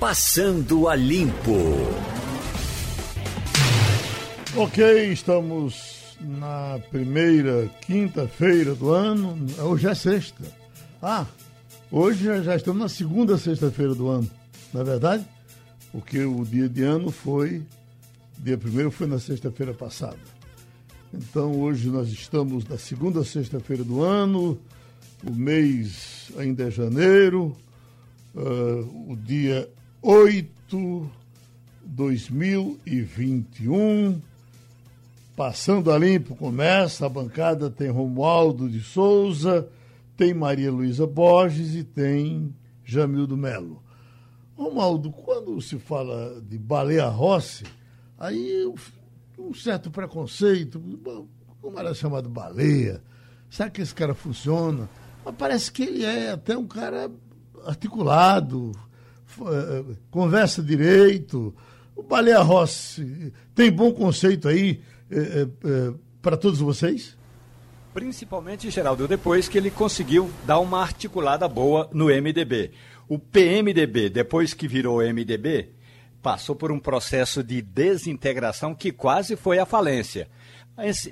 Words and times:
Passando 0.00 0.88
a 0.88 0.96
Limpo. 0.96 1.58
Ok, 4.56 5.12
estamos 5.12 6.16
na 6.18 6.80
primeira 6.90 7.68
quinta-feira 7.82 8.74
do 8.74 8.92
ano. 8.92 9.36
Hoje 9.58 9.88
é 9.88 9.94
sexta. 9.94 10.42
Ah, 11.02 11.26
hoje 11.92 12.42
já 12.42 12.56
estamos 12.56 12.80
na 12.80 12.88
segunda 12.88 13.36
sexta-feira 13.36 13.94
do 13.94 14.08
ano, 14.08 14.30
não 14.72 14.80
é 14.80 14.84
verdade? 14.84 15.26
Porque 15.92 16.24
o 16.24 16.46
dia 16.46 16.66
de 16.66 16.82
ano 16.82 17.10
foi. 17.10 17.62
Dia 18.38 18.56
primeiro 18.56 18.90
foi 18.90 19.06
na 19.06 19.18
sexta-feira 19.18 19.74
passada. 19.74 20.16
Então 21.12 21.60
hoje 21.60 21.90
nós 21.90 22.08
estamos 22.08 22.64
na 22.64 22.78
segunda 22.78 23.22
sexta-feira 23.22 23.84
do 23.84 24.02
ano, 24.02 24.58
o 25.22 25.30
mês 25.30 26.32
ainda 26.38 26.68
é 26.68 26.70
janeiro, 26.70 27.54
uh, 28.34 29.12
o 29.12 29.14
dia 29.14 29.70
8 30.02 31.10
2021. 31.84 34.22
Passando 35.36 35.92
a 35.92 35.98
limpo 35.98 36.34
começa, 36.34 37.04
a 37.04 37.08
bancada 37.08 37.70
tem 37.70 37.90
Romualdo 37.90 38.68
de 38.68 38.80
Souza, 38.80 39.68
tem 40.16 40.34
Maria 40.34 40.70
Luísa 40.70 41.06
Borges 41.06 41.74
e 41.74 41.84
tem 41.84 42.54
Jamildo 42.84 43.36
Melo. 43.36 43.82
Romualdo, 44.56 45.10
quando 45.10 45.60
se 45.60 45.78
fala 45.78 46.40
de 46.42 46.58
baleia 46.58 47.06
Rossi, 47.06 47.64
aí 48.18 48.66
um 49.38 49.54
certo 49.54 49.90
preconceito, 49.90 50.82
como 51.60 51.78
era 51.78 51.94
chamado 51.94 52.28
baleia, 52.28 53.02
será 53.48 53.70
que 53.70 53.80
esse 53.80 53.94
cara 53.94 54.14
funciona? 54.14 54.88
Mas 55.24 55.34
parece 55.36 55.72
que 55.72 55.82
ele 55.82 56.04
é 56.04 56.32
até 56.32 56.56
um 56.56 56.66
cara 56.66 57.10
articulado, 57.66 58.72
conversa 60.10 60.62
direito. 60.62 61.54
O 61.94 62.02
Baleia 62.02 62.40
Rossi 62.40 63.32
tem 63.54 63.70
bom 63.70 63.92
conceito 63.92 64.48
aí 64.48 64.80
é, 65.10 65.18
é, 65.18 65.92
para 66.22 66.36
todos 66.36 66.60
vocês? 66.60 67.16
Principalmente, 67.92 68.70
Geraldo, 68.70 69.08
depois 69.08 69.48
que 69.48 69.58
ele 69.58 69.70
conseguiu 69.70 70.30
dar 70.46 70.60
uma 70.60 70.80
articulada 70.80 71.48
boa 71.48 71.88
no 71.92 72.06
MDB. 72.06 72.70
O 73.08 73.18
PMDB, 73.18 74.08
depois 74.08 74.54
que 74.54 74.68
virou 74.68 75.02
MDB, 75.02 75.70
passou 76.22 76.54
por 76.54 76.70
um 76.70 76.78
processo 76.78 77.42
de 77.42 77.60
desintegração 77.60 78.74
que 78.74 78.92
quase 78.92 79.34
foi 79.34 79.58
à 79.58 79.66
falência. 79.66 80.28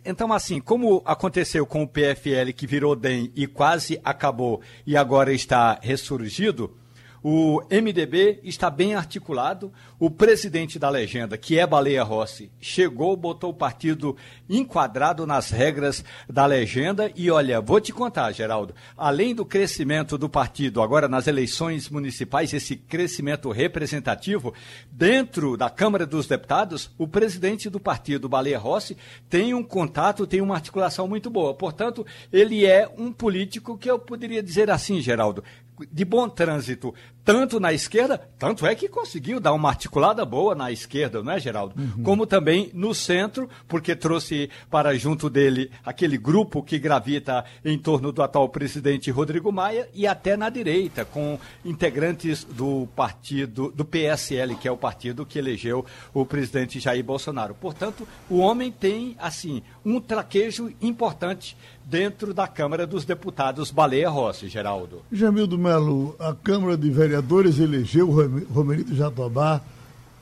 Então, 0.05 0.33
assim, 0.33 0.61
como 0.61 1.03
aconteceu 1.05 1.67
com 1.67 1.83
o 1.83 1.89
PFL 1.89 2.53
que 2.57 2.67
virou 2.67 2.95
DEM 2.95 3.33
e 3.35 3.47
quase 3.47 4.01
acabou 4.05 4.63
e 4.87 4.97
agora 4.97 5.33
está 5.33 5.79
ressurgido, 5.83 6.75
o 7.23 7.61
MDB 7.71 8.41
está 8.43 8.71
bem 8.71 8.95
articulado. 8.95 9.73
O 9.99 10.11
presidente 10.11 10.79
da 10.79 10.89
legenda, 10.89 11.37
que 11.37 11.59
é 11.59 11.67
Baleia 11.67 12.03
Rossi, 12.03 12.51
chegou, 12.61 13.17
botou 13.17 13.51
o 13.51 13.55
partido 13.55 14.17
enquadrado 14.49 15.27
nas 15.27 15.51
regras 15.51 16.05
da 16.29 16.47
legenda. 16.47 17.11
E 17.17 17.31
olha, 17.31 17.61
vou 17.61 17.81
te 17.81 17.93
contar, 17.93 18.31
Geraldo, 18.33 18.75
além 18.97 19.35
do 19.35 19.45
crescimento 19.45 20.17
do 20.17 20.29
partido 20.29 20.81
agora 20.81 21.09
nas 21.09 21.27
eleições 21.27 21.89
municipais, 21.89 22.53
esse 22.53 22.77
crescimento 22.77 23.51
representativo, 23.51 24.55
dentro 24.91 25.57
da 25.57 25.69
Câmara 25.69 26.07
dos 26.07 26.27
Deputados, 26.27 26.91
o 26.97 27.09
presidente 27.09 27.69
do 27.69 27.81
partido, 27.81 28.29
Baleia 28.29 28.59
Rossi, 28.59 28.97
tem 29.29 29.55
um 29.55 29.63
contato, 29.63 30.27
tem 30.27 30.41
uma 30.41 30.55
articulação 30.55 31.09
muito 31.09 31.31
boa. 31.31 31.55
Portanto, 31.55 32.07
ele 32.33 32.65
é 32.65 32.89
um 32.97 33.13
político 33.13 33.77
que 33.77 33.91
eu 33.91 33.99
poderia 33.99 34.43
dizer 34.43 34.71
assim, 34.71 35.01
Geraldo, 35.01 35.43
de 35.91 36.05
bom 36.05 36.29
trânsito, 36.29 36.95
tanto 37.25 37.61
na 37.61 37.73
esquerda, 37.73 38.19
tanto 38.39 38.67
é 38.67 38.75
que 38.75 38.89
conseguiu 38.89 39.39
dar 39.39 39.53
uma 39.53 39.69
articulada 39.69 40.25
boa 40.25 40.55
na 40.55 40.73
esquerda, 40.73 41.23
não 41.23 41.33
é, 41.33 41.39
Geraldo? 41.39 41.75
Uhum. 41.79 42.03
Como 42.03 42.27
também 42.27 42.71
no 42.73 42.95
centro, 42.95 43.49
porque 43.67 43.95
trouxe 43.95 44.49
para 44.71 44.97
junto 44.97 45.29
dele 45.29 45.71
aquele 45.85 46.17
grupo 46.17 46.63
que 46.63 46.79
gravita 46.79 47.45
em 47.65 47.79
torno 47.79 48.13
do 48.13 48.23
atual 48.23 48.49
presidente 48.49 49.11
Rodrigo 49.11 49.53
Maia 49.53 49.89
e 49.93 50.07
até 50.07 50.37
na 50.37 50.49
direita, 50.49 51.05
com 51.05 51.39
integrantes 51.65 52.45
do 52.45 52.89
partido, 52.97 53.71
do 53.73 53.85
PSL, 53.85 54.57
que 54.57 54.67
é 54.67 54.73
o 54.73 54.77
partido 54.77 55.27
que 55.27 55.39
elegeu 55.39 55.85
o 56.15 56.25
presidente 56.25 56.81
Jair 56.81 57.05
Bolsonaro. 57.05 57.55
Portanto, 57.55 58.09
o 58.31 58.39
homem 58.39 58.73
tem, 58.73 59.17
assim, 59.19 59.63
um 59.89 60.01
traquejo 60.01 60.71
importante 60.83 61.57
dentro 61.85 62.35
da 62.35 62.47
Câmara 62.47 62.87
dos 62.87 63.05
Deputados 63.07 63.71
Baleia 63.71 64.11
Rossi, 64.11 64.49
Geraldo. 64.49 65.03
Jamildo 65.11 65.57
Melo, 65.57 66.15
a 66.19 66.35
Câmara 66.35 66.77
de 66.77 66.91
Vereadores 66.91 67.59
elegeu 67.59 68.11
o 68.11 68.53
Romerito 68.53 68.95
Jatobá 68.95 69.63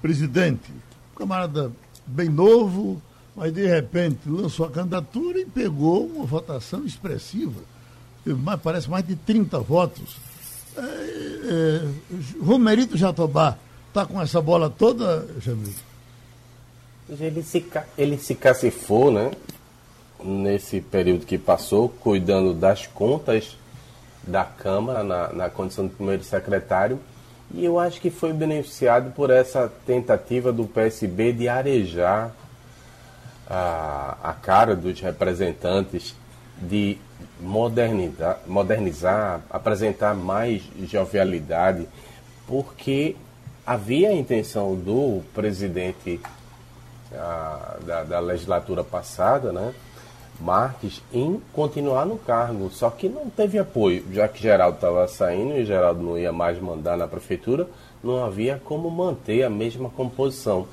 presidente. 0.00 0.70
Um 0.70 1.18
camarada 1.18 1.72
bem 2.06 2.28
novo, 2.28 3.02
mas 3.34 3.52
de 3.52 3.66
repente 3.66 4.20
lançou 4.28 4.66
a 4.66 4.70
candidatura 4.70 5.40
e 5.40 5.46
pegou 5.46 6.06
uma 6.06 6.24
votação 6.24 6.84
expressiva. 6.84 7.60
Mais, 8.24 8.60
parece 8.60 8.88
mais 8.88 9.04
de 9.04 9.16
30 9.16 9.58
votos. 9.60 10.16
É, 10.76 10.80
é, 10.80 11.88
Romerito 12.40 12.96
Jatobá 12.96 13.58
está 13.88 14.06
com 14.06 14.20
essa 14.22 14.40
bola 14.40 14.70
toda, 14.70 15.26
Jamildo? 15.40 15.86
Ele 17.08 17.42
se, 17.42 17.64
ele 17.96 18.18
se 18.18 18.34
cacifou, 18.34 19.12
né? 19.12 19.30
Nesse 20.22 20.80
período 20.80 21.26
que 21.26 21.38
passou, 21.38 21.88
cuidando 21.88 22.54
das 22.54 22.86
contas 22.86 23.56
da 24.22 24.44
Câmara, 24.44 25.02
na, 25.04 25.32
na 25.32 25.50
condição 25.50 25.86
de 25.86 25.94
primeiro 25.94 26.24
secretário, 26.24 26.98
e 27.52 27.64
eu 27.64 27.78
acho 27.78 28.00
que 28.00 28.10
foi 28.10 28.32
beneficiado 28.32 29.12
por 29.12 29.30
essa 29.30 29.72
tentativa 29.86 30.52
do 30.52 30.64
PSB 30.64 31.32
de 31.32 31.48
arejar 31.48 32.34
a, 33.48 34.16
a 34.22 34.32
cara 34.32 34.74
dos 34.74 35.00
representantes, 35.00 36.14
de 36.60 36.98
modernizar, 37.40 38.40
modernizar, 38.46 39.40
apresentar 39.48 40.14
mais 40.14 40.62
jovialidade, 40.88 41.86
porque 42.46 43.14
havia 43.64 44.08
a 44.08 44.14
intenção 44.14 44.74
do 44.74 45.22
presidente 45.34 46.20
a, 47.12 47.76
da, 47.84 48.04
da 48.04 48.20
legislatura 48.20 48.82
passada, 48.82 49.52
né? 49.52 49.72
Marques 50.40 51.02
em 51.12 51.40
continuar 51.52 52.04
no 52.04 52.18
cargo, 52.18 52.70
só 52.70 52.90
que 52.90 53.08
não 53.08 53.30
teve 53.30 53.58
apoio, 53.58 54.04
já 54.12 54.28
que 54.28 54.42
Geraldo 54.42 54.76
estava 54.76 55.08
saindo 55.08 55.56
e 55.56 55.64
Geraldo 55.64 56.02
não 56.02 56.18
ia 56.18 56.32
mais 56.32 56.60
mandar 56.60 56.96
na 56.96 57.06
prefeitura, 57.08 57.66
não 58.02 58.24
havia 58.24 58.60
como 58.64 58.90
manter 58.90 59.42
a 59.44 59.50
mesma 59.50 59.88
composição. 59.88 60.66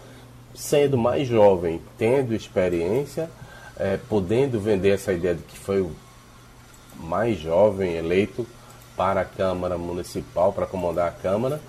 Sendo 0.53 0.97
mais 0.97 1.27
jovem, 1.27 1.81
tendo 1.97 2.35
experiência, 2.35 3.29
é, 3.77 3.97
podendo 4.09 4.59
vender 4.59 4.89
essa 4.89 5.13
ideia 5.13 5.33
de 5.33 5.41
que 5.43 5.57
foi 5.57 5.81
o 5.81 5.91
mais 6.99 7.39
jovem 7.39 7.95
eleito 7.95 8.45
para 8.95 9.21
a 9.21 9.25
Câmara 9.25 9.77
Municipal, 9.77 10.53
para 10.53 10.67
comandar 10.67 11.07
a 11.07 11.11
Câmara, 11.11 11.59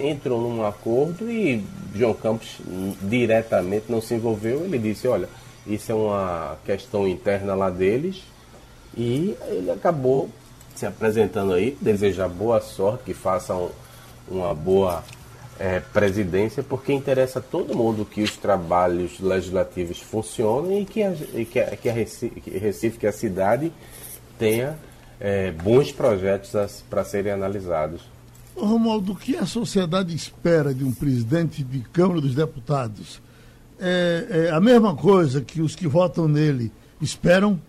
entrou 0.00 0.40
num 0.40 0.64
acordo 0.64 1.30
e 1.30 1.64
João 1.94 2.14
Campos 2.14 2.58
diretamente 3.02 3.86
não 3.88 4.00
se 4.00 4.14
envolveu. 4.14 4.64
Ele 4.64 4.78
disse: 4.78 5.06
Olha 5.06 5.28
isso 5.66 5.92
é 5.92 5.94
uma 5.94 6.58
questão 6.64 7.06
interna 7.06 7.54
lá 7.54 7.70
deles. 7.70 8.22
E 8.96 9.36
ele 9.48 9.70
acabou 9.70 10.28
se 10.74 10.86
apresentando 10.86 11.52
aí, 11.52 11.76
desejar 11.80 12.28
boa 12.28 12.60
sorte, 12.60 13.04
que 13.04 13.14
façam 13.14 13.70
uma 14.28 14.54
boa 14.54 15.02
é, 15.58 15.80
presidência, 15.80 16.62
porque 16.62 16.92
interessa 16.92 17.38
a 17.38 17.42
todo 17.42 17.76
mundo 17.76 18.04
que 18.04 18.22
os 18.22 18.36
trabalhos 18.36 19.20
legislativos 19.20 20.00
funcionem 20.00 20.82
e 20.82 20.84
que 20.84 21.02
a, 21.02 21.14
e 21.34 21.44
que 21.44 21.60
a, 21.60 21.76
que 21.76 21.88
a 21.88 21.92
Recife, 21.92 22.40
que 22.40 22.50
Recife, 22.58 22.98
que 22.98 23.06
a 23.06 23.12
cidade 23.12 23.72
tenha 24.38 24.78
é, 25.20 25.52
bons 25.52 25.92
projetos 25.92 26.82
para 26.90 27.04
serem 27.04 27.32
analisados. 27.32 28.02
Romualdo, 28.56 29.12
o 29.12 29.16
que 29.16 29.36
a 29.36 29.46
sociedade 29.46 30.14
espera 30.14 30.74
de 30.74 30.84
um 30.84 30.92
presidente 30.92 31.62
de 31.62 31.80
Câmara 31.80 32.20
dos 32.20 32.34
Deputados? 32.34 33.20
É, 33.82 34.46
é 34.46 34.50
a 34.50 34.60
mesma 34.60 34.94
coisa 34.94 35.40
que 35.40 35.60
os 35.60 35.74
que 35.74 35.88
votam 35.88 36.28
nele 36.28 36.70
esperam? 37.00 37.60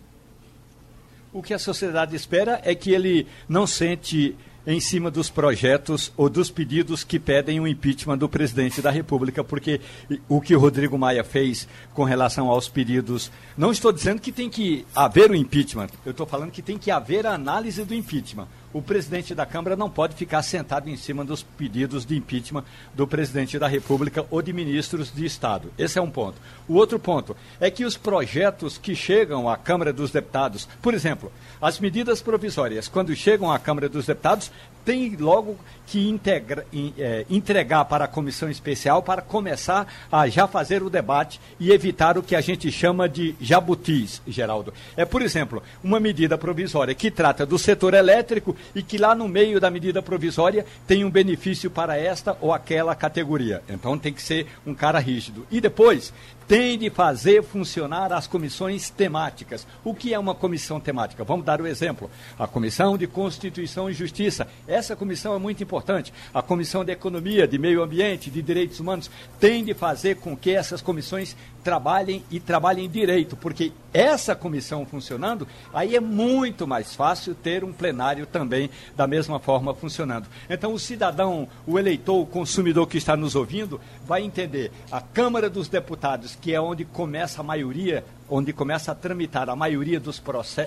O 1.33 1.41
que 1.41 1.53
a 1.53 1.59
sociedade 1.59 2.15
espera 2.15 2.61
é 2.63 2.75
que 2.75 2.91
ele 2.91 3.25
não 3.49 3.65
sente 3.65 4.35
em 4.65 4.79
cima 4.79 5.11
dos 5.11 5.29
projetos 5.29 6.11
ou 6.15 6.29
dos 6.29 6.49
pedidos 6.49 7.03
que 7.03 7.19
pedem 7.19 7.59
o 7.59 7.67
impeachment 7.67 8.17
do 8.17 8.29
presidente 8.29 8.81
da 8.81 8.91
República, 8.91 9.43
porque 9.43 9.81
o 10.29 10.39
que 10.39 10.55
o 10.55 10.59
Rodrigo 10.59 10.97
Maia 10.97 11.23
fez 11.23 11.67
com 11.93 12.03
relação 12.03 12.47
aos 12.47 12.69
pedidos, 12.69 13.31
não 13.57 13.71
estou 13.71 13.91
dizendo 13.91 14.21
que 14.21 14.31
tem 14.31 14.49
que 14.49 14.85
haver 14.95 15.29
o 15.31 15.35
impeachment, 15.35 15.89
eu 16.05 16.11
estou 16.11 16.25
falando 16.25 16.51
que 16.51 16.61
tem 16.61 16.77
que 16.77 16.91
haver 16.91 17.25
a 17.25 17.33
análise 17.33 17.83
do 17.83 17.93
impeachment. 17.93 18.47
O 18.73 18.81
presidente 18.81 19.35
da 19.35 19.45
Câmara 19.45 19.75
não 19.75 19.89
pode 19.89 20.15
ficar 20.15 20.41
sentado 20.41 20.89
em 20.89 20.97
cima 20.97 21.23
dos 21.23 21.43
pedidos 21.43 22.05
de 22.05 22.17
impeachment 22.17 22.63
do 22.93 23.07
presidente 23.07 23.59
da 23.59 23.67
República 23.67 24.25
ou 24.29 24.41
de 24.41 24.51
ministros 24.51 25.13
de 25.13 25.25
Estado. 25.25 25.71
Esse 25.77 25.99
é 25.99 26.01
um 26.01 26.09
ponto. 26.09 26.41
O 26.67 26.73
outro 26.73 26.97
ponto 26.97 27.37
é 27.59 27.69
que 27.69 27.85
os 27.85 27.95
projetos 27.95 28.77
que 28.77 28.95
chegam 28.95 29.47
à 29.47 29.55
Câmara 29.55 29.93
dos 29.93 30.11
Deputados, 30.11 30.67
por 30.81 30.93
exemplo, 30.93 31.31
as 31.61 31.79
medidas 31.79 32.21
provisórias, 32.21 32.87
quando 32.87 33.15
chegam 33.15 33.51
à 33.51 33.59
Câmara 33.59 33.87
dos 33.87 34.07
Deputados, 34.07 34.51
tem 34.83 35.15
logo 35.15 35.57
que 35.85 36.09
integra, 36.09 36.65
é, 36.97 37.25
entregar 37.29 37.85
para 37.85 38.05
a 38.05 38.07
comissão 38.07 38.49
especial 38.49 39.03
para 39.03 39.21
começar 39.21 39.87
a 40.11 40.27
já 40.27 40.47
fazer 40.47 40.81
o 40.81 40.89
debate 40.89 41.39
e 41.59 41.71
evitar 41.71 42.17
o 42.17 42.23
que 42.23 42.35
a 42.35 42.41
gente 42.41 42.71
chama 42.71 43.07
de 43.07 43.35
jabutis, 43.39 44.21
Geraldo. 44.27 44.73
É, 44.95 45.05
por 45.05 45.21
exemplo, 45.21 45.61
uma 45.83 45.99
medida 45.99 46.37
provisória 46.37 46.95
que 46.95 47.11
trata 47.11 47.45
do 47.45 47.59
setor 47.59 47.93
elétrico 47.93 48.55
e 48.73 48.81
que 48.81 48.97
lá 48.97 49.13
no 49.13 49.27
meio 49.27 49.59
da 49.59 49.69
medida 49.69 50.01
provisória 50.01 50.65
tem 50.87 51.03
um 51.03 51.11
benefício 51.11 51.69
para 51.69 51.97
esta 51.97 52.37
ou 52.41 52.53
aquela 52.53 52.95
categoria. 52.95 53.61
Então 53.69 53.97
tem 53.97 54.13
que 54.13 54.21
ser 54.21 54.47
um 54.65 54.73
cara 54.73 54.99
rígido. 54.99 55.45
E 55.51 55.59
depois 55.59 56.13
tem 56.47 56.77
de 56.77 56.89
fazer 56.89 57.43
funcionar 57.43 58.11
as 58.11 58.27
comissões 58.27 58.89
temáticas. 58.89 59.65
O 59.83 59.93
que 59.93 60.13
é 60.13 60.19
uma 60.19 60.35
comissão 60.35 60.79
temática? 60.79 61.23
Vamos 61.23 61.45
dar 61.45 61.61
o 61.61 61.63
um 61.63 61.67
exemplo. 61.67 62.09
A 62.37 62.47
Comissão 62.47 62.97
de 62.97 63.07
Constituição 63.07 63.89
e 63.89 63.93
Justiça. 63.93 64.47
Essa 64.73 64.95
comissão 64.95 65.35
é 65.35 65.37
muito 65.37 65.61
importante. 65.61 66.11
A 66.33 66.41
Comissão 66.41 66.83
de 66.83 66.91
Economia, 66.91 67.47
de 67.47 67.59
Meio 67.59 67.83
Ambiente, 67.83 68.31
de 68.31 68.41
Direitos 68.41 68.79
Humanos, 68.79 69.09
tem 69.39 69.63
de 69.63 69.75
fazer 69.75 70.15
com 70.15 70.35
que 70.35 70.49
essas 70.49 70.81
comissões 70.81 71.35
trabalhem 71.63 72.23
e 72.29 72.39
trabalhem 72.39 72.89
direito, 72.89 73.37
porque 73.37 73.71
essa 73.93 74.35
comissão 74.35 74.85
funcionando, 74.85 75.47
aí 75.73 75.95
é 75.95 75.99
muito 75.99 76.67
mais 76.67 76.93
fácil 76.93 77.33
ter 77.33 77.63
um 77.63 77.71
plenário 77.71 78.25
também 78.25 78.69
da 78.95 79.07
mesma 79.07 79.39
forma 79.39 79.73
funcionando. 79.73 80.27
Então, 80.49 80.73
o 80.73 80.79
cidadão, 80.79 81.47
o 81.65 81.79
eleitor, 81.79 82.19
o 82.19 82.25
consumidor 82.25 82.87
que 82.87 82.97
está 82.97 83.15
nos 83.15 83.35
ouvindo, 83.35 83.79
vai 84.05 84.23
entender 84.23 84.71
a 84.91 84.99
Câmara 84.99 85.49
dos 85.49 85.69
Deputados, 85.69 86.35
que 86.35 86.53
é 86.53 86.59
onde 86.59 86.83
começa 86.83 87.41
a 87.41 87.43
maioria 87.43 88.03
onde 88.35 88.51
começa 88.51 88.91
a 88.91 88.95
tramitar 88.95 89.47
a 89.47 89.55
maioria 89.55 89.99
dos, 89.99 90.21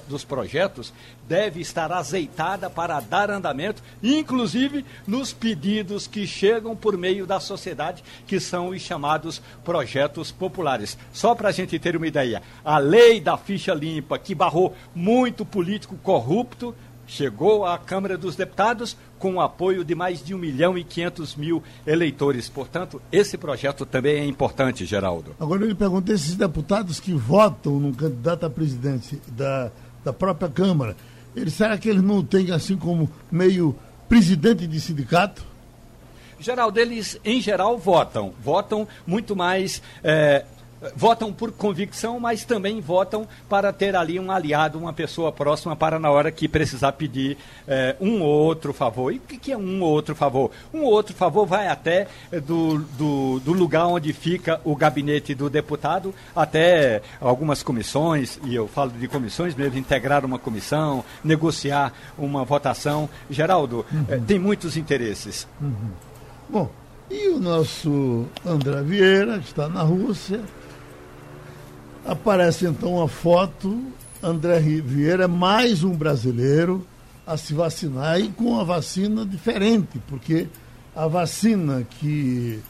dos 0.07 0.25
projetos, 0.25 0.95
deve 1.27 1.61
estar 1.61 1.91
azeitada 1.91 2.71
para 2.71 3.01
dar 3.01 3.29
andamento, 3.29 3.83
inclusive 4.01 4.87
nos 5.05 5.33
pedidos 5.33 6.07
que 6.07 6.29
chegam 6.29 6.77
por 6.77 6.97
meio 6.97 7.27
da 7.27 7.41
sociedade, 7.41 8.05
que 8.25 8.39
são 8.39 8.69
os 8.69 8.81
chamados 8.81 9.43
projetos 9.65 10.31
populares. 10.31 10.97
Só 11.13 11.35
para 11.35 11.49
a 11.49 11.53
gente 11.53 11.77
ter 11.77 11.97
uma 11.97 12.07
ideia, 12.07 12.41
a 12.65 12.79
lei 12.79 13.21
da 13.21 13.37
ficha 13.37 13.75
limpa, 13.75 14.17
que 14.17 14.33
barrou 14.33 14.73
muito 14.95 15.45
político 15.45 15.97
corrupto, 15.97 16.73
chegou 17.07 17.65
à 17.65 17.79
Câmara 17.79 18.19
dos 18.19 18.37
Deputados 18.37 18.97
com 19.19 19.35
o 19.35 19.41
apoio 19.41 19.85
de 19.85 19.95
mais 19.95 20.25
de 20.25 20.35
1 20.35 20.39
milhão 20.39 20.77
e 20.77 20.85
500 20.85 21.37
mil 21.37 21.63
eleitores. 21.87 22.49
Portanto, 22.49 23.01
esse 23.11 23.39
projeto 23.39 23.87
também 23.87 24.17
é 24.17 24.25
importante, 24.25 24.85
Geraldo. 24.85 25.35
Agora 25.41 25.63
eu 25.63 25.69
lhe 25.69 25.75
pergunto, 25.75 26.13
esses 26.13 26.35
deputados 26.35 27.01
que 27.01 27.13
votam 27.13 27.79
no 27.79 27.95
candidato 27.95 28.45
à 28.45 28.51
presidência 28.51 29.19
da, 29.29 29.71
da 30.05 30.13
própria 30.13 30.49
Câmara, 30.49 30.97
eles, 31.35 31.55
será 31.55 31.77
que 31.79 31.89
eles 31.89 32.03
não 32.03 32.23
têm, 32.25 32.51
assim 32.51 32.77
como 32.77 33.11
meio 33.31 33.75
presidente 34.09 34.67
de 34.67 34.81
sindicato? 34.81 35.45
Geraldo, 36.39 36.79
eles 36.79 37.19
em 37.25 37.41
geral 37.41 37.79
votam, 37.79 38.35
votam 38.43 38.87
muito 39.07 39.35
mais 39.35 39.83
é, 40.05 40.45
votam 40.95 41.33
por 41.33 41.53
convicção, 41.53 42.21
mas 42.21 42.45
também 42.45 42.81
votam 42.81 43.27
para 43.49 43.73
ter 43.73 43.97
ali 43.97 44.19
um 44.19 44.31
aliado, 44.31 44.79
uma 44.79 44.93
pessoa 44.93 45.33
próxima 45.33 45.75
para 45.75 45.99
na 45.99 46.11
hora 46.11 46.31
que 46.31 46.49
precisar 46.49 46.93
pedir 46.93 47.37
eh, 47.67 47.97
um 48.01 48.23
ou 48.23 48.45
outro 48.45 48.73
favor. 48.73 49.13
E 49.13 49.17
o 49.17 49.21
que, 49.21 49.39
que 49.39 49.53
é 49.53 49.57
um 49.57 49.83
ou 49.83 49.91
outro 49.91 50.15
favor? 50.15 50.51
Um 50.73 50.83
ou 50.83 50.93
outro 50.93 51.15
favor 51.15 51.47
vai 51.47 51.69
até 51.69 52.07
eh, 52.31 52.41
do, 52.41 52.79
do, 52.79 53.41
do, 53.41 53.53
lugar 53.53 53.87
onde 53.87 54.13
fica 54.13 54.61
o 54.65 54.77
gabinete 54.77 55.35
do 55.35 55.49
deputado 55.49 56.15
até 56.35 57.03
algumas 57.21 57.63
comissões, 57.63 58.39
e 58.45 58.55
eu 58.55 58.69
falo 58.69 58.91
de 58.91 59.09
comissões 59.09 59.55
mesmo, 59.55 59.79
integrar 59.79 60.25
uma 60.25 60.39
comissão, 60.39 61.05
negociar 61.25 61.93
uma 62.19 62.45
votação. 62.45 63.09
Geraldo, 63.31 63.85
uhum. 63.93 64.07
eh, 64.09 64.21
tem 64.27 64.39
muitos 64.39 64.77
interesses. 64.77 65.49
Uhum. 65.61 65.91
Bom, 66.49 66.71
e 67.11 67.29
o 67.29 67.39
nosso 67.39 68.27
André 68.45 68.83
Vieira, 68.83 69.39
que 69.39 69.47
está 69.47 69.69
na 69.69 69.83
Rússia, 69.83 70.41
Aparece 72.07 72.67
então 72.67 72.99
uma 72.99 73.09
foto, 73.09 73.83
André 74.23 74.61
Vieira, 74.61 75.27
mais 75.27 75.83
um 75.83 75.91
brasileiro 75.91 76.87
a 77.27 77.37
se 77.37 77.53
vacinar 77.53 78.21
e 78.21 78.29
com 78.29 78.45
uma 78.53 78.65
vacina 78.65 79.27
diferente, 79.27 80.01
porque 80.07 80.47
a 80.95 81.09
vacina 81.09 81.85
que 81.99 82.61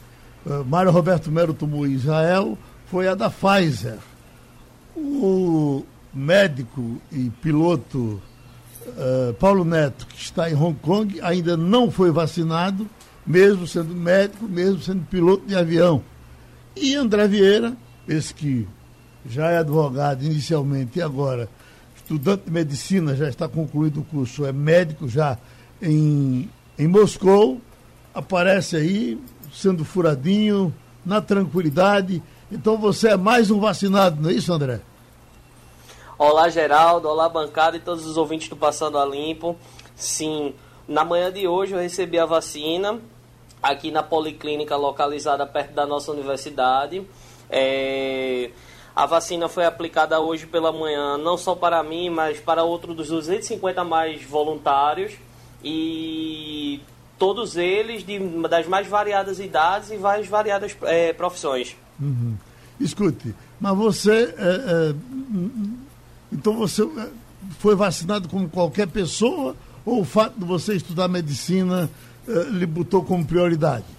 uh, 0.43 0.65
Mário 0.65 0.89
Roberto 0.89 1.31
Melo 1.31 1.53
tomou 1.53 1.85
em 1.85 1.91
Israel 1.91 2.57
foi 2.87 3.07
a 3.07 3.13
da 3.13 3.29
Pfizer. 3.29 3.99
O 4.95 5.85
médico 6.11 6.99
e 7.11 7.29
piloto 7.39 8.19
uh, 8.87 9.33
Paulo 9.39 9.63
Neto, 9.63 10.07
que 10.07 10.19
está 10.19 10.49
em 10.49 10.55
Hong 10.55 10.79
Kong, 10.81 11.21
ainda 11.21 11.55
não 11.55 11.91
foi 11.91 12.09
vacinado, 12.09 12.89
mesmo 13.25 13.67
sendo 13.67 13.93
médico, 13.93 14.47
mesmo 14.47 14.81
sendo 14.81 15.05
piloto 15.05 15.45
de 15.45 15.55
avião. 15.55 16.01
E 16.75 16.95
André 16.95 17.27
Vieira, 17.27 17.77
esse 18.07 18.33
que 18.33 18.67
já 19.25 19.51
é 19.51 19.57
advogado 19.57 20.23
inicialmente 20.23 20.99
e 20.99 21.01
agora 21.01 21.49
estudante 21.95 22.43
de 22.45 22.51
medicina, 22.51 23.15
já 23.15 23.27
está 23.27 23.47
concluído 23.47 23.99
o 24.01 24.03
curso, 24.03 24.45
é 24.45 24.51
médico 24.51 25.07
já 25.09 25.37
em, 25.81 26.49
em 26.77 26.87
Moscou, 26.87 27.59
aparece 28.13 28.77
aí 28.77 29.19
sendo 29.53 29.83
furadinho, 29.83 30.73
na 31.07 31.21
tranquilidade. 31.21 32.21
Então 32.51 32.77
você 32.77 33.09
é 33.09 33.17
mais 33.17 33.49
um 33.49 33.59
vacinado, 33.59 34.21
não 34.21 34.29
é 34.29 34.33
isso, 34.33 34.51
André? 34.51 34.81
Olá, 36.17 36.49
Geraldo. 36.49 37.07
Olá, 37.07 37.29
bancada 37.29 37.77
e 37.77 37.79
todos 37.79 38.05
os 38.05 38.17
ouvintes 38.17 38.49
do 38.49 38.55
Passando 38.55 38.97
a 38.97 39.05
Limpo. 39.05 39.55
Sim, 39.95 40.53
na 40.87 41.05
manhã 41.05 41.31
de 41.31 41.47
hoje 41.47 41.73
eu 41.73 41.79
recebi 41.79 42.19
a 42.19 42.25
vacina 42.25 42.99
aqui 43.61 43.89
na 43.91 44.03
policlínica 44.03 44.75
localizada 44.75 45.45
perto 45.45 45.73
da 45.73 45.85
nossa 45.85 46.11
universidade. 46.11 47.07
É... 47.49 48.51
A 48.97 49.05
vacina 49.05 49.47
foi 49.47 49.63
aplicada 49.63 50.19
hoje 50.19 50.47
pela 50.47 50.71
manhã, 50.71 51.19
não 51.19 51.37
só 51.37 51.53
para 51.53 51.83
mim, 51.83 52.09
mas 52.09 52.39
para 52.39 52.63
outro 52.63 52.95
dos 52.95 53.09
250 53.09 53.83
mais 53.83 54.23
voluntários. 54.23 55.13
E 55.63 56.81
todos 57.15 57.57
eles 57.57 58.03
de, 58.03 58.17
das 58.49 58.65
mais 58.65 58.87
variadas 58.87 59.39
idades 59.39 59.91
e 59.91 59.97
mais 59.97 60.27
variadas 60.27 60.75
é, 60.81 61.13
profissões. 61.13 61.75
Uhum. 62.01 62.33
Escute, 62.79 63.35
mas 63.61 63.77
você. 63.77 64.33
É, 64.35 64.93
é, 64.95 64.95
então 66.31 66.57
você 66.57 66.89
foi 67.59 67.75
vacinado 67.75 68.27
como 68.27 68.49
qualquer 68.49 68.87
pessoa 68.87 69.55
ou 69.85 70.01
o 70.01 70.05
fato 70.05 70.39
de 70.39 70.45
você 70.45 70.73
estudar 70.73 71.07
medicina 71.07 71.87
lhe 72.49 72.65
botou 72.65 73.03
como 73.03 73.23
prioridade? 73.23 73.96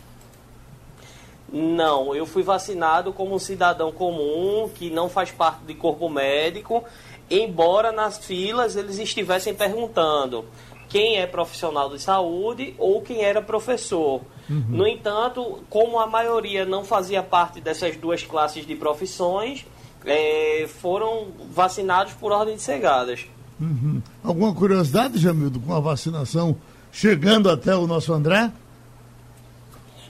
Não, 1.52 2.14
eu 2.14 2.26
fui 2.26 2.43
vacinado 2.43 3.12
como 3.12 3.35
um 3.35 3.38
cidadão 3.38 3.90
comum 3.90 4.69
que 4.75 4.90
não 4.90 5.09
faz 5.09 5.31
parte 5.31 5.61
de 5.64 5.75
corpo 5.75 6.09
médico, 6.09 6.85
embora 7.31 7.90
nas 7.90 8.19
filas 8.19 8.76
eles 8.76 8.99
estivessem 8.99 9.55
perguntando 9.55 10.45
quem 10.88 11.17
é 11.17 11.26
profissional 11.26 11.90
de 11.90 12.00
saúde 12.00 12.75
ou 12.78 13.00
quem 13.02 13.23
era 13.23 13.40
professor. 13.43 14.23
Uhum. 14.49 14.64
No 14.69 14.87
entanto, 14.87 15.61
como 15.69 15.99
a 15.99 16.07
maioria 16.07 16.64
não 16.64 16.85
fazia 16.85 17.23
parte 17.23 17.61
dessas 17.61 17.97
duas 17.97 18.23
classes 18.23 18.67
de 18.67 18.75
profissões, 18.75 19.67
é, 20.05 20.67
foram 20.81 21.28
vacinados 21.50 22.14
por 22.14 22.33
ordem 22.33 22.57
de 22.57 22.62
cegadas. 22.62 23.26
Uhum. 23.61 24.00
Alguma 24.23 24.55
curiosidade, 24.55 25.19
Jamildo, 25.19 25.61
com 25.61 25.75
a 25.75 25.81
vacinação 25.81 26.57
chegando 26.93 27.50
até 27.50 27.75
o 27.76 27.87
nosso 27.87 28.12
André? 28.12 28.50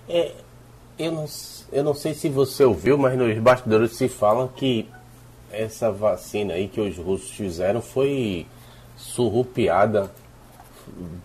É, 0.08 0.32
eu 0.98 1.12
não, 1.12 1.26
eu 1.72 1.84
não 1.84 1.94
sei 1.94 2.12
se 2.12 2.28
você 2.28 2.64
ouviu, 2.64 2.98
mas 2.98 3.16
nos 3.16 3.38
bastidores 3.38 3.92
se 3.92 4.08
fala 4.08 4.48
que 4.56 4.88
essa 5.50 5.90
vacina 5.90 6.54
aí 6.54 6.68
que 6.68 6.80
os 6.80 6.96
russos 6.98 7.30
fizeram 7.30 7.80
foi 7.80 8.46
surrupiada. 8.96 10.10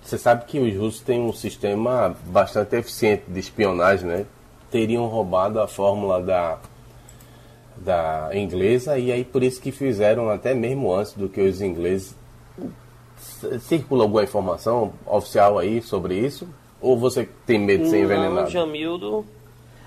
Você 0.04 0.18
sabe 0.18 0.46
que 0.46 0.60
os 0.60 0.76
russos 0.78 1.02
têm 1.02 1.22
um 1.22 1.34
sistema 1.34 2.16
bastante 2.26 2.76
eficiente 2.76 3.24
de 3.28 3.40
espionagem, 3.40 4.08
né? 4.08 4.26
Teriam 4.70 5.08
roubado 5.08 5.60
a 5.60 5.68
fórmula 5.68 6.22
da, 6.22 6.60
da 7.78 8.30
inglesa 8.34 8.98
e 8.98 9.12
aí 9.12 9.24
por 9.24 9.44
isso 9.44 9.62
que 9.62 9.72
fizeram 9.72 10.30
até 10.30 10.54
mesmo 10.54 10.94
antes 10.94 11.14
do 11.14 11.28
que 11.28 11.42
os 11.42 11.62
ingleses. 11.62 12.16
Circula 13.62 14.04
alguma 14.04 14.24
informação 14.24 14.94
oficial 15.06 15.58
aí 15.58 15.82
sobre 15.82 16.18
isso? 16.18 16.48
Ou 16.82 16.98
você 16.98 17.28
tem 17.46 17.58
medo 17.58 17.84
de 17.84 17.90
ser 17.90 18.04
envenenado? 18.04 18.42
Não, 18.42 18.50
Jamildo, 18.50 19.26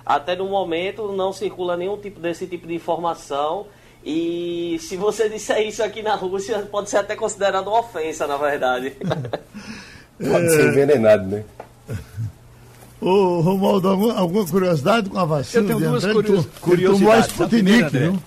até 0.07 0.37
no 0.37 0.47
momento 0.49 1.11
não 1.13 1.33
circula 1.33 1.77
nenhum 1.77 1.99
tipo 1.99 2.21
desse 2.21 2.47
tipo 2.47 2.67
de 2.67 2.75
informação. 2.75 3.67
E 4.05 4.79
se 4.81 4.97
você 4.97 5.29
disser 5.29 5.67
isso 5.67 5.83
aqui 5.83 6.01
na 6.01 6.15
Rússia, 6.15 6.61
pode 6.71 6.89
ser 6.89 6.99
até 6.99 7.17
considerado 7.17 7.67
uma 7.67 7.81
ofensa, 7.81 8.25
na 8.27 8.37
verdade. 8.37 8.93
Pode 10.19 10.49
ser 10.51 10.69
envenenado, 10.69 11.27
né? 11.27 11.45
Ô, 13.01 13.41
Romualdo, 13.41 13.89
alguma, 13.89 14.15
alguma 14.15 14.47
curiosidade 14.47 15.11
com 15.11 15.19
a 15.19 15.25
vacina? 15.27 15.63
Eu 15.63 15.67
tenho 15.77 15.91
duas 15.91 16.05
André? 16.05 16.17
Ele 16.19 16.23
curios- 16.23 16.47
to- 16.47 16.51
Ele 16.73 16.87
tomou 16.87 17.13
a 17.13 17.23
curiosidades. 17.23 17.41
A 17.41 17.49
primeira, 17.49 17.87
Sputnik, 17.87 17.97
André. 17.97 17.99
viu? 18.11 18.23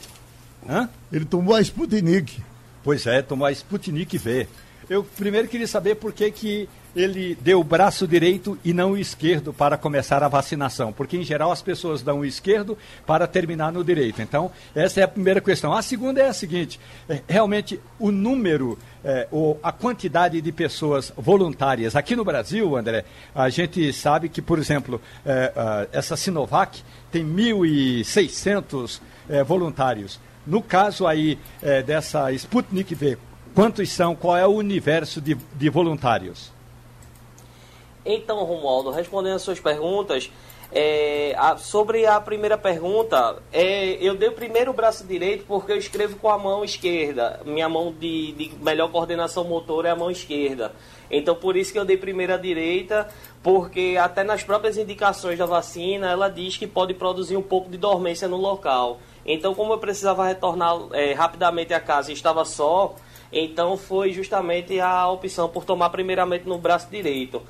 Hã? 0.69 0.89
Ele 1.11 1.25
tomou 1.25 1.55
a 1.55 1.61
Sputnik. 1.61 2.43
Pois 2.83 3.07
é, 3.07 3.21
tomou 3.23 3.47
a 3.47 3.51
Sputnik 3.51 4.17
V. 4.19 4.47
Eu 4.87 5.03
primeiro 5.03 5.47
queria 5.47 5.67
saber 5.67 5.95
por 5.95 6.13
que, 6.13 6.29
que 6.29 6.69
ele 6.95 7.37
deu 7.41 7.59
o 7.59 7.63
braço 7.63 8.07
direito 8.07 8.57
e 8.63 8.73
não 8.73 8.91
o 8.91 8.97
esquerdo 8.97 9.53
para 9.53 9.77
começar 9.77 10.23
a 10.23 10.27
vacinação. 10.27 10.91
Porque, 10.91 11.17
em 11.17 11.23
geral, 11.23 11.51
as 11.51 11.61
pessoas 11.61 12.01
dão 12.01 12.19
o 12.19 12.25
esquerdo 12.25 12.77
para 13.05 13.27
terminar 13.27 13.71
no 13.71 13.83
direito. 13.83 14.21
Então, 14.21 14.51
essa 14.75 14.99
é 14.99 15.03
a 15.03 15.07
primeira 15.07 15.41
questão. 15.41 15.73
A 15.73 15.81
segunda 15.81 16.21
é 16.21 16.27
a 16.27 16.33
seguinte: 16.33 16.79
é, 17.07 17.21
realmente, 17.27 17.79
o 17.99 18.11
número, 18.11 18.77
é, 19.03 19.27
ou 19.31 19.59
a 19.61 19.71
quantidade 19.71 20.41
de 20.41 20.51
pessoas 20.51 21.13
voluntárias. 21.15 21.95
Aqui 21.95 22.15
no 22.15 22.25
Brasil, 22.25 22.75
André, 22.75 23.05
a 23.33 23.49
gente 23.49 23.91
sabe 23.93 24.29
que, 24.29 24.41
por 24.41 24.59
exemplo, 24.59 25.01
é, 25.25 25.87
essa 25.91 26.17
Sinovac 26.17 26.81
tem 27.11 27.25
1.600 27.25 28.99
é, 29.29 29.43
voluntários. 29.43 30.19
No 30.45 30.61
caso 30.61 31.05
aí 31.05 31.37
é, 31.61 31.83
dessa 31.83 32.31
Sputnik 32.33 32.95
V, 32.95 33.17
quantos 33.53 33.89
são? 33.91 34.15
Qual 34.15 34.35
é 34.35 34.47
o 34.47 34.51
universo 34.51 35.21
de, 35.21 35.35
de 35.35 35.69
voluntários? 35.69 36.51
Então, 38.11 38.43
Romualdo, 38.43 38.89
respondendo 38.89 39.35
as 39.35 39.43
suas 39.43 39.59
perguntas, 39.59 40.31
é, 40.71 41.35
a- 41.37 41.57
sobre 41.57 42.07
a 42.07 42.19
primeira 42.19 42.57
pergunta, 42.57 43.37
é, 43.53 43.97
eu 44.01 44.15
dei 44.15 44.31
primeiro 44.31 44.71
o 44.71 44.73
braço 44.73 45.05
direito 45.05 45.45
porque 45.47 45.71
eu 45.71 45.77
escrevo 45.77 46.15
com 46.17 46.27
a 46.27 46.37
mão 46.37 46.63
esquerda. 46.63 47.39
Minha 47.45 47.69
mão 47.69 47.93
de, 47.93 48.31
de 48.31 48.51
melhor 48.63 48.91
coordenação 48.91 49.43
motora 49.43 49.89
é 49.89 49.91
a 49.91 49.95
mão 49.95 50.09
esquerda. 50.09 50.73
Então, 51.11 51.35
por 51.35 51.55
isso 51.55 51.71
que 51.71 51.77
eu 51.77 51.85
dei 51.85 51.97
primeiro 51.97 52.33
a 52.33 52.37
direita, 52.37 53.07
porque 53.43 53.95
até 53.99 54.23
nas 54.23 54.43
próprias 54.43 54.75
indicações 54.77 55.37
da 55.37 55.45
vacina, 55.45 56.09
ela 56.09 56.29
diz 56.29 56.57
que 56.57 56.65
pode 56.65 56.95
produzir 56.95 57.37
um 57.37 57.41
pouco 57.43 57.69
de 57.69 57.77
dormência 57.77 58.27
no 58.27 58.37
local. 58.37 58.99
Então, 59.25 59.53
como 59.53 59.73
eu 59.73 59.77
precisava 59.77 60.25
retornar 60.25 60.77
é, 60.93 61.13
rapidamente 61.13 61.73
a 61.75 61.79
casa 61.79 62.09
e 62.09 62.13
estava 62.13 62.43
só, 62.45 62.95
então 63.31 63.77
foi 63.77 64.11
justamente 64.11 64.79
a 64.79 65.07
opção 65.09 65.47
por 65.47 65.63
tomar 65.63 65.89
primeiramente 65.91 66.47
no 66.47 66.57
braço 66.57 66.87
direito. 66.89 67.41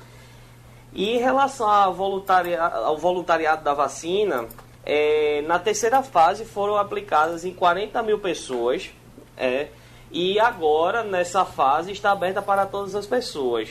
E 0.92 1.10
em 1.16 1.18
relação 1.18 1.68
ao 1.68 1.94
voluntaria- 1.94 2.60
ao 2.62 2.96
voluntariado 2.98 3.62
da 3.62 3.74
vacina, 3.74 4.46
é, 4.84 5.42
na 5.46 5.58
terceira 5.58 6.02
fase 6.02 6.44
foram 6.44 6.76
aplicadas 6.76 7.44
em 7.44 7.52
40 7.54 8.02
mil 8.02 8.18
pessoas, 8.18 8.90
é, 9.36 9.68
e 10.10 10.40
agora, 10.40 11.04
nessa 11.04 11.44
fase, 11.44 11.92
está 11.92 12.10
aberta 12.10 12.42
para 12.42 12.66
todas 12.66 12.94
as 12.94 13.06
pessoas. 13.06 13.68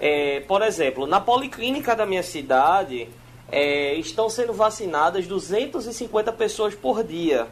É, 0.00 0.40
por 0.48 0.62
exemplo, 0.62 1.06
na 1.06 1.20
policlínica 1.20 1.94
da 1.94 2.04
minha 2.06 2.22
cidade, 2.22 3.08
é, 3.52 3.94
estão 3.94 4.28
sendo 4.28 4.52
vacinadas 4.52 5.26
250 5.26 6.32
pessoas 6.32 6.74
por 6.74 7.04
dia, 7.04 7.46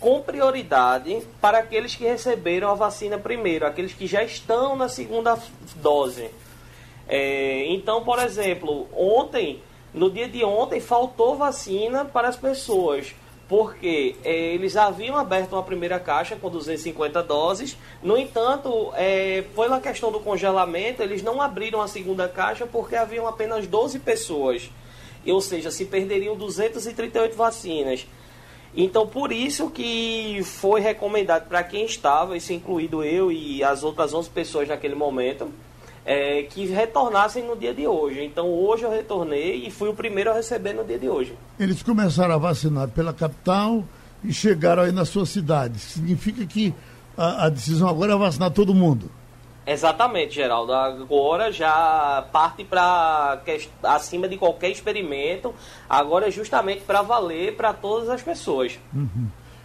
com 0.00 0.20
prioridade 0.20 1.22
para 1.40 1.58
aqueles 1.60 1.94
que 1.94 2.04
receberam 2.04 2.68
a 2.68 2.74
vacina 2.74 3.16
primeiro, 3.16 3.64
aqueles 3.64 3.94
que 3.94 4.06
já 4.06 4.22
estão 4.22 4.74
na 4.76 4.88
segunda 4.88 5.38
dose. 5.76 6.28
É, 7.08 7.66
então, 7.68 8.04
por 8.04 8.18
exemplo, 8.18 8.88
ontem, 8.96 9.60
no 9.92 10.10
dia 10.10 10.28
de 10.28 10.44
ontem, 10.44 10.80
faltou 10.80 11.36
vacina 11.36 12.04
para 12.04 12.28
as 12.28 12.36
pessoas, 12.36 13.14
porque 13.48 14.16
é, 14.24 14.54
eles 14.54 14.76
haviam 14.76 15.16
aberto 15.16 15.52
uma 15.52 15.62
primeira 15.62 15.98
caixa 16.00 16.36
com 16.36 16.48
250 16.48 17.22
doses, 17.22 17.76
no 18.02 18.16
entanto, 18.16 18.92
é, 18.94 19.44
pela 19.54 19.80
questão 19.80 20.10
do 20.10 20.20
congelamento, 20.20 21.02
eles 21.02 21.22
não 21.22 21.40
abriram 21.40 21.80
a 21.80 21.88
segunda 21.88 22.28
caixa 22.28 22.66
porque 22.66 22.96
haviam 22.96 23.26
apenas 23.26 23.66
12 23.66 23.98
pessoas, 23.98 24.70
ou 25.26 25.40
seja, 25.40 25.70
se 25.70 25.84
perderiam 25.84 26.36
238 26.36 27.36
vacinas. 27.36 28.06
Então, 28.74 29.06
por 29.06 29.30
isso 29.30 29.68
que 29.68 30.40
foi 30.44 30.80
recomendado 30.80 31.46
para 31.46 31.62
quem 31.62 31.84
estava, 31.84 32.36
isso 32.36 32.54
incluído 32.54 33.04
eu 33.04 33.30
e 33.30 33.62
as 33.62 33.84
outras 33.84 34.14
11 34.14 34.30
pessoas 34.30 34.66
naquele 34.66 34.94
momento, 34.94 35.52
é, 36.04 36.42
que 36.44 36.66
retornassem 36.66 37.44
no 37.44 37.56
dia 37.56 37.72
de 37.72 37.86
hoje. 37.86 38.24
Então, 38.24 38.48
hoje 38.48 38.84
eu 38.84 38.90
retornei 38.90 39.66
e 39.66 39.70
fui 39.70 39.88
o 39.88 39.94
primeiro 39.94 40.30
a 40.30 40.34
receber 40.34 40.72
no 40.72 40.84
dia 40.84 40.98
de 40.98 41.08
hoje. 41.08 41.36
Eles 41.58 41.82
começaram 41.82 42.34
a 42.34 42.38
vacinar 42.38 42.88
pela 42.88 43.12
capital 43.12 43.84
e 44.24 44.32
chegaram 44.32 44.82
aí 44.82 44.92
na 44.92 45.04
sua 45.04 45.26
cidade. 45.26 45.78
Significa 45.78 46.44
que 46.44 46.74
a, 47.16 47.46
a 47.46 47.48
decisão 47.48 47.88
agora 47.88 48.12
é 48.12 48.16
vacinar 48.16 48.50
todo 48.50 48.74
mundo. 48.74 49.10
Exatamente, 49.64 50.34
Geraldo. 50.34 50.72
Agora 50.72 51.52
já 51.52 52.26
parte 52.32 52.64
para 52.64 53.40
acima 53.84 54.28
de 54.28 54.36
qualquer 54.36 54.70
experimento. 54.70 55.54
Agora 55.88 56.28
é 56.28 56.30
justamente 56.30 56.82
para 56.82 57.00
valer 57.02 57.56
para 57.56 57.72
todas 57.72 58.08
as 58.08 58.20
pessoas. 58.22 58.78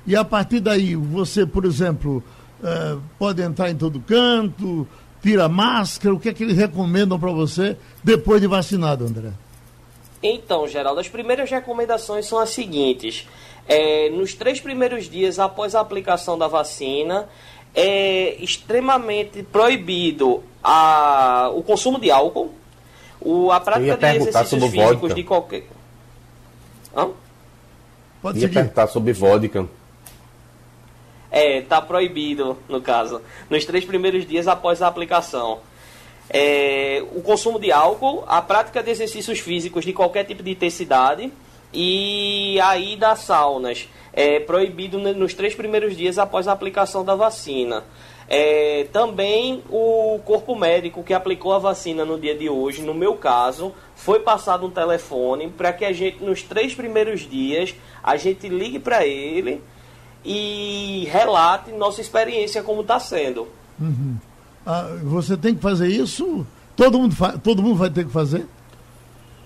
E 0.06 0.16
a 0.16 0.24
partir 0.24 0.60
daí, 0.60 0.96
você, 0.96 1.46
por 1.48 1.66
exemplo, 1.66 2.24
eh, 2.64 2.98
pode 3.18 3.42
entrar 3.42 3.70
em 3.72 3.76
todo 3.76 4.00
canto, 4.00 4.88
tira 5.28 5.44
a 5.44 5.50
máscara, 5.50 6.16
o 6.16 6.20
que 6.20 6.30
é 6.30 6.34
que 6.34 6.42
eles 6.42 6.56
recomendam 6.56 7.20
para 7.20 7.32
você 7.32 7.76
depois 8.02 8.40
de 8.40 8.48
vacinado, 8.48 9.04
André? 9.06 9.32
Então, 10.24 10.66
Geraldo, 10.66 11.02
as 11.02 11.10
primeiras 11.10 11.52
recomendações 11.52 12.26
são 12.26 12.40
as 12.40 12.52
seguintes. 12.52 13.28
É, 13.68 14.10
nos 14.10 14.34
três 14.34 14.62
primeiros 14.62 15.10
dias 15.10 15.38
após 15.38 15.76
a 15.76 15.82
aplicação 15.82 16.38
da 16.38 16.48
vacina, 16.48 17.28
é 17.76 18.42
extremamente 18.42 19.44
proibido 19.44 20.42
a, 20.64 21.52
o 21.54 21.62
consumo 21.62 22.00
de 22.00 22.10
álcool, 22.10 22.54
o, 23.20 23.52
a 23.52 23.60
prática 23.60 23.98
de 23.98 24.06
exercícios 24.06 24.64
físicos 24.64 25.02
vodka. 25.02 25.14
de 25.14 25.24
qualquer. 25.26 25.68
Hã? 26.96 27.10
Pode 28.22 28.38
Ia 28.38 28.44
seguir. 28.44 28.54
perguntar 28.54 28.88
sobre 28.88 29.12
vodka. 29.12 29.68
É, 31.32 31.62
tá 31.62 31.82
proibido, 31.82 32.58
no 32.70 32.82
caso, 32.82 33.22
nos 33.50 33.66
três 33.66 33.84
primeiros 33.84 34.26
dias 34.26 34.48
após 34.48 34.82
a 34.82 34.88
aplicação. 34.88 35.60
É, 36.30 37.04
o 37.14 37.22
consumo 37.22 37.60
de 37.60 37.72
álcool, 37.72 38.24
a 38.28 38.42
prática 38.42 38.84
de 38.84 38.92
exercícios 38.92 39.40
físicos 39.40 39.86
de 39.86 39.94
qualquer 39.94 40.26
tipo 40.26 40.44
de 40.44 40.52
intensidade 40.52 41.32
e 41.74 42.60
a 42.62 42.78
ida 42.78 43.12
a 43.12 43.16
saunas. 43.16 43.88
É 44.14 44.40
proibido 44.40 44.98
nos 44.98 45.34
três 45.34 45.54
primeiros 45.54 45.96
dias 45.96 46.18
após 46.18 46.48
a 46.48 46.52
aplicação 46.52 47.06
da 47.06 47.14
vacina. 47.14 47.84
É, 48.30 48.88
também 48.92 49.64
o 49.70 50.20
corpo 50.26 50.54
médico 50.56 51.04
que 51.04 51.14
aplicou 51.14 51.54
a 51.54 51.60
vacina 51.60 52.04
no 52.04 52.20
dia 52.20 52.36
de 52.36 52.50
hoje, 52.50 52.82
no 52.82 52.94
meu 52.94 53.16
caso, 53.16 53.74
foi 53.96 54.20
passado 54.20 54.66
um 54.66 54.72
telefone 54.72 55.50
para 55.50 55.72
que 55.72 55.86
a 55.86 55.94
gente, 55.94 56.22
nos 56.22 56.42
três 56.42 56.74
primeiros 56.74 57.30
dias, 57.30 57.74
a 58.04 58.18
gente 58.18 58.50
ligue 58.50 58.80
para 58.80 59.06
ele 59.06 59.62
e 60.30 61.08
relate 61.10 61.72
nossa 61.72 62.02
experiência 62.02 62.62
como 62.62 62.82
está 62.82 63.00
sendo. 63.00 63.48
Ah, 64.66 64.90
você 65.04 65.38
tem 65.38 65.56
que 65.56 65.62
fazer 65.62 65.88
isso? 65.88 66.46
Todo 66.76 67.00
mundo, 67.00 67.16
fa- 67.16 67.38
todo 67.38 67.64
mundo 67.64 67.76
vai 67.78 67.90
ter 67.90 68.04
que 68.06 68.12
fazer? 68.12 68.46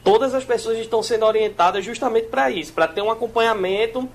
Todas 0.03 0.33
as 0.33 0.43
pessoas 0.43 0.79
estão 0.79 1.03
sendo 1.03 1.23
orientadas 1.25 1.85
justamente 1.85 2.25
para 2.27 2.49
isso, 2.49 2.73
para 2.73 2.87
ter 2.87 3.01
um 3.03 3.11
acompanhamento 3.11 4.09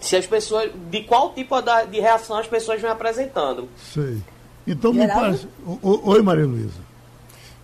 se 0.00 0.14
as 0.14 0.26
pessoas 0.26 0.70
de 0.90 1.02
qual 1.02 1.32
tipo 1.32 1.56
de 1.90 1.98
reação 1.98 2.36
as 2.38 2.46
pessoas 2.46 2.80
vêm 2.80 2.90
apresentando. 2.90 3.68
Sei. 3.76 4.18
Então 4.66 4.92
me 4.92 5.00
Geraldo? 5.00 5.20
parece. 5.20 5.48
O- 5.66 5.78
o- 5.82 6.10
Oi, 6.10 6.22
Maria 6.22 6.46
Luísa. 6.46 6.84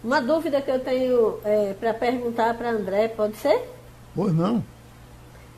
Uma 0.02 0.20
dúvida 0.20 0.60
que 0.60 0.70
eu 0.70 0.80
tenho 0.80 1.38
para 1.78 1.94
perguntar 1.94 2.54
para 2.58 2.70
André, 2.70 3.06
pode 3.08 3.36
ser? 3.36 3.70
Pois 4.16 4.34
não. 4.34 4.64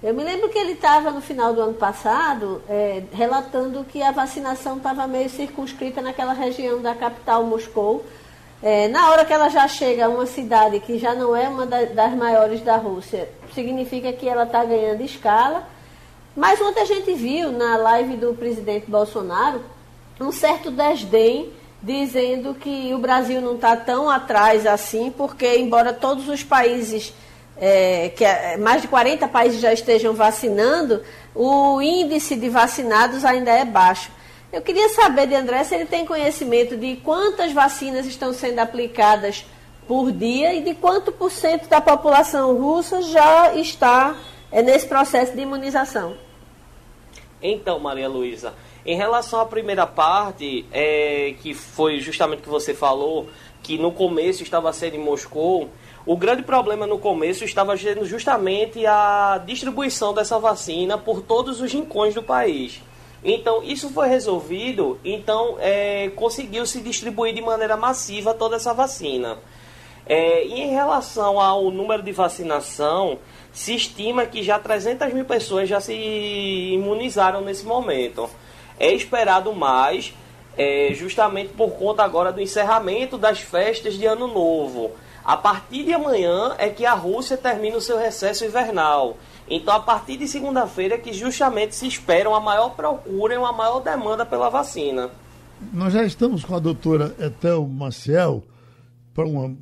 Eu 0.03 0.13
me 0.15 0.25
lembro 0.25 0.49
que 0.49 0.59
ele 0.59 0.73
estava 0.73 1.11
no 1.13 1.21
final 1.21 1.55
do 1.55 1.61
ano 1.61 1.75
passado 1.75 2.61
é, 2.69 3.05
relatando 3.13 3.85
que 3.85 4.03
a 4.03 4.11
vacinação 4.11 4.77
estava 4.79 5.07
meio 5.07 5.31
circunscrita 5.31 6.03
naquela 6.03 6.33
região 6.33 6.83
da 6.83 6.93
capital 6.95 7.45
Moscou. 7.45 8.05
É, 8.61 8.89
na 8.89 9.11
hora 9.11 9.25
que 9.25 9.33
ela 9.33 9.49
já 9.49 9.67
chega 9.69 10.07
a 10.07 10.09
uma 10.09 10.27
cidade 10.27 10.81
que 10.81 10.99
já 10.99 11.15
não 11.15 11.37
é 11.37 11.49
uma 11.49 11.67
da- 11.67 11.85
das 11.85 12.13
maiores 12.15 12.61
da 12.63 12.77
Rússia, 12.77 13.29
significa 13.55 14.13
que 14.13 14.29
ela 14.29 14.43
está 14.43 14.65
ganhando 14.65 15.03
escala. 15.03 15.69
Mas 16.35 16.61
ontem 16.61 16.81
a 16.81 16.85
gente 16.85 17.13
viu 17.13 17.53
na 17.53 17.77
live 17.77 18.17
do 18.17 18.35
presidente 18.35 18.91
Bolsonaro 18.91 19.61
um 20.21 20.33
certo 20.33 20.71
desdém 20.71 21.53
dizendo 21.83 22.55
que 22.55 22.93
o 22.95 22.99
Brasil 22.99 23.41
não 23.41 23.55
está 23.57 23.77
tão 23.77 24.09
atrás 24.09 24.67
assim, 24.67 25.11
porque 25.17 25.59
embora 25.59 25.93
todos 25.93 26.29
os 26.29 26.43
países, 26.45 27.13
é, 27.65 28.09
que 28.09 28.25
é, 28.25 28.57
mais 28.57 28.83
de 28.83 28.89
40 28.89 29.29
países 29.29 29.61
já 29.61 29.73
estejam 29.73 30.15
vacinando, 30.15 31.01
o 31.33 31.81
índice 31.81 32.35
de 32.35 32.49
vacinados 32.49 33.25
ainda 33.25 33.53
é 33.53 33.65
baixo. 33.65 34.11
Eu 34.53 34.61
queria 34.61 34.89
saber 34.89 35.29
de 35.29 35.37
André 35.37 35.63
se 35.63 35.77
ele 35.77 35.87
tem 35.87 36.05
conhecimento 36.05 36.77
de 36.77 36.97
quantas 36.97 37.53
vacinas 37.53 38.05
estão 38.05 38.33
sendo 38.33 38.59
aplicadas 38.59 39.47
por 39.87 40.11
dia 40.11 40.53
e 40.55 40.63
de 40.65 40.75
quanto 40.75 41.13
por 41.13 41.31
cento 41.31 41.69
da 41.69 41.81
população 41.81 42.53
russa 42.59 43.01
já 43.01 43.55
está 43.55 44.17
é, 44.51 44.61
nesse 44.61 44.89
processo 44.89 45.33
de 45.33 45.43
imunização. 45.43 46.17
Então, 47.41 47.79
Maria 47.79 48.09
Luísa, 48.09 48.55
em 48.85 48.97
relação 48.97 49.39
à 49.39 49.47
primeira 49.47 49.87
parte, 49.87 50.67
é, 50.73 51.37
que 51.41 51.55
foi 51.55 52.01
justamente 52.01 52.41
o 52.41 52.43
que 52.43 52.49
você 52.49 52.75
falou, 52.75 53.29
que 53.63 53.79
no 53.79 53.93
começo 53.93 54.43
estava 54.43 54.73
sendo 54.73 54.97
em 54.97 55.01
Moscou, 55.01 55.71
o 56.05 56.17
grande 56.17 56.43
problema 56.43 56.87
no 56.87 56.99
começo 56.99 57.45
estava 57.45 57.77
sendo 57.77 58.05
justamente 58.05 58.85
a 58.87 59.41
distribuição 59.47 60.13
dessa 60.13 60.39
vacina 60.39 60.99
por 60.99 61.23
todos 61.23 61.61
os 61.61 61.73
rincões 61.73 62.15
do 62.15 62.23
país. 62.23 62.83
Então, 63.25 63.63
isso 63.63 63.89
foi 63.91 64.09
resolvido, 64.09 64.99
então 65.05 65.57
é, 65.61 66.11
conseguiu 66.17 66.67
se 66.67 66.81
distribuir 66.81 67.33
de 67.33 67.41
maneira 67.41 67.77
massiva 67.77 68.35
toda 68.35 68.57
essa 68.57 68.75
vacina. 68.75 69.39
É, 70.05 70.45
e 70.45 70.61
em 70.61 70.71
relação 70.71 71.39
ao 71.39 71.71
número 71.71 72.03
de 72.03 72.11
vacinação, 72.11 73.19
se 73.53 73.75
estima 73.75 74.27
que 74.27 74.43
já 74.43 74.59
300 74.59 75.13
mil 75.13 75.25
pessoas 75.25 75.69
já 75.69 75.81
se 75.81 75.95
imunizaram 75.95 77.43
nesse 77.43 77.65
momento. 77.65 78.29
É 78.77 78.93
esperado 78.93 79.53
mais, 79.53 80.13
é, 80.57 80.89
justamente 80.93 81.53
por 81.53 81.71
conta 81.75 82.03
agora 82.03 82.33
do 82.33 82.41
encerramento 82.41 83.17
das 83.17 83.39
festas 83.39 83.95
de 83.95 84.05
Ano 84.05 84.27
Novo. 84.27 84.91
A 85.25 85.37
partir 85.37 85.85
de 85.85 85.93
amanhã 85.93 86.55
é 86.59 86.69
que 86.69 86.85
a 86.85 86.95
Rússia 86.95 87.37
termina 87.37 87.77
o 87.77 87.81
seu 87.81 87.99
recesso 87.99 88.45
invernal. 88.45 89.17
Então, 89.49 89.75
a 89.75 89.81
partir 89.81 90.17
de 90.17 90.27
segunda-feira 90.27 90.97
é 90.97 90.99
que 90.99 91.13
justamente 91.13 91.75
se 91.75 91.87
espera 91.87 92.29
uma 92.29 92.41
maior 92.41 92.71
procura 92.71 93.35
e 93.35 93.39
uma 93.39 93.53
maior 93.53 93.81
demanda 93.81 94.27
pela 94.27 94.49
vacina. 94.49 95.11
Nós 95.73 95.93
já 95.93 96.03
estamos 96.05 96.45
com 96.45 96.57
a 96.57 96.59
doutora 96.59 97.15
Etel 97.21 97.67
Maciel 97.67 98.43
para 99.15 99.27
uma, 99.27 99.55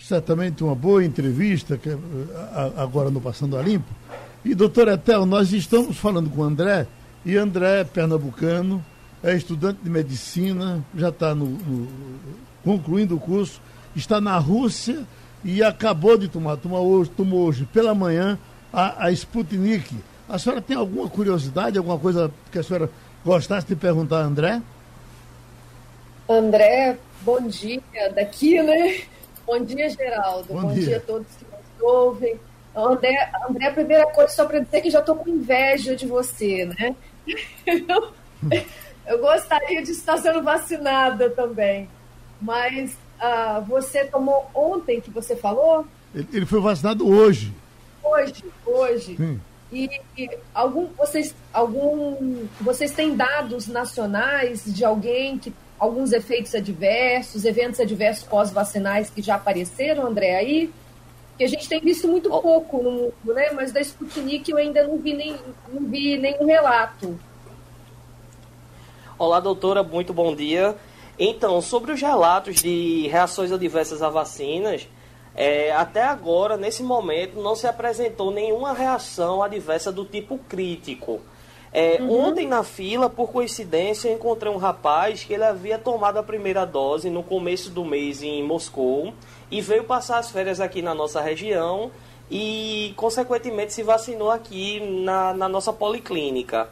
certamente 0.00 0.64
uma 0.64 0.74
boa 0.74 1.04
entrevista 1.04 1.76
que, 1.76 1.90
agora 2.76 3.10
no 3.10 3.20
Passando 3.20 3.56
a 3.56 3.62
Limpo. 3.62 3.92
E, 4.44 4.54
doutora 4.54 4.94
Etel, 4.94 5.24
nós 5.26 5.52
estamos 5.52 5.96
falando 5.96 6.28
com 6.30 6.40
o 6.40 6.44
André, 6.44 6.86
e 7.24 7.36
André 7.36 7.80
é 7.80 7.84
pernambucano, 7.84 8.84
é 9.22 9.34
estudante 9.34 9.80
de 9.82 9.88
medicina, 9.88 10.84
já 10.94 11.08
está 11.08 11.34
no, 11.34 11.46
no, 11.46 11.88
concluindo 12.62 13.16
o 13.16 13.20
curso, 13.20 13.60
está 13.94 14.20
na 14.20 14.38
Rússia 14.38 15.04
e 15.44 15.62
acabou 15.62 16.16
de 16.16 16.28
tomar, 16.28 16.56
tomou 16.56 16.86
hoje, 16.86 17.10
tomou 17.10 17.46
hoje 17.46 17.68
pela 17.72 17.94
manhã 17.94 18.38
a, 18.72 19.06
a 19.06 19.12
Sputnik. 19.12 19.94
A 20.28 20.38
senhora 20.38 20.62
tem 20.62 20.76
alguma 20.76 21.08
curiosidade, 21.08 21.76
alguma 21.76 21.98
coisa 21.98 22.30
que 22.50 22.58
a 22.58 22.62
senhora 22.62 22.90
gostasse 23.24 23.66
de 23.66 23.76
perguntar 23.76 24.18
a 24.18 24.24
André? 24.24 24.62
André, 26.28 26.96
bom 27.20 27.46
dia 27.46 27.82
daqui, 28.14 28.62
né? 28.62 29.02
Bom 29.46 29.62
dia, 29.62 29.90
Geraldo. 29.90 30.52
Bom, 30.52 30.62
bom 30.62 30.72
dia. 30.72 30.84
dia. 30.86 30.96
a 30.96 31.00
todos 31.00 31.26
que 31.38 31.44
nos 31.44 31.82
ouvem. 31.82 32.40
André, 32.74 33.30
André, 33.48 33.66
a 33.68 33.72
primeira 33.72 34.06
coisa, 34.06 34.32
só 34.32 34.46
para 34.46 34.60
dizer 34.60 34.80
que 34.80 34.90
já 34.90 35.00
estou 35.00 35.16
com 35.16 35.28
inveja 35.28 35.94
de 35.94 36.06
você, 36.06 36.64
né? 36.64 36.96
Eu, 37.66 38.12
eu 39.06 39.18
gostaria 39.20 39.82
de 39.82 39.90
estar 39.90 40.16
sendo 40.16 40.42
vacinada 40.42 41.28
também. 41.30 41.88
Mas 42.40 42.96
uh, 43.24 43.62
você 43.62 44.04
tomou 44.04 44.50
ontem 44.54 45.00
que 45.00 45.10
você 45.10 45.34
falou? 45.34 45.86
Ele, 46.14 46.28
ele 46.32 46.46
foi 46.46 46.60
vacinado 46.60 47.08
hoje. 47.08 47.52
Hoje, 48.02 48.44
hoje. 48.66 49.16
Sim. 49.16 49.40
E, 49.72 49.90
e, 50.16 50.30
algum, 50.54 50.86
vocês, 50.96 51.34
algum, 51.52 52.46
vocês 52.60 52.92
têm 52.92 53.16
dados 53.16 53.66
nacionais 53.66 54.62
de 54.66 54.84
alguém 54.84 55.38
que 55.38 55.52
alguns 55.78 56.12
efeitos 56.12 56.54
adversos, 56.54 57.44
eventos 57.44 57.80
adversos 57.80 58.24
pós-vacinais 58.24 59.10
que 59.10 59.20
já 59.20 59.34
apareceram, 59.34 60.06
André, 60.06 60.36
aí? 60.36 60.70
Que 61.36 61.44
a 61.44 61.48
gente 61.48 61.68
tem 61.68 61.80
visto 61.80 62.06
muito 62.06 62.30
pouco 62.30 62.80
no 62.82 62.90
mundo, 62.92 63.34
né? 63.34 63.50
Mas 63.50 63.72
da 63.72 63.80
Sputnik 63.80 64.48
eu 64.48 64.56
ainda 64.56 64.86
não 64.86 64.98
vi, 64.98 65.14
nem, 65.14 65.36
não 65.72 65.82
vi 65.88 66.16
nenhum 66.16 66.46
relato. 66.46 67.18
Olá, 69.18 69.40
doutora, 69.40 69.82
muito 69.82 70.12
bom 70.12 70.34
dia. 70.34 70.76
Então, 71.18 71.60
sobre 71.60 71.92
os 71.92 72.00
relatos 72.00 72.56
de 72.56 73.06
reações 73.08 73.52
adversas 73.52 74.02
a 74.02 74.08
vacinas, 74.08 74.88
é, 75.34 75.72
até 75.72 76.02
agora, 76.02 76.56
nesse 76.56 76.82
momento, 76.82 77.40
não 77.40 77.56
se 77.56 77.66
apresentou 77.66 78.30
nenhuma 78.30 78.72
reação 78.72 79.42
adversa 79.42 79.90
do 79.90 80.04
tipo 80.04 80.38
crítico. 80.48 81.20
É, 81.72 81.98
uhum. 82.00 82.28
Ontem 82.28 82.46
na 82.46 82.62
fila, 82.62 83.10
por 83.10 83.32
coincidência, 83.32 84.08
eu 84.08 84.14
encontrei 84.14 84.50
um 84.50 84.56
rapaz 84.56 85.24
que 85.24 85.34
ele 85.34 85.42
havia 85.42 85.76
tomado 85.76 86.18
a 86.18 86.22
primeira 86.22 86.64
dose 86.64 87.10
no 87.10 87.22
começo 87.22 87.68
do 87.68 87.84
mês 87.84 88.22
em 88.22 88.44
Moscou 88.44 89.12
e 89.50 89.60
veio 89.60 89.82
passar 89.82 90.18
as 90.18 90.30
férias 90.30 90.60
aqui 90.60 90.80
na 90.80 90.94
nossa 90.94 91.20
região 91.20 91.90
e, 92.30 92.94
consequentemente, 92.96 93.72
se 93.72 93.82
vacinou 93.82 94.30
aqui 94.30 94.78
na, 95.02 95.34
na 95.34 95.48
nossa 95.48 95.72
policlínica. 95.72 96.68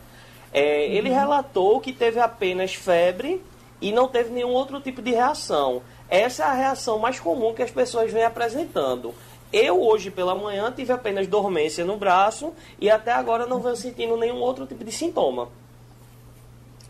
É, 0.53 0.87
uhum. 0.87 0.93
Ele 0.93 1.09
relatou 1.09 1.81
que 1.81 1.93
teve 1.93 2.21
apenas 2.21 2.73
febre 2.75 3.43
e 3.83 3.93
não 3.93 4.09
teve 4.09 4.31
nenhum 4.31 4.51
outro 4.51 4.81
tipo 4.81 5.03
de 5.03 5.11
reação. 5.11 5.83
Essa 6.09 6.45
é 6.45 6.47
a 6.47 6.55
reação 6.55 6.99
mais 6.99 7.19
comum 7.19 7.53
que 7.53 7.63
as 7.63 7.71
pessoas 7.71 8.13
vêm 8.13 8.23
apresentando. 8.25 9.13
Eu 9.53 9.83
hoje 9.83 10.11
pela 10.11 10.35
manhã 10.35 10.73
tive 10.75 10.93
apenas 10.93 11.27
dormência 11.27 11.85
no 11.85 11.97
braço 11.97 12.55
e 12.81 12.89
até 12.89 13.13
agora 13.13 13.45
não 13.45 13.61
venho 13.61 13.77
sentindo 13.77 14.17
nenhum 14.17 14.37
outro 14.37 14.65
tipo 14.65 14.85
de 14.85 14.93
sintoma. 14.93 15.49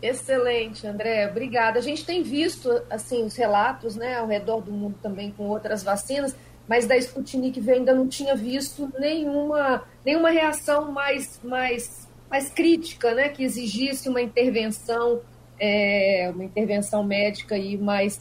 Excelente, 0.01 0.85
André. 0.85 1.27
Obrigada. 1.29 1.79
A 1.79 1.81
gente 1.81 2.05
tem 2.05 2.21
visto 2.21 2.69
assim 2.89 3.23
os 3.23 3.35
relatos, 3.35 3.95
né, 3.95 4.17
ao 4.17 4.27
redor 4.27 4.61
do 4.61 4.71
mundo 4.71 4.95
também 5.01 5.31
com 5.31 5.47
outras 5.47 5.83
vacinas, 5.83 6.35
mas 6.67 6.85
da 6.85 6.95
Sputnik 6.95 7.59
V 7.59 7.71
ainda 7.71 7.93
não 7.93 8.07
tinha 8.07 8.35
visto 8.35 8.91
nenhuma 8.99 9.83
nenhuma 10.05 10.29
reação 10.29 10.91
mais 10.91 11.39
mais 11.43 12.07
mais 12.29 12.49
crítica, 12.49 13.13
né, 13.13 13.29
que 13.29 13.43
exigisse 13.43 14.09
uma 14.09 14.21
intervenção 14.21 15.21
é, 15.59 16.29
uma 16.33 16.43
intervenção 16.43 17.03
médica 17.03 17.57
e 17.57 17.77
mais 17.77 18.19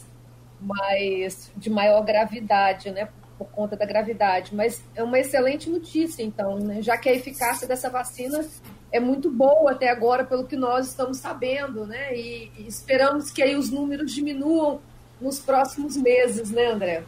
mais 0.61 1.51
de 1.57 1.69
maior 1.69 2.03
gravidade, 2.03 2.91
né? 2.91 3.09
Por 3.37 3.49
conta 3.49 3.77
da 3.77 3.85
gravidade. 3.85 4.55
Mas 4.55 4.83
é 4.95 5.03
uma 5.03 5.19
excelente 5.19 5.69
notícia, 5.69 6.23
então, 6.23 6.59
né? 6.59 6.81
já 6.81 6.97
que 6.97 7.09
a 7.09 7.13
eficácia 7.13 7.67
dessa 7.67 7.91
vacina 7.91 8.45
é 8.93 9.01
muito 9.01 9.31
boa 9.31 9.73
até 9.73 9.89
agora, 9.89 10.25
pelo 10.25 10.47
que 10.47 10.57
nós 10.57 10.89
estamos 10.89 11.19
sabendo, 11.19 11.87
né? 11.87 12.15
E, 12.17 12.53
e 12.59 12.67
esperamos 12.69 13.31
que 13.31 13.43
aí 13.43 13.57
os 13.57 13.71
números 13.71 14.13
diminuam 14.13 14.81
nos 15.21 15.39
próximos 15.39 15.97
meses, 15.97 16.51
né, 16.51 16.67
André? 16.67 17.03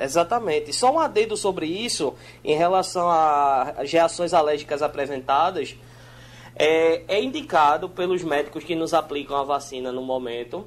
Exatamente. 0.00 0.72
Só 0.72 0.92
um 0.92 0.98
adendo 0.98 1.36
sobre 1.36 1.66
isso, 1.66 2.14
em 2.44 2.56
relação 2.56 3.10
às 3.10 3.90
reações 3.90 4.32
alérgicas 4.32 4.82
apresentadas, 4.82 5.76
é, 6.64 7.02
é 7.08 7.20
indicado 7.20 7.88
pelos 7.88 8.22
médicos 8.22 8.62
que 8.62 8.76
nos 8.76 8.94
aplicam 8.94 9.36
a 9.36 9.42
vacina 9.42 9.90
no 9.90 10.00
momento 10.00 10.64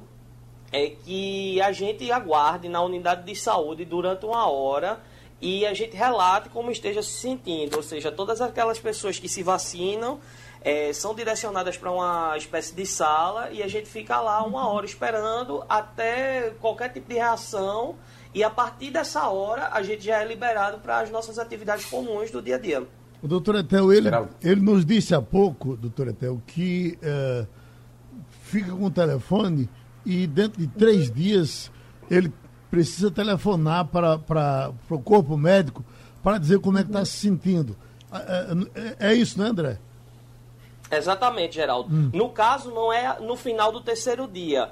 é 0.70 0.90
que 0.90 1.58
a 1.62 1.72
gente 1.72 2.12
aguarde 2.12 2.68
na 2.68 2.82
unidade 2.82 3.24
de 3.24 3.34
saúde 3.34 3.82
durante 3.86 4.26
uma 4.26 4.46
hora 4.46 5.00
e 5.40 5.64
a 5.64 5.72
gente 5.72 5.96
relate 5.96 6.50
como 6.50 6.70
esteja 6.70 7.02
se 7.02 7.12
sentindo. 7.12 7.78
Ou 7.78 7.82
seja, 7.82 8.12
todas 8.12 8.42
aquelas 8.42 8.78
pessoas 8.78 9.18
que 9.18 9.26
se 9.26 9.42
vacinam 9.42 10.20
é, 10.60 10.92
são 10.92 11.14
direcionadas 11.14 11.78
para 11.78 11.90
uma 11.90 12.36
espécie 12.36 12.74
de 12.74 12.84
sala 12.84 13.48
e 13.50 13.62
a 13.62 13.68
gente 13.68 13.88
fica 13.88 14.20
lá 14.20 14.44
uma 14.44 14.68
hora 14.68 14.84
esperando 14.84 15.64
até 15.66 16.50
qualquer 16.60 16.92
tipo 16.92 17.08
de 17.08 17.14
reação. 17.14 17.96
E 18.34 18.44
a 18.44 18.50
partir 18.50 18.90
dessa 18.90 19.30
hora 19.30 19.70
a 19.72 19.82
gente 19.82 20.04
já 20.04 20.20
é 20.20 20.26
liberado 20.26 20.78
para 20.78 20.98
as 20.98 21.10
nossas 21.10 21.38
atividades 21.38 21.86
comuns 21.86 22.30
do 22.30 22.42
dia 22.42 22.56
a 22.56 22.58
dia. 22.58 22.86
O 23.22 23.28
doutor 23.28 23.56
Etel, 23.56 23.92
ele, 23.92 24.08
ele 24.42 24.60
nos 24.60 24.84
disse 24.84 25.14
há 25.14 25.22
pouco, 25.22 25.76
doutor 25.76 26.08
Etel, 26.08 26.40
que 26.46 26.98
é, 27.02 27.46
fica 28.42 28.70
com 28.70 28.84
o 28.84 28.90
telefone 28.90 29.68
e 30.04 30.26
dentro 30.26 30.60
de 30.60 30.66
três 30.68 31.10
dias 31.10 31.70
ele 32.10 32.32
precisa 32.70 33.10
telefonar 33.10 33.86
para, 33.86 34.18
para, 34.18 34.72
para 34.86 34.96
o 34.96 35.02
corpo 35.02 35.36
médico 35.36 35.84
para 36.22 36.38
dizer 36.38 36.60
como 36.60 36.78
é 36.78 36.82
que 36.82 36.88
está 36.88 37.04
se 37.04 37.12
sentindo. 37.12 37.76
É, 38.12 38.98
é, 38.98 39.10
é, 39.10 39.14
isso, 39.14 39.40
né, 39.40 39.48
André? 39.48 39.78
Exatamente, 40.90 41.56
Geraldo. 41.56 41.94
Hum. 41.94 42.10
No 42.12 42.30
caso, 42.30 42.70
não 42.70 42.92
é 42.92 43.18
no 43.20 43.36
final 43.36 43.72
do 43.72 43.80
terceiro 43.80 44.28
dia. 44.28 44.70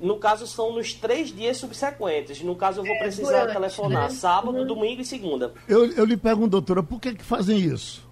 No 0.00 0.18
caso, 0.18 0.46
são 0.46 0.72
nos 0.72 0.92
três 0.92 1.28
dias 1.34 1.56
subsequentes. 1.56 2.42
No 2.42 2.54
caso, 2.54 2.80
eu 2.80 2.84
vou 2.84 2.98
precisar 2.98 3.48
é, 3.48 3.52
telefonar 3.52 4.04
né? 4.04 4.10
sábado, 4.10 4.58
uhum. 4.58 4.66
domingo 4.66 5.00
e 5.00 5.04
segunda. 5.04 5.54
Eu, 5.66 5.90
eu 5.92 6.04
lhe 6.04 6.16
pergunto, 6.16 6.50
doutora, 6.50 6.82
por 6.82 7.00
que, 7.00 7.14
que 7.14 7.24
fazem 7.24 7.58
isso? 7.58 8.06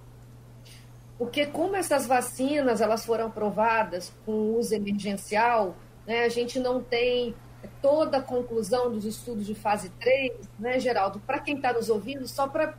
Porque 1.18 1.47
como 1.47 1.77
essas 1.77 2.07
vacinas 2.07 2.81
elas 2.81 3.05
foram 3.05 3.27
aprovadas 3.27 4.12
com 4.25 4.57
uso 4.57 4.75
emergencial, 4.75 5.77
né? 6.07 6.25
A 6.25 6.29
gente 6.29 6.59
não 6.59 6.83
tem 6.83 7.35
toda 7.81 8.18
a 8.18 8.23
conclusão 8.23 8.90
dos 8.90 9.05
estudos 9.05 9.47
de 9.47 9.55
fase 9.55 9.90
3, 10.01 10.33
né, 10.59 10.81
Geraldo? 10.81 11.20
Para 11.20 11.38
quem 11.38 11.57
está 11.57 11.73
nos 11.73 11.88
ouvindo, 11.88 12.27
só 12.27 12.49
para 12.49 12.75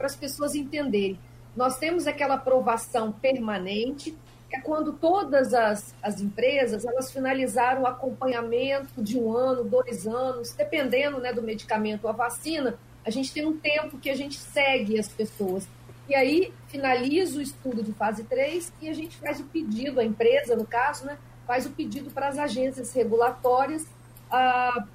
as 0.00 0.16
pessoas 0.16 0.54
entenderem. 0.54 1.18
Nós 1.56 1.78
temos 1.78 2.06
aquela 2.06 2.34
aprovação 2.34 3.12
permanente, 3.12 4.16
é 4.50 4.60
quando 4.60 4.92
todas 4.94 5.52
as, 5.52 5.94
as 6.02 6.20
empresas 6.20 6.84
elas 6.84 7.12
finalizaram 7.12 7.82
o 7.82 7.86
acompanhamento 7.86 9.02
de 9.02 9.18
um 9.18 9.36
ano, 9.36 9.62
dois 9.62 10.06
anos, 10.06 10.52
dependendo 10.52 11.18
né, 11.20 11.32
do 11.32 11.42
medicamento 11.42 12.04
ou 12.04 12.10
a 12.10 12.14
vacina, 12.14 12.78
a 13.04 13.10
gente 13.10 13.32
tem 13.32 13.46
um 13.46 13.56
tempo 13.56 13.98
que 13.98 14.08
a 14.08 14.16
gente 14.16 14.36
segue 14.36 14.98
as 14.98 15.08
pessoas. 15.08 15.68
E 16.08 16.14
aí 16.14 16.52
finaliza 16.68 17.38
o 17.38 17.42
estudo 17.42 17.82
de 17.82 17.92
fase 17.92 18.24
3 18.24 18.72
e 18.80 18.88
a 18.88 18.94
gente 18.94 19.16
faz 19.18 19.38
o 19.40 19.44
pedido, 19.44 20.00
a 20.00 20.04
empresa, 20.04 20.56
no 20.56 20.66
caso, 20.66 21.04
né, 21.04 21.18
faz 21.46 21.66
o 21.66 21.70
pedido 21.70 22.10
para 22.10 22.28
as 22.28 22.38
agências 22.38 22.92
regulatórias 22.94 23.86
ah, 24.30 24.86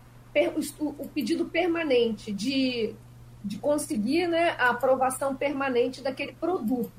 o, 0.80 0.86
o 0.88 1.08
pedido 1.10 1.46
permanente 1.46 2.32
de, 2.32 2.96
de 3.44 3.58
conseguir 3.60 4.28
né, 4.28 4.56
a 4.58 4.70
aprovação 4.70 5.36
permanente 5.36 6.02
daquele 6.02 6.34
produto. 6.34 6.92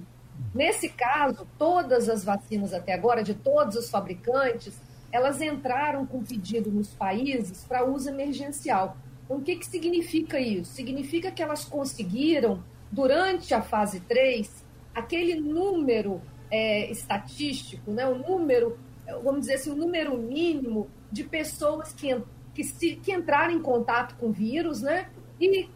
Nesse 0.54 0.88
caso, 0.88 1.46
todas 1.58 2.08
as 2.08 2.24
vacinas 2.24 2.72
até 2.72 2.92
agora, 2.92 3.24
de 3.24 3.34
todos 3.34 3.74
os 3.74 3.90
fabricantes, 3.90 4.80
elas 5.10 5.40
entraram 5.40 6.06
com 6.06 6.22
pedido 6.22 6.70
nos 6.70 6.94
países 6.94 7.64
para 7.64 7.84
uso 7.84 8.08
emergencial. 8.08 8.96
Então, 9.24 9.38
o 9.38 9.42
que, 9.42 9.56
que 9.56 9.66
significa 9.66 10.38
isso? 10.38 10.72
Significa 10.72 11.30
que 11.30 11.42
elas 11.42 11.64
conseguiram, 11.64 12.62
durante 12.90 13.52
a 13.52 13.62
fase 13.62 13.98
3, 14.00 14.64
aquele 14.94 15.40
número 15.40 16.20
é, 16.50 16.90
estatístico, 16.90 17.90
né, 17.90 18.06
o 18.06 18.16
número, 18.16 18.78
vamos 19.24 19.40
dizer 19.40 19.54
assim, 19.54 19.70
o 19.70 19.76
número 19.76 20.16
mínimo 20.16 20.88
de 21.10 21.24
pessoas 21.24 21.92
que, 21.92 22.16
que, 22.54 22.62
se, 22.62 22.96
que 22.96 23.12
entraram 23.12 23.52
em 23.52 23.60
contato 23.60 24.16
com 24.16 24.28
o 24.28 24.32
vírus, 24.32 24.82
né, 24.82 25.08
e 25.40 25.68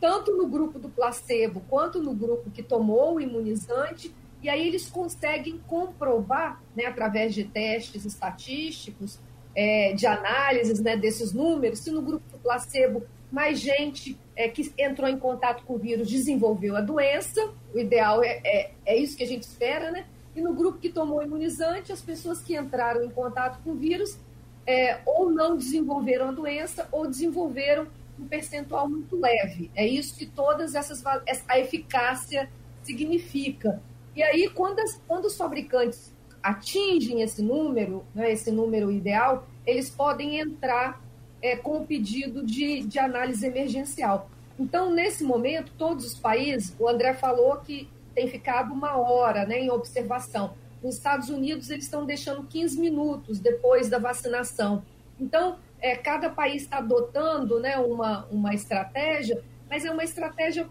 tanto 0.00 0.36
no 0.36 0.46
grupo 0.46 0.78
do 0.78 0.88
placebo 0.88 1.62
quanto 1.68 2.02
no 2.02 2.14
grupo 2.14 2.50
que 2.50 2.62
tomou 2.62 3.16
o 3.16 3.20
imunizante, 3.20 4.14
e 4.42 4.48
aí 4.48 4.66
eles 4.66 4.90
conseguem 4.90 5.58
comprovar, 5.66 6.62
né, 6.76 6.86
através 6.86 7.34
de 7.34 7.44
testes 7.44 8.04
estatísticos, 8.04 9.18
é, 9.56 9.92
de 9.92 10.06
análises 10.06 10.80
né, 10.80 10.96
desses 10.96 11.32
números, 11.32 11.80
se 11.80 11.90
no 11.90 12.02
grupo 12.02 12.24
do 12.30 12.38
placebo 12.38 13.02
mais 13.30 13.58
gente 13.58 14.18
é, 14.36 14.48
que 14.48 14.72
entrou 14.78 15.08
em 15.08 15.18
contato 15.18 15.64
com 15.64 15.74
o 15.74 15.78
vírus 15.78 16.08
desenvolveu 16.08 16.76
a 16.76 16.80
doença, 16.80 17.52
o 17.74 17.78
ideal 17.78 18.22
é, 18.22 18.40
é, 18.44 18.70
é 18.86 18.96
isso 18.96 19.16
que 19.16 19.24
a 19.24 19.26
gente 19.26 19.42
espera, 19.42 19.90
né? 19.90 20.06
E 20.36 20.40
no 20.40 20.52
grupo 20.52 20.78
que 20.78 20.88
tomou 20.88 21.22
imunizante, 21.22 21.92
as 21.92 22.00
pessoas 22.00 22.40
que 22.40 22.56
entraram 22.56 23.04
em 23.04 23.10
contato 23.10 23.60
com 23.62 23.70
o 23.70 23.74
vírus 23.74 24.18
é, 24.66 25.00
ou 25.04 25.30
não 25.30 25.56
desenvolveram 25.56 26.28
a 26.28 26.32
doença 26.32 26.88
ou 26.90 27.06
desenvolveram 27.08 27.86
um 28.18 28.26
percentual 28.26 28.88
muito 28.88 29.18
leve. 29.18 29.70
É 29.74 29.86
isso 29.86 30.16
que 30.16 30.26
todas 30.26 30.74
essas 30.74 31.02
a 31.48 31.58
eficácia 31.58 32.48
significa. 32.82 33.82
E 34.14 34.22
aí, 34.22 34.48
quando, 34.48 34.78
as, 34.80 35.00
quando 35.06 35.24
os 35.24 35.36
fabricantes 35.36 36.12
atingem 36.42 37.22
esse 37.22 37.42
número, 37.42 38.04
né, 38.14 38.30
esse 38.30 38.50
número 38.50 38.92
ideal, 38.92 39.46
eles 39.66 39.90
podem 39.90 40.38
entrar 40.38 41.02
é, 41.42 41.56
com 41.56 41.78
o 41.78 41.86
pedido 41.86 42.44
de, 42.44 42.80
de 42.84 42.98
análise 42.98 43.44
emergencial. 43.46 44.30
Então, 44.58 44.90
nesse 44.90 45.24
momento, 45.24 45.72
todos 45.76 46.06
os 46.06 46.14
países, 46.14 46.74
o 46.78 46.88
André 46.88 47.14
falou 47.14 47.56
que 47.56 47.88
tem 48.14 48.28
ficado 48.28 48.72
uma 48.72 48.96
hora 48.96 49.44
né, 49.44 49.58
em 49.58 49.70
observação. 49.70 50.54
Nos 50.82 50.96
Estados 50.96 51.28
Unidos, 51.28 51.70
eles 51.70 51.84
estão 51.84 52.04
deixando 52.04 52.44
15 52.44 52.78
minutos 52.78 53.40
depois 53.40 53.88
da 53.88 53.98
vacinação. 53.98 54.84
Então, 55.18 55.58
é, 55.80 55.96
cada 55.96 56.30
país 56.30 56.62
está 56.62 56.78
adotando 56.78 57.60
né, 57.60 57.76
uma, 57.78 58.26
uma 58.30 58.54
estratégia, 58.54 59.42
mas 59.68 59.84
é 59.84 59.90
uma 59.90 60.04
estratégia, 60.04 60.68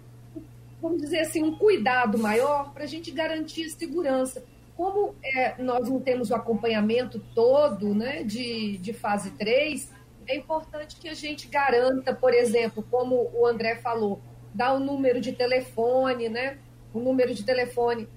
vamos 0.82 1.01
dizer 1.01 1.19
assim, 1.19 1.43
um 1.43 1.56
cuidado 1.56 2.17
maior 2.17 2.73
para 2.73 2.84
a 2.84 2.88
gente 2.88 3.12
garantir 3.12 3.65
a 3.65 3.69
segurança. 3.69 4.43
Como 4.75 5.15
é, 5.23 5.62
nós 5.62 5.88
não 5.88 5.99
temos 5.99 6.32
o 6.32 6.36
acompanhamento 6.36 7.19
todo 7.36 7.93
né, 7.93 8.23
de, 8.23 8.77
de 8.77 8.91
fase 8.91 9.32
3, 9.32 9.91
é 10.27 10.36
importante 10.36 10.95
que 10.95 11.08
a 11.10 11.13
gente 11.13 11.47
garanta, 11.47 12.13
por 12.13 12.34
exemplo, 12.34 12.84
como 12.89 13.29
o 13.34 13.45
André 13.45 13.75
falou, 13.75 14.21
dar 14.53 14.73
o 14.73 14.79
número 14.79 15.19
de 15.19 15.34
telefone, 15.34 16.29
né? 16.29 16.58
O 16.93 16.99
número 16.99 17.34
de 17.34 17.43
telefone. 17.43 18.08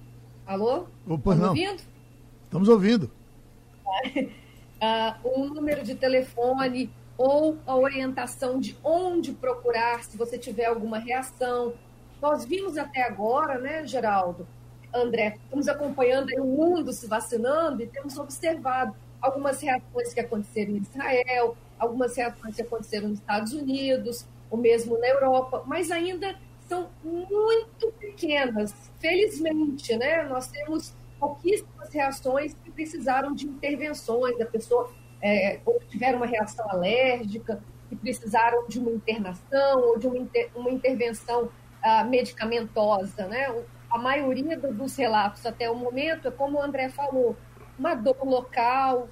Alô? 0.46 0.86
Opa, 1.06 1.32
Estamos 1.32 1.38
não. 1.38 1.48
ouvindo? 1.48 1.82
Estamos 2.44 2.68
ouvindo. 2.68 3.10
uh, 4.82 5.38
um 5.38 5.46
número 5.48 5.82
de 5.82 5.94
telefone 5.94 6.90
ou 7.16 7.58
a 7.66 7.74
orientação 7.76 8.60
de 8.60 8.76
onde 8.84 9.32
procurar 9.32 10.04
se 10.04 10.16
você 10.16 10.38
tiver 10.38 10.66
alguma 10.66 10.98
reação. 10.98 11.74
Nós 12.20 12.44
vimos 12.44 12.76
até 12.76 13.02
agora, 13.02 13.58
né, 13.58 13.86
Geraldo, 13.86 14.46
André, 14.92 15.38
estamos 15.42 15.68
acompanhando 15.68 16.30
o 16.40 16.44
mundo 16.44 16.92
se 16.92 17.06
vacinando 17.06 17.82
e 17.82 17.86
temos 17.86 18.16
observado 18.18 18.94
algumas 19.20 19.60
reações 19.60 20.14
que 20.14 20.20
aconteceram 20.20 20.72
em 20.72 20.76
Israel, 20.78 21.56
algumas 21.78 22.16
reações 22.16 22.54
que 22.54 22.62
aconteceram 22.62 23.08
nos 23.08 23.18
Estados 23.18 23.52
Unidos, 23.52 24.26
ou 24.50 24.58
mesmo 24.58 24.98
na 24.98 25.08
Europa, 25.08 25.62
mas 25.66 25.90
ainda 25.90 26.36
são 26.68 26.88
muito 27.02 27.92
pequenas. 27.98 28.74
Felizmente, 28.98 29.96
né? 29.96 30.22
Nós 30.24 30.48
temos 30.48 30.94
pouquíssimas 31.18 31.92
reações 31.92 32.54
precisaram 32.76 33.34
de 33.34 33.46
intervenções 33.46 34.38
da 34.38 34.44
pessoa, 34.46 34.92
é, 35.20 35.58
ou 35.64 35.80
tiveram 35.88 36.18
uma 36.18 36.26
reação 36.26 36.70
alérgica, 36.70 37.60
que 37.88 37.96
precisaram 37.96 38.68
de 38.68 38.78
uma 38.78 38.90
internação 38.90 39.80
ou 39.80 39.98
de 39.98 40.06
uma, 40.06 40.18
inter, 40.18 40.50
uma 40.54 40.70
intervenção 40.70 41.48
ah, 41.82 42.04
medicamentosa, 42.04 43.26
né? 43.26 43.46
A 43.88 43.98
maioria 43.98 44.58
dos 44.58 44.96
relatos 44.96 45.46
até 45.46 45.70
o 45.70 45.74
momento 45.74 46.28
é 46.28 46.30
como 46.30 46.58
o 46.58 46.62
André 46.62 46.90
falou, 46.90 47.36
uma 47.78 47.94
dor 47.94 48.24
local, 48.24 49.08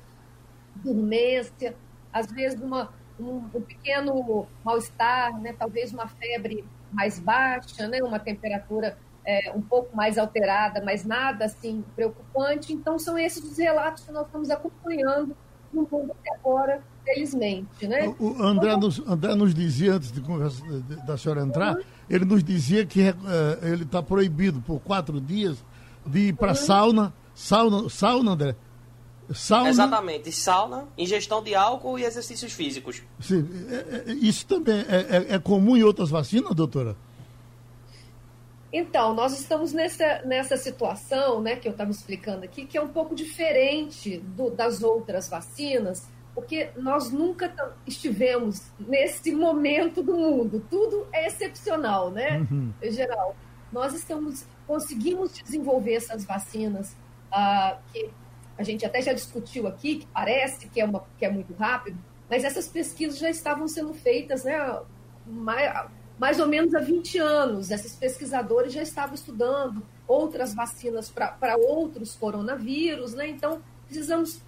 dormência, 0.74 1.74
às 2.12 2.31
vezes 2.31 2.61
uma, 2.61 2.92
um, 3.18 3.48
um 3.55 3.61
pequeno 3.61 4.46
mal-estar, 4.64 5.40
né? 5.40 5.55
talvez 5.57 5.92
uma 5.92 6.09
febre 6.09 6.64
mais 6.92 7.18
baixa, 7.18 7.87
né? 7.87 8.03
uma 8.03 8.18
temperatura 8.18 8.98
é, 9.27 9.53
um 9.55 9.61
pouco 9.61 9.97
mais 9.97 10.19
alterada, 10.19 10.83
mas 10.85 11.05
nada 11.05 11.47
assim 11.47 11.85
preocupante. 11.95 12.73
Então, 12.73 12.99
são 12.99 13.19
esses 13.19 13.43
os 13.45 13.59
relatos 13.59 14.05
que 14.05 14.13
nós 14.13 14.27
estamos 14.27 14.51
acompanhando 14.51 15.37
no 15.73 15.89
mundo 15.91 16.13
até 16.13 16.35
agora, 16.37 16.83
felizmente. 17.05 17.87
Né? 17.87 18.15
O 18.19 18.43
André 18.43 18.77
nos, 18.77 19.01
André 19.07 19.35
nos 19.35 19.55
dizia, 19.55 19.95
antes 19.95 20.13
de 20.13 20.21
conversa, 20.21 20.63
da 21.07 21.17
senhora 21.17 21.43
entrar, 21.43 21.75
uhum. 21.75 21.83
ele 22.09 22.25
nos 22.25 22.45
dizia 22.45 22.87
que 22.87 23.11
uh, 23.11 23.15
ele 23.63 23.83
está 23.83 24.03
proibido 24.03 24.61
por 24.61 24.81
quatro 24.81 25.21
dias 25.21 25.57
de 26.07 26.29
ir 26.29 26.33
para 26.35 26.51
uhum. 26.51 26.55
sauna, 26.55 27.15
sauna, 27.35 27.89
sauna, 27.89 28.31
André, 28.33 28.57
Sauna. 29.33 29.71
Exatamente, 29.71 30.31
sauna, 30.31 30.87
ingestão 30.99 31.43
de 31.43 31.55
álcool 31.55 31.99
e 31.99 32.05
exercícios 32.05 32.53
físicos. 32.53 33.03
Sim, 33.21 33.49
é, 33.71 34.11
é, 34.11 34.13
isso 34.13 34.47
também 34.47 34.81
é, 34.81 35.27
é, 35.31 35.35
é, 35.35 35.39
comum 35.39 35.77
em 35.77 35.83
outras 35.83 36.11
vacinas, 36.11 36.55
doutora? 36.55 36.95
Então, 38.77 39.15
nós 39.15 39.39
estamos 39.39 39.73
nessa, 39.73 40.23
nessa 40.25 40.57
situação, 40.57 41.41
né, 41.41 41.55
que 41.55 41.69
eu 41.69 41.71
estava 41.71 41.93
explicando 41.93 42.45
aqui, 42.45 42.67
que 42.67 42.77
é 42.77 42.83
um 42.83 42.89
pouco 42.89 43.15
diferente 43.15 44.19
do, 44.19 44.51
das 44.51 44.83
outras 44.83 45.29
vacinas, 45.29 46.09
porque 46.35 46.71
nós 46.77 47.09
nunca 47.09 47.55
estivemos 47.87 48.73
nesse 48.81 49.31
momento 49.31 50.03
do 50.03 50.17
mundo. 50.17 50.67
Tudo 50.69 51.07
é 51.13 51.29
excepcional, 51.29 52.11
né, 52.11 52.45
uhum. 52.51 52.73
em 52.83 52.91
geral. 52.91 53.37
Nós 53.73 53.95
estamos, 53.95 54.45
conseguimos 54.67 55.33
desenvolver 55.35 55.95
essas 55.95 56.25
vacinas 56.25 56.97
uh, 57.33 57.79
que 57.93 58.11
a 58.59 58.65
gente 58.65 58.85
até 58.85 59.01
já 59.01 59.13
discutiu 59.13 59.69
aqui, 59.69 59.99
que 59.99 60.07
parece 60.07 60.69
que 60.69 60.81
é, 60.81 60.85
uma, 60.85 61.05
que 61.17 61.25
é 61.25 61.31
muito 61.31 61.55
rápido, 61.55 61.97
mas 62.29 62.43
essas 62.43 62.67
pesquisas 62.67 63.21
já 63.21 63.31
estavam 63.31 63.69
sendo 63.69 63.95
feitas 63.95 64.43
né, 64.43 64.81
mais, 65.25 65.89
mais 66.18 66.38
ou 66.38 66.46
menos 66.46 66.74
há 66.74 66.81
20 66.81 67.18
anos. 67.18 67.70
Esses 67.70 67.94
pesquisadores 67.94 68.72
já 68.72 68.83
estavam 68.83 69.14
estudando 69.14 69.83
outras 70.07 70.55
vacinas 70.55 71.11
para 71.11 71.57
outros 71.57 72.14
coronavírus, 72.14 73.14
né? 73.14 73.29
Então, 73.29 73.62
precisamos, 73.87 74.40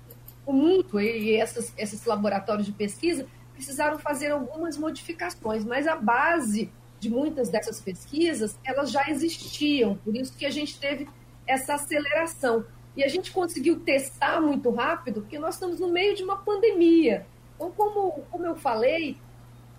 o 0.45 0.53
mundo 0.53 1.01
e 1.01 1.37
essas, 1.37 1.73
esses 1.77 2.05
laboratórios 2.05 2.67
de 2.67 2.73
pesquisa 2.73 3.27
precisaram 3.55 3.99
fazer 3.99 4.31
algumas 4.31 4.77
modificações, 4.77 5.65
mas 5.65 5.87
a 5.87 5.97
base 5.97 6.71
de 7.01 7.11
muitas 7.11 7.49
dessas 7.49 7.81
pesquisas, 7.81 8.59
elas 8.65 8.91
já 8.91 9.09
existiam, 9.11 9.97
por 9.97 10.15
isso 10.15 10.37
que 10.37 10.47
a 10.47 10.51
gente 10.51 10.79
teve 10.79 11.09
essa 11.47 11.75
aceleração. 11.75 12.65
E 12.97 13.05
a 13.05 13.09
gente 13.09 13.31
conseguiu 13.31 13.81
testar 13.81 14.41
muito 14.41 14.71
rápido, 14.71 15.21
porque 15.21 15.39
nós 15.39 15.55
estamos 15.55 15.79
no 15.79 15.89
meio 15.89 16.15
de 16.15 16.23
uma 16.23 16.39
pandemia. 16.39 17.27
Então, 17.55 17.71
como, 17.71 18.13
como 18.31 18.47
eu 18.47 18.57
falei, 18.57 19.19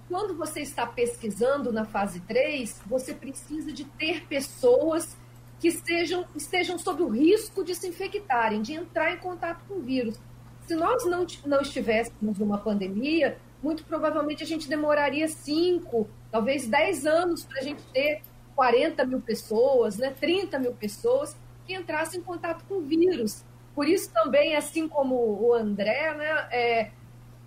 quando 0.07 0.35
você 0.35 0.61
está 0.61 0.85
pesquisando 0.85 1.71
na 1.71 1.85
fase 1.85 2.19
3, 2.21 2.81
você 2.85 3.13
precisa 3.13 3.71
de 3.71 3.83
ter 3.83 4.25
pessoas 4.25 5.17
que 5.59 5.67
estejam, 5.67 6.25
estejam 6.35 6.77
sob 6.77 7.03
o 7.03 7.09
risco 7.09 7.63
de 7.63 7.75
se 7.75 7.87
infectarem, 7.87 8.61
de 8.61 8.73
entrar 8.73 9.11
em 9.13 9.17
contato 9.17 9.63
com 9.67 9.75
o 9.75 9.81
vírus. 9.81 10.19
Se 10.65 10.75
nós 10.75 11.05
não, 11.05 11.25
não 11.45 11.61
estivéssemos 11.61 12.37
numa 12.37 12.57
pandemia, 12.57 13.37
muito 13.61 13.83
provavelmente 13.83 14.43
a 14.43 14.45
gente 14.45 14.69
demoraria 14.69 15.27
5, 15.27 16.07
talvez 16.31 16.67
10 16.67 17.05
anos 17.05 17.43
para 17.43 17.59
a 17.59 17.63
gente 17.63 17.83
ter 17.91 18.21
40 18.55 19.05
mil 19.05 19.21
pessoas, 19.21 19.97
né, 19.97 20.11
30 20.11 20.59
mil 20.59 20.73
pessoas 20.73 21.35
que 21.65 21.73
entrasse 21.73 22.17
em 22.17 22.21
contato 22.21 22.65
com 22.65 22.75
o 22.75 22.81
vírus. 22.81 23.43
Por 23.75 23.87
isso 23.87 24.11
também, 24.11 24.55
assim 24.55 24.87
como 24.87 25.15
o 25.15 25.53
André, 25.53 26.13
né, 26.15 26.47
é, 26.51 26.91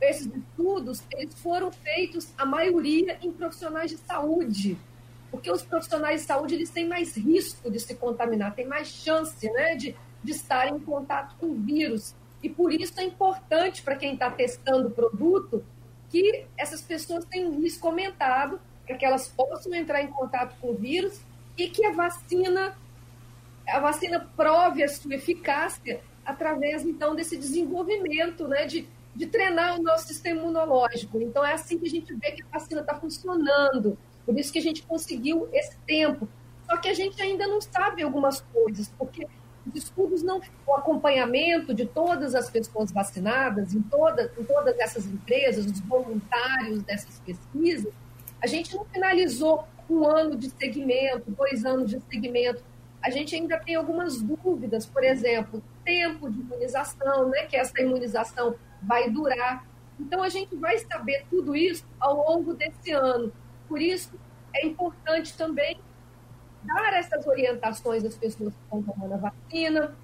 esses 0.00 0.26
estudos 0.26 1.02
eles 1.12 1.34
foram 1.40 1.70
feitos, 1.70 2.32
a 2.36 2.46
maioria, 2.46 3.18
em 3.22 3.30
profissionais 3.30 3.90
de 3.90 3.98
saúde, 3.98 4.78
porque 5.30 5.50
os 5.50 5.62
profissionais 5.62 6.22
de 6.22 6.26
saúde 6.26 6.54
eles 6.54 6.70
têm 6.70 6.88
mais 6.88 7.16
risco 7.16 7.70
de 7.70 7.78
se 7.78 7.94
contaminar, 7.94 8.54
têm 8.54 8.66
mais 8.66 8.88
chance 8.88 9.50
né, 9.52 9.76
de, 9.76 9.94
de 10.22 10.32
estar 10.32 10.68
em 10.68 10.78
contato 10.78 11.36
com 11.38 11.46
o 11.46 11.54
vírus. 11.54 12.14
E 12.42 12.48
por 12.48 12.72
isso 12.72 12.98
é 12.98 13.04
importante 13.04 13.82
para 13.82 13.96
quem 13.96 14.14
está 14.14 14.30
testando 14.30 14.88
o 14.88 14.90
produto 14.90 15.64
que 16.08 16.46
essas 16.56 16.82
pessoas 16.82 17.24
têm 17.26 17.64
isso 17.64 17.78
comentado 17.78 18.60
para 18.86 18.96
que 18.96 19.04
elas 19.04 19.28
possam 19.28 19.72
entrar 19.74 20.02
em 20.02 20.08
contato 20.08 20.56
com 20.60 20.70
o 20.70 20.74
vírus 20.74 21.20
e 21.56 21.68
que 21.68 21.84
a 21.86 21.92
vacina 21.92 22.76
a 23.68 23.78
vacina 23.78 24.28
prove 24.36 24.82
a 24.82 24.88
sua 24.88 25.14
eficácia 25.14 26.00
através 26.24 26.84
então 26.84 27.14
desse 27.14 27.36
desenvolvimento, 27.36 28.48
né, 28.48 28.66
de, 28.66 28.88
de 29.14 29.26
treinar 29.26 29.78
o 29.78 29.82
nosso 29.82 30.06
sistema 30.06 30.40
imunológico. 30.40 31.20
Então 31.20 31.44
é 31.44 31.52
assim 31.52 31.78
que 31.78 31.86
a 31.86 31.90
gente 31.90 32.14
vê 32.14 32.32
que 32.32 32.42
a 32.42 32.58
vacina 32.58 32.80
está 32.80 32.94
funcionando. 32.94 33.98
Por 34.24 34.38
isso 34.38 34.52
que 34.52 34.58
a 34.58 34.62
gente 34.62 34.82
conseguiu 34.82 35.48
esse 35.52 35.76
tempo. 35.86 36.28
Só 36.66 36.76
que 36.76 36.88
a 36.88 36.94
gente 36.94 37.20
ainda 37.20 37.46
não 37.48 37.60
sabe 37.60 38.02
algumas 38.02 38.40
coisas, 38.40 38.92
porque 38.96 39.26
os 39.66 39.74
estudos 39.74 40.22
não, 40.22 40.40
o 40.66 40.74
acompanhamento 40.74 41.74
de 41.74 41.84
todas 41.84 42.34
as 42.34 42.48
pessoas 42.48 42.92
vacinadas, 42.92 43.74
em, 43.74 43.82
toda, 43.82 44.32
em 44.38 44.44
todas 44.44 44.78
essas 44.78 45.06
empresas, 45.06 45.66
os 45.66 45.80
voluntários 45.80 46.82
dessas 46.82 47.18
pesquisas, 47.20 47.92
a 48.40 48.46
gente 48.46 48.74
não 48.74 48.84
finalizou 48.84 49.66
um 49.88 50.06
ano 50.06 50.36
de 50.36 50.50
segmento, 50.50 51.30
dois 51.30 51.64
anos 51.64 51.90
de 51.90 52.00
segmento. 52.08 52.62
A 53.02 53.10
gente 53.10 53.34
ainda 53.34 53.58
tem 53.58 53.74
algumas 53.74 54.22
dúvidas, 54.22 54.86
por 54.86 55.02
exemplo, 55.02 55.62
tempo 55.84 56.30
de 56.30 56.40
imunização, 56.40 57.28
né, 57.28 57.46
que 57.46 57.56
essa 57.56 57.80
imunização 57.80 58.54
vai 58.82 59.10
durar. 59.10 59.64
Então, 59.98 60.22
a 60.22 60.28
gente 60.28 60.54
vai 60.56 60.78
saber 60.78 61.26
tudo 61.28 61.54
isso 61.54 61.84
ao 61.98 62.16
longo 62.16 62.54
desse 62.54 62.90
ano. 62.90 63.32
Por 63.68 63.80
isso, 63.80 64.18
é 64.54 64.66
importante 64.66 65.36
também 65.36 65.80
dar 66.62 66.94
essas 66.94 67.26
orientações 67.26 68.04
às 68.04 68.16
pessoas 68.16 68.54
que 68.54 68.60
estão 68.62 68.82
tomando 68.82 69.14
a 69.14 69.16
vacina, 69.16 69.94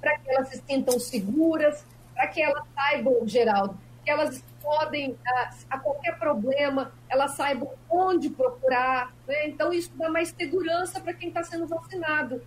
para 0.00 0.18
que 0.18 0.30
elas 0.30 0.48
se 0.48 0.62
sintam 0.66 0.98
seguras, 0.98 1.86
para 2.14 2.26
que 2.28 2.42
elas 2.42 2.64
saibam, 2.74 3.26
Geraldo, 3.26 3.78
que 4.04 4.10
elas 4.10 4.42
podem, 4.60 5.16
a, 5.26 5.50
a 5.70 5.78
qualquer 5.78 6.18
problema, 6.18 6.92
elas 7.08 7.32
saibam 7.32 7.70
onde 7.88 8.30
procurar. 8.30 9.14
Né? 9.26 9.48
Então, 9.48 9.72
isso 9.72 9.90
dá 9.96 10.08
mais 10.08 10.28
segurança 10.30 11.00
para 11.00 11.12
quem 11.14 11.28
está 11.28 11.42
sendo 11.42 11.66
vacinado. 11.66 12.42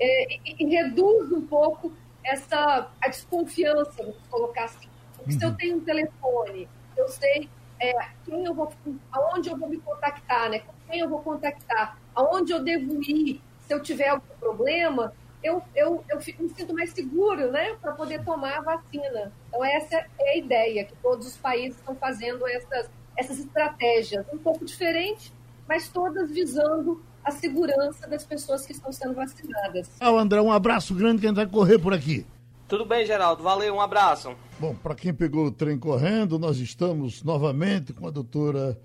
É, 0.00 0.34
e, 0.34 0.56
e, 0.58 0.66
reduz 0.66 1.30
um 1.32 1.46
pouco 1.46 1.92
essa 2.24 2.90
a 3.00 3.08
desconfiança, 3.08 4.02
vamos 4.02 4.16
colocar 4.30 4.64
assim. 4.64 4.88
Porque 5.16 5.32
se 5.32 5.44
eu 5.44 5.50
uhum. 5.50 5.56
tenho 5.56 5.76
um 5.76 5.80
telefone, 5.80 6.68
eu 6.96 7.08
sei 7.08 7.48
é, 7.80 7.92
quem 8.24 8.44
eu 8.44 8.54
vou, 8.54 8.72
aonde 9.10 9.48
eu 9.48 9.56
vou 9.56 9.68
me 9.68 9.78
contactar, 9.78 10.50
né? 10.50 10.60
com 10.60 10.72
quem 10.88 11.00
eu 11.00 11.08
vou 11.08 11.20
contactar, 11.20 11.98
aonde 12.14 12.52
eu 12.52 12.62
devo 12.62 13.02
ir 13.02 13.40
se 13.66 13.74
eu 13.74 13.80
tiver 13.80 14.08
algum 14.08 14.34
problema, 14.38 15.12
eu, 15.42 15.62
eu, 15.74 16.04
eu 16.08 16.20
fico, 16.20 16.42
me 16.42 16.50
sinto 16.50 16.72
mais 16.74 16.90
seguro, 16.90 17.50
né, 17.50 17.74
para 17.80 17.92
poder 17.92 18.24
tomar 18.24 18.58
a 18.58 18.60
vacina. 18.60 19.32
Então, 19.48 19.64
essa 19.64 20.06
é 20.20 20.30
a 20.30 20.36
ideia, 20.36 20.84
que 20.84 20.94
todos 20.96 21.26
os 21.26 21.36
países 21.36 21.78
estão 21.78 21.94
fazendo 21.96 22.46
essas, 22.46 22.90
essas 23.16 23.38
estratégias, 23.38 24.24
um 24.32 24.38
pouco 24.38 24.64
diferente, 24.64 25.32
mas 25.68 25.88
todas 25.88 26.30
visando 26.30 27.02
a 27.24 27.30
segurança 27.30 28.06
das 28.06 28.24
pessoas 28.24 28.66
que 28.66 28.72
estão 28.72 28.92
sendo 28.92 29.14
vacinadas. 29.14 29.90
Ah, 30.00 30.10
André, 30.10 30.40
um 30.40 30.52
abraço 30.52 30.94
grande 30.94 31.20
que 31.20 31.26
a 31.26 31.28
gente 31.28 31.36
vai 31.36 31.46
correr 31.46 31.78
por 31.78 31.94
aqui. 31.94 32.26
Tudo 32.68 32.86
bem, 32.86 33.04
Geraldo. 33.04 33.42
Valeu, 33.42 33.74
um 33.74 33.80
abraço. 33.80 34.34
Bom, 34.58 34.74
para 34.74 34.94
quem 34.94 35.12
pegou 35.12 35.46
o 35.46 35.50
trem 35.52 35.78
correndo, 35.78 36.38
nós 36.38 36.58
estamos 36.58 37.22
novamente 37.22 37.92
com 37.92 38.06
a 38.06 38.10
doutora 38.10 38.78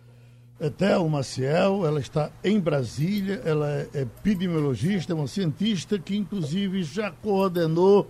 Etel 0.59 1.07
Maciel, 1.07 1.85
ela 1.85 1.99
está 1.99 2.31
em 2.43 2.59
Brasília, 2.59 3.41
ela 3.45 3.69
é 3.69 4.01
epidemiologista, 4.01 5.13
é 5.13 5.15
uma 5.15 5.27
cientista 5.27 5.99
que 5.99 6.17
inclusive 6.17 6.83
já 6.83 7.11
coordenou 7.11 8.09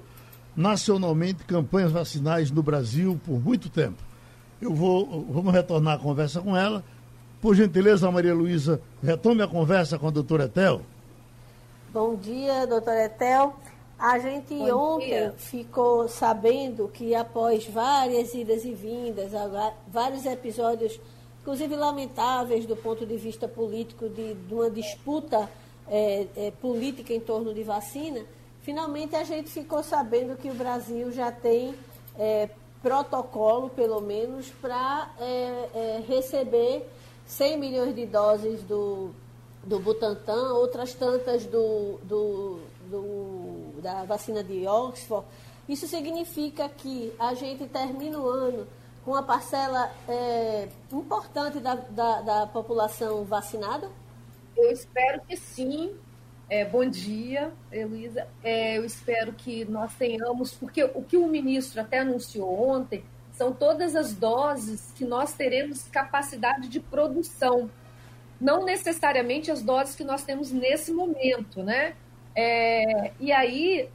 nacionalmente 0.56 1.44
campanhas 1.44 1.92
vacinais 1.92 2.50
no 2.50 2.64
Brasil 2.64 3.20
por 3.24 3.40
muito 3.40 3.70
tempo. 3.70 4.02
Eu 4.62 4.74
vou, 4.74 5.28
vamos 5.30 5.54
retornar 5.54 5.96
a 5.96 6.00
conversa 6.00 6.42
com 6.42 6.56
ela. 6.58 6.84
Por 7.48 7.56
gentileza, 7.56 8.12
Maria 8.12 8.34
Luísa, 8.34 8.82
retome 9.02 9.42
a 9.42 9.48
conversa 9.48 9.98
com 9.98 10.10
a 10.10 10.12
doutora 10.12 10.44
Etel. 10.44 10.82
Bom 11.94 12.14
dia, 12.14 12.68
doutora 12.68 13.06
Etel. 13.06 13.56
A 13.98 14.20
gente 14.20 14.54
Bom 14.54 14.96
ontem 14.96 15.06
dia. 15.06 15.34
ficou 15.38 16.10
sabendo 16.10 16.90
que 16.90 17.16
após 17.16 17.66
várias 17.66 18.34
idas 18.34 18.66
e 18.66 18.74
vindas, 18.74 19.32
vários 19.88 20.26
episódios 20.26 21.00
inclusive 21.40 21.74
lamentáveis 21.74 22.66
do 22.66 22.76
ponto 22.76 23.06
de 23.06 23.16
vista 23.16 23.48
político, 23.48 24.10
de, 24.10 24.34
de 24.34 24.54
uma 24.54 24.70
disputa 24.70 25.50
é, 25.88 26.28
é, 26.36 26.52
política 26.52 27.14
em 27.14 27.22
torno 27.22 27.54
de 27.54 27.64
vacina, 27.64 28.26
finalmente 28.62 29.16
a 29.16 29.24
gente 29.24 29.50
ficou 29.50 29.82
sabendo 29.82 30.36
que 30.36 30.50
o 30.50 30.54
Brasil 30.54 31.14
já 31.14 31.32
tem 31.32 31.74
é, 32.20 32.50
protocolo, 32.84 33.70
pelo 33.70 34.02
menos, 34.02 34.50
para 34.62 35.12
é, 35.18 35.70
é, 35.74 36.04
receber 36.06 36.86
100 37.28 37.60
milhões 37.60 37.94
de 37.94 38.06
doses 38.06 38.64
do, 38.64 39.12
do 39.64 39.80
Butantan, 39.80 40.54
outras 40.54 40.94
tantas 40.94 41.46
do, 41.46 42.00
do, 42.04 42.60
do, 42.90 43.82
da 43.82 44.06
vacina 44.06 44.42
de 44.42 44.66
Oxford. 44.66 45.28
Isso 45.68 45.86
significa 45.88 46.70
que 46.70 47.14
a 47.20 47.34
gente 47.34 47.66
termina 47.68 48.18
o 48.18 48.28
ano 48.28 48.66
com 49.04 49.12
uma 49.12 49.24
parcela 49.24 49.92
é, 50.08 50.70
importante 50.92 51.60
da, 51.60 51.76
da, 51.76 52.22
da, 52.22 52.48
população 52.48 53.26
vacinada? 53.26 53.90
Eu 54.56 54.72
espero 54.72 55.22
que 55.28 55.36
sim. 55.36 55.96
É, 56.50 56.64
bom 56.64 56.86
dia, 56.86 57.52
Heloísa. 57.70 58.26
É, 58.42 58.78
eu 58.78 58.86
espero 58.86 59.34
que 59.34 59.66
nós 59.66 59.94
tenhamos, 59.96 60.54
porque 60.54 60.82
o 60.84 61.04
que 61.04 61.18
o 61.18 61.28
ministro 61.28 61.82
até 61.82 62.00
anunciou 62.00 62.70
ontem 62.70 63.04
são 63.38 63.54
todas 63.54 63.96
as 63.96 64.14
doses 64.14 64.92
que 64.96 65.06
nós 65.06 65.34
teremos 65.34 65.84
capacidade 65.84 66.68
de 66.68 66.80
produção. 66.80 67.70
Não 68.42 68.66
necessariamente 68.66 69.52
as 69.52 69.62
doses 69.62 69.96
que 69.96 70.04
nós 70.04 70.24
temos 70.24 70.52
nesse 70.52 70.92
momento, 70.92 71.62
né? 71.62 71.94
É, 72.36 73.12
e 73.20 73.32
aí, 73.32 73.90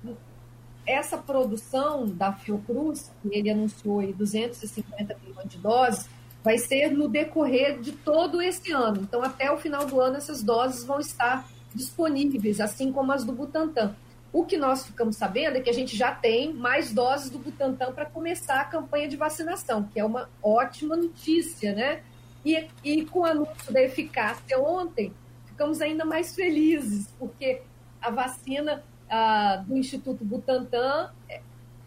essa 0.87 1.19
produção 1.19 2.07
da 2.07 2.33
Fiocruz, 2.33 3.11
que 3.21 3.37
ele 3.37 3.51
anunciou 3.51 3.99
aí 3.99 4.13
250 4.13 5.17
milhões 5.25 5.49
de 5.49 5.59
doses, 5.59 6.09
vai 6.43 6.59
ser 6.59 6.91
no 6.91 7.09
decorrer 7.09 7.81
de 7.81 7.93
todo 7.93 8.41
esse 8.41 8.71
ano. 8.71 9.03
Então, 9.03 9.25
até 9.25 9.51
o 9.51 9.59
final 9.59 9.85
do 9.87 10.01
ano, 10.01 10.17
essas 10.17 10.41
doses 10.43 10.85
vão 10.85 11.01
estar 11.01 11.49
disponíveis, 11.75 12.61
assim 12.61 12.93
como 12.93 13.11
as 13.13 13.25
do 13.25 13.33
Butantan. 13.33 13.95
O 14.33 14.45
que 14.45 14.57
nós 14.57 14.87
ficamos 14.87 15.17
sabendo 15.17 15.59
é 15.59 15.61
que 15.61 15.69
a 15.69 15.75
gente 15.75 15.95
já 15.95 16.15
tem 16.15 16.55
mais 16.55 16.93
doses 16.93 17.29
do 17.29 17.39
Butantan 17.39 17.93
para 17.93 18.07
começar 18.07 18.61
a 18.61 18.65
campanha 18.65 19.07
de 19.07 19.17
vacinação, 19.17 19.85
que 19.85 20.01
é 20.01 20.05
uma 20.05 20.31
ótima 20.43 20.97
notícia, 20.97 21.75
né? 21.75 22.01
E, 22.45 22.67
e 22.83 23.05
com 23.05 23.21
o 23.21 23.25
anúncio 23.25 23.73
da 23.73 23.83
eficácia 23.83 24.59
ontem, 24.59 25.13
ficamos 25.45 25.81
ainda 25.83 26.05
mais 26.05 26.35
felizes, 26.35 27.09
porque 27.19 27.61
a 28.01 28.11
vacina 28.11 28.83
do 29.67 29.77
Instituto 29.77 30.25
Butantan, 30.25 31.11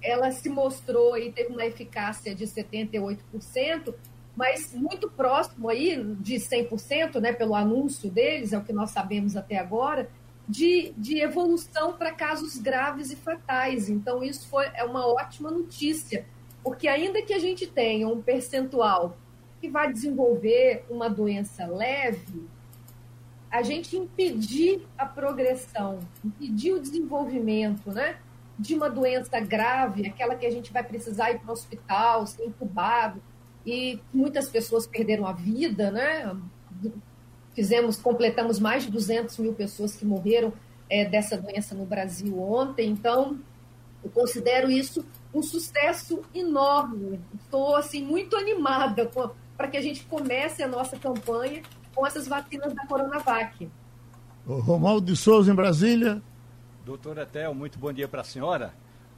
ela 0.02 0.32
se 0.32 0.48
mostrou 0.48 1.18
e 1.18 1.32
teve 1.32 1.52
uma 1.52 1.66
eficácia 1.66 2.36
de 2.36 2.46
78%, 2.46 3.94
mas 4.36 4.74
muito 4.74 5.10
próximo 5.10 5.70
aí 5.70 5.96
de 6.20 6.36
100%, 6.36 7.20
né, 7.20 7.34
pelo 7.34 7.56
anúncio 7.56 8.12
deles, 8.12 8.54
é 8.54 8.58
o 8.58 8.64
que 8.64 8.74
nós 8.74 8.92
sabemos 8.92 9.36
até 9.36 9.58
agora, 9.58 10.10
de, 10.48 10.94
de 10.98 11.20
evolução 11.20 11.94
para 11.94 12.12
casos 12.12 12.58
graves 12.58 13.12
e 13.12 13.16
fatais. 13.16 13.90
Então, 13.90 14.24
isso 14.24 14.48
foi, 14.48 14.66
é 14.74 14.84
uma 14.84 15.06
ótima 15.08 15.50
notícia, 15.50 16.26
porque 16.64 16.88
ainda 16.88 17.22
que 17.22 17.34
a 17.34 17.40
gente 17.40 17.68
tenha 17.68 18.08
um 18.08 18.22
percentual 18.22 19.18
que 19.60 19.70
vai 19.70 19.92
desenvolver 19.92 20.86
uma 20.90 21.10
doença 21.10 21.66
leve, 21.66 22.48
a 23.50 23.62
gente 23.62 23.96
impedir 23.96 24.86
a 24.98 25.06
progressão, 25.06 26.00
impedir 26.24 26.74
o 26.74 26.80
desenvolvimento, 26.80 27.92
né? 27.92 28.18
De 28.60 28.76
uma 28.76 28.90
doença 28.90 29.40
grave, 29.40 30.08
aquela 30.08 30.36
que 30.36 30.46
a 30.46 30.52
gente 30.52 30.72
vai 30.72 30.84
precisar 30.84 31.32
ir 31.32 31.40
para 31.40 31.50
o 31.50 31.54
hospital, 31.54 32.28
ser 32.28 32.46
incubado, 32.46 33.22
e 33.66 34.00
muitas 34.14 34.50
pessoas 34.50 34.86
perderam 34.86 35.26
a 35.26 35.34
vida, 35.34 35.90
né? 35.90 36.36
Fizemos, 37.56 37.98
completamos 37.98 38.60
mais 38.60 38.84
de 38.84 38.92
200 38.92 39.38
mil 39.40 39.54
pessoas 39.54 39.96
que 39.96 40.06
morreram 40.06 40.54
é, 40.90 41.06
dessa 41.06 41.38
doença 41.38 41.74
no 41.74 41.86
Brasil 41.86 42.38
ontem, 42.40 42.90
então 42.90 43.40
eu 44.04 44.10
considero 44.12 44.70
isso 44.70 45.04
um 45.34 45.42
sucesso 45.42 46.22
enorme. 46.34 47.20
Estou 47.42 47.76
assim 47.76 48.04
muito 48.04 48.36
animada 48.36 49.10
para 49.58 49.68
que 49.68 49.78
a 49.78 49.82
gente 49.82 50.04
comece 50.04 50.62
a 50.62 50.68
nossa 50.68 50.98
campanha 50.98 51.64
com 51.96 52.06
essas 52.06 52.28
vacinas 52.28 52.74
da 52.74 52.86
Coronavac. 52.86 53.70
O 54.46 54.60
Romualdo 54.60 55.12
de 55.12 55.18
Souza, 55.18 55.52
em 55.52 55.56
Brasília. 55.56 56.22
Doutora 56.86 57.26
Tel, 57.26 57.56
muito 57.56 57.80
bom 57.80 57.92
dia 57.92 58.08
para 58.08 58.22
a 58.22 58.24
senhora. 58.24 58.74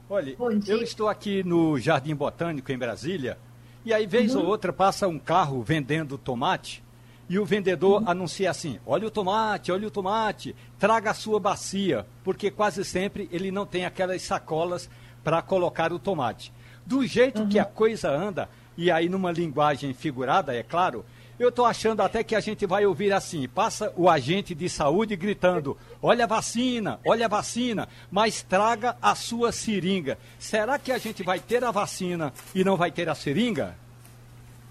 Olha, 0.08 0.34
eu 0.66 0.80
estou 0.80 1.06
aqui 1.06 1.42
no 1.44 1.78
Jardim 1.78 2.14
Botânico, 2.14 2.72
em 2.72 2.78
Brasília, 2.78 3.36
e 3.84 3.92
aí, 3.92 4.06
vez 4.06 4.34
uhum. 4.34 4.42
ou 4.42 4.48
outra, 4.48 4.72
passa 4.72 5.06
um 5.06 5.18
carro 5.18 5.62
vendendo 5.62 6.16
tomate, 6.16 6.82
e 7.28 7.38
o 7.38 7.44
vendedor 7.44 8.02
uhum. 8.02 8.08
anuncia 8.08 8.50
assim: 8.50 8.78
olha 8.86 9.06
o 9.06 9.10
tomate, 9.10 9.70
olha 9.70 9.86
o 9.86 9.90
tomate, 9.90 10.56
traga 10.78 11.10
a 11.10 11.14
sua 11.14 11.38
bacia, 11.38 12.06
porque 12.24 12.50
quase 12.50 12.84
sempre 12.84 13.28
ele 13.30 13.50
não 13.50 13.66
tem 13.66 13.84
aquelas 13.84 14.22
sacolas 14.22 14.88
para 15.22 15.42
colocar 15.42 15.92
o 15.92 15.98
tomate. 15.98 16.52
Do 16.86 17.06
jeito 17.06 17.42
uhum. 17.42 17.48
que 17.48 17.58
a 17.58 17.64
coisa 17.64 18.10
anda, 18.10 18.48
e 18.76 18.90
aí 18.90 19.08
numa 19.08 19.30
linguagem 19.30 19.92
figurada, 19.92 20.54
é 20.54 20.62
claro, 20.62 21.04
eu 21.38 21.50
estou 21.50 21.66
achando 21.66 22.00
até 22.00 22.24
que 22.24 22.34
a 22.34 22.40
gente 22.40 22.66
vai 22.66 22.84
ouvir 22.84 23.12
assim: 23.12 23.46
passa 23.46 23.92
o 23.96 24.08
agente 24.08 24.54
de 24.54 24.68
saúde 24.68 25.14
gritando: 25.14 25.76
olha 26.02 26.24
a 26.24 26.26
vacina, 26.26 26.98
olha 27.06 27.26
a 27.26 27.28
vacina, 27.28 27.88
mas 28.10 28.42
traga 28.42 28.96
a 29.00 29.14
sua 29.14 29.52
seringa. 29.52 30.18
Será 30.38 30.78
que 30.78 30.90
a 30.90 30.98
gente 30.98 31.22
vai 31.22 31.38
ter 31.38 31.62
a 31.62 31.70
vacina 31.70 32.32
e 32.54 32.64
não 32.64 32.76
vai 32.76 32.90
ter 32.90 33.08
a 33.08 33.14
seringa? 33.14 33.76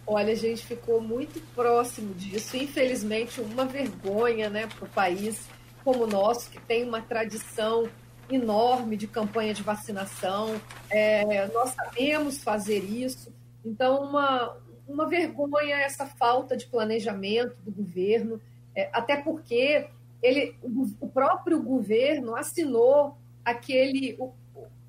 Olha, 0.09 0.31
a 0.31 0.35
gente 0.35 0.65
ficou 0.65 1.01
muito 1.01 1.41
próximo 1.53 2.13
disso. 2.13 2.55
Infelizmente, 2.55 3.41
uma 3.41 3.65
vergonha 3.65 4.49
né, 4.49 4.65
para 4.65 4.85
o 4.85 4.89
país 4.89 5.49
como 5.83 6.05
o 6.05 6.07
nosso, 6.07 6.49
que 6.49 6.61
tem 6.61 6.87
uma 6.87 7.01
tradição 7.01 7.89
enorme 8.31 8.95
de 8.95 9.05
campanha 9.05 9.53
de 9.53 9.61
vacinação. 9.61 10.59
É, 10.89 11.47
nós 11.47 11.71
sabemos 11.71 12.41
fazer 12.41 12.79
isso. 12.79 13.33
Então, 13.65 14.01
uma, 14.01 14.57
uma 14.87 15.07
vergonha 15.07 15.75
essa 15.75 16.05
falta 16.05 16.55
de 16.55 16.67
planejamento 16.67 17.57
do 17.65 17.71
governo, 17.71 18.41
é, 18.73 18.89
até 18.93 19.17
porque 19.17 19.87
ele, 20.23 20.55
o, 20.63 20.87
o, 21.01 21.09
próprio 21.09 21.61
governo 21.61 22.33
assinou 22.33 23.17
aquele 23.43 24.15
o, 24.17 24.31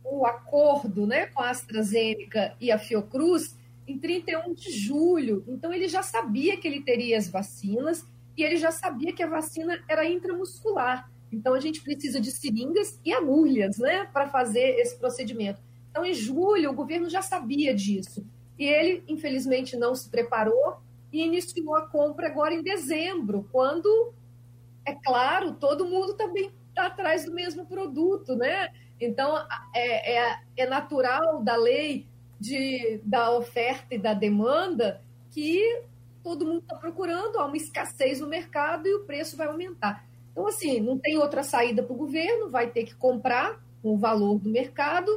o, 0.05 0.27
acordo 0.27 1.09
né, 1.09 1.27
com 1.27 1.43
a 1.43 1.51
AstraZeneca 1.51 2.55
e 2.61 2.71
a 2.71 2.79
Fiocruz 2.79 3.57
em 3.89 3.99
31 3.99 4.55
de 4.55 4.71
julho. 4.71 5.43
Então 5.49 5.73
ele 5.73 5.89
já 5.89 6.03
sabia 6.03 6.57
que 6.57 6.69
ele 6.69 6.83
teria 6.83 7.17
as 7.17 7.29
vacinas 7.29 8.07
e 8.37 8.43
ele 8.45 8.57
já 8.57 8.71
sabia 8.71 9.13
que 9.13 9.23
a 9.23 9.29
vacina 9.29 9.83
era 9.89 10.05
intramuscular. 10.05 11.11
Então 11.33 11.55
a 11.55 11.61
gente 11.61 11.83
precisa 11.83 12.21
de 12.21 12.31
seringas 12.31 13.01
e 13.05 13.13
agulhas 13.13 13.79
né, 13.79 14.05
para 14.13 14.29
fazer 14.29 14.79
esse 14.79 14.97
procedimento. 14.99 15.61
Então, 15.91 16.05
em 16.05 16.15
julho, 16.15 16.71
o 16.71 16.75
governo 16.75 17.09
já 17.09 17.23
sabia 17.23 17.75
disso. 17.75 18.25
E 18.59 18.65
ele, 18.65 19.03
infelizmente, 19.09 19.77
não 19.77 19.95
se 19.95 20.09
preparou 20.09 20.77
e 21.13 21.25
iniciou 21.25 21.75
a 21.75 21.89
compra 21.89 22.29
agora 22.29 22.55
em 22.55 22.63
dezembro, 22.63 23.49
quando, 23.51 24.13
é 24.85 24.95
claro, 24.95 25.55
todo 25.55 25.87
mundo 25.87 26.15
também 26.15 26.53
está 26.69 26.87
atrás 26.87 27.25
do 27.25 27.33
mesmo 27.33 27.67
produto, 27.67 28.37
né? 28.37 28.69
Então, 29.01 29.37
é, 29.75 30.19
é, 30.19 30.39
é 30.57 30.67
natural 30.67 31.43
da 31.43 31.57
lei 31.57 32.07
de, 32.39 33.01
da 33.05 33.31
oferta 33.31 33.95
e 33.95 33.99
da 33.99 34.15
demanda 34.15 35.03
que 35.31 35.83
todo 36.23 36.47
mundo 36.47 36.61
está 36.61 36.77
procurando, 36.77 37.39
há 37.39 37.47
uma 37.47 37.57
escassez 37.57 38.21
no 38.21 38.27
mercado 38.27 38.87
e 38.87 38.95
o 38.95 39.05
preço 39.05 39.37
vai 39.37 39.47
aumentar. 39.47 40.05
Então, 40.33 40.47
assim, 40.47 40.81
não 40.81 40.99
tem 40.99 41.19
outra 41.19 41.43
saída 41.43 41.83
para 41.83 41.93
o 41.93 41.97
governo, 41.97 42.51
vai 42.51 42.71
ter 42.71 42.85
que 42.85 42.95
comprar 42.95 43.61
com 43.83 43.95
o 43.95 43.99
valor 43.99 44.39
do 44.39 44.49
mercado, 44.49 45.11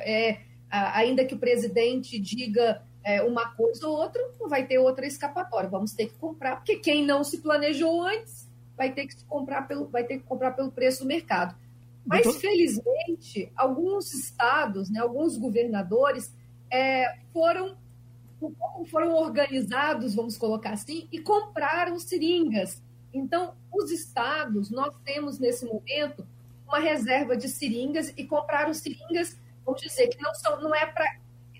é, 0.00 0.40
ainda 0.70 1.24
que 1.24 1.34
o 1.34 1.38
presidente 1.38 2.18
diga 2.18 2.82
é, 3.04 3.22
uma 3.22 3.50
coisa 3.54 3.86
ou 3.86 3.96
outra, 3.96 4.22
não 4.40 4.48
vai 4.48 4.66
ter 4.66 4.78
outra 4.78 5.06
escapatória. 5.06 5.70
Vamos 5.70 5.92
ter 5.92 6.06
que 6.06 6.14
comprar, 6.14 6.56
porque 6.56 6.76
quem 6.76 7.04
não 7.04 7.22
se 7.22 7.38
planejou 7.38 8.02
antes 8.02 8.48
vai 8.76 8.92
ter 8.92 9.06
que 9.06 9.24
comprar 9.24 9.68
pelo, 9.68 9.86
vai 9.86 10.04
ter 10.04 10.18
que 10.18 10.24
comprar 10.24 10.50
pelo 10.52 10.70
preço 10.70 11.04
do 11.04 11.06
mercado. 11.06 11.54
Mas, 12.04 12.24
Doutor... 12.24 12.40
felizmente, 12.40 13.50
alguns 13.56 14.12
estados, 14.12 14.90
né, 14.90 15.00
alguns 15.00 15.36
governadores 15.36 16.32
é, 16.70 17.18
foram, 17.32 17.76
foram 18.90 19.14
organizados, 19.14 20.14
vamos 20.14 20.36
colocar 20.36 20.70
assim, 20.70 21.08
e 21.10 21.18
compraram 21.18 21.98
seringas. 21.98 22.82
Então, 23.12 23.54
os 23.72 23.90
estados, 23.90 24.70
nós 24.70 24.94
temos 25.04 25.38
nesse 25.38 25.64
momento 25.64 26.26
uma 26.66 26.78
reserva 26.78 27.36
de 27.36 27.48
seringas 27.48 28.12
e 28.16 28.24
compraram 28.24 28.74
seringas, 28.74 29.38
vamos 29.64 29.80
dizer, 29.80 30.08
que 30.08 30.20
não, 30.20 30.34
são, 30.34 30.60
não 30.60 30.74
é 30.74 30.86
para 30.86 31.06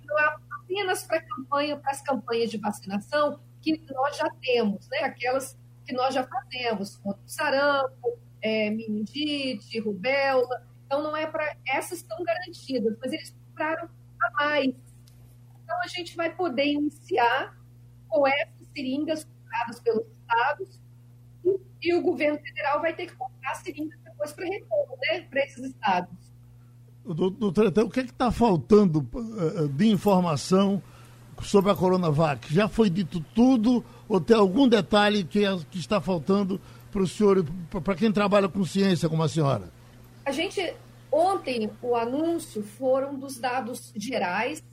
não 0.07 0.19
é 0.21 0.37
apenas 0.63 1.03
para 1.03 1.21
campanha, 1.21 1.77
para 1.77 1.91
as 1.91 2.01
campanhas 2.01 2.51
de 2.51 2.59
vacinação 2.59 3.41
que 3.61 3.83
nós 3.93 4.17
já 4.17 4.31
temos, 4.41 4.89
né? 4.89 4.99
Aquelas 4.99 5.57
que 5.85 5.93
nós 5.93 6.15
já 6.15 6.25
fazemos, 6.25 6.97
contra 6.97 7.21
o 7.25 7.29
sarampo, 7.29 8.19
é, 8.41 8.71
meningite, 8.71 9.79
rubéola. 9.81 10.65
Então 10.85 11.03
não 11.03 11.17
é 11.17 11.27
para 11.27 11.57
essas 11.67 11.99
estão 11.99 12.23
garantidas, 12.23 12.97
mas 13.01 13.13
eles 13.13 13.35
compraram 13.49 13.89
a 14.21 14.31
mais. 14.33 14.75
Então 15.77 15.85
a 15.85 15.89
gente 15.89 16.17
vai 16.17 16.35
poder 16.35 16.65
iniciar 16.65 17.55
com 18.09 18.27
essas 18.27 18.67
seringas 18.75 19.25
compradas 19.25 19.81
pelos 19.81 20.07
estados 20.07 20.81
e, 21.45 21.61
e 21.83 21.95
o 21.95 22.01
governo 22.01 22.39
federal 22.39 22.81
vai 22.81 22.95
ter 22.95 23.07
que 23.07 23.15
comprar 23.15 23.55
seringas 23.57 23.99
depois 24.03 24.33
para 24.33 24.47
né? 24.47 25.21
Para 25.29 25.45
esses 25.45 25.65
estados. 25.65 26.33
Doutor, 27.05 27.67
então, 27.67 27.87
o 27.87 27.91
que 27.91 28.01
é 28.01 28.05
está 28.05 28.33
faltando 28.33 29.07
eh, 29.15 29.65
eh, 29.65 29.69
de 29.69 29.87
informação 29.89 30.83
sobre 31.43 31.71
a 31.71 31.75
Coronavac? 31.75 32.53
Já 32.53 32.69
foi 32.69 32.89
dito 32.89 33.21
tudo 33.35 33.85
ou 34.09 34.19
tem 34.21 34.37
algum 34.37 34.67
detalhe 34.67 35.25
que, 35.25 35.45
é, 35.45 35.57
que 35.71 35.79
está 35.79 36.01
faltando 36.01 36.59
para 36.91 37.03
o 37.03 37.07
senhor, 37.07 37.45
para 37.71 37.95
quem 37.95 38.11
trabalha 38.11 38.49
com 38.49 38.65
ciência 38.65 39.09
como 39.09 39.23
a 39.23 39.29
senhora? 39.29 39.71
A 40.25 40.33
gente, 40.33 40.75
ontem, 41.13 41.71
o 41.83 41.95
anúncio 41.95 42.63
foram 42.63 43.17
dos 43.17 43.39
dados 43.39 43.93
gerais, 43.95 44.65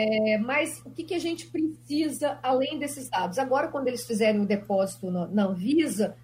é, 0.00 0.38
mas 0.38 0.80
o 0.84 0.90
que, 0.90 1.02
que, 1.02 1.14
a 1.14 1.18
gente 1.18 1.48
precisa 1.48 2.38
além 2.40 2.78
desses 2.78 3.08
dados? 3.08 3.36
Agora, 3.36 3.66
quando 3.66 3.88
eles 3.88 4.06
fizerem 4.06 4.40
o 4.40 4.46
depósito 4.46 5.10
na, 5.10 5.26
na 5.26 5.44
Anvisa, 5.46 6.16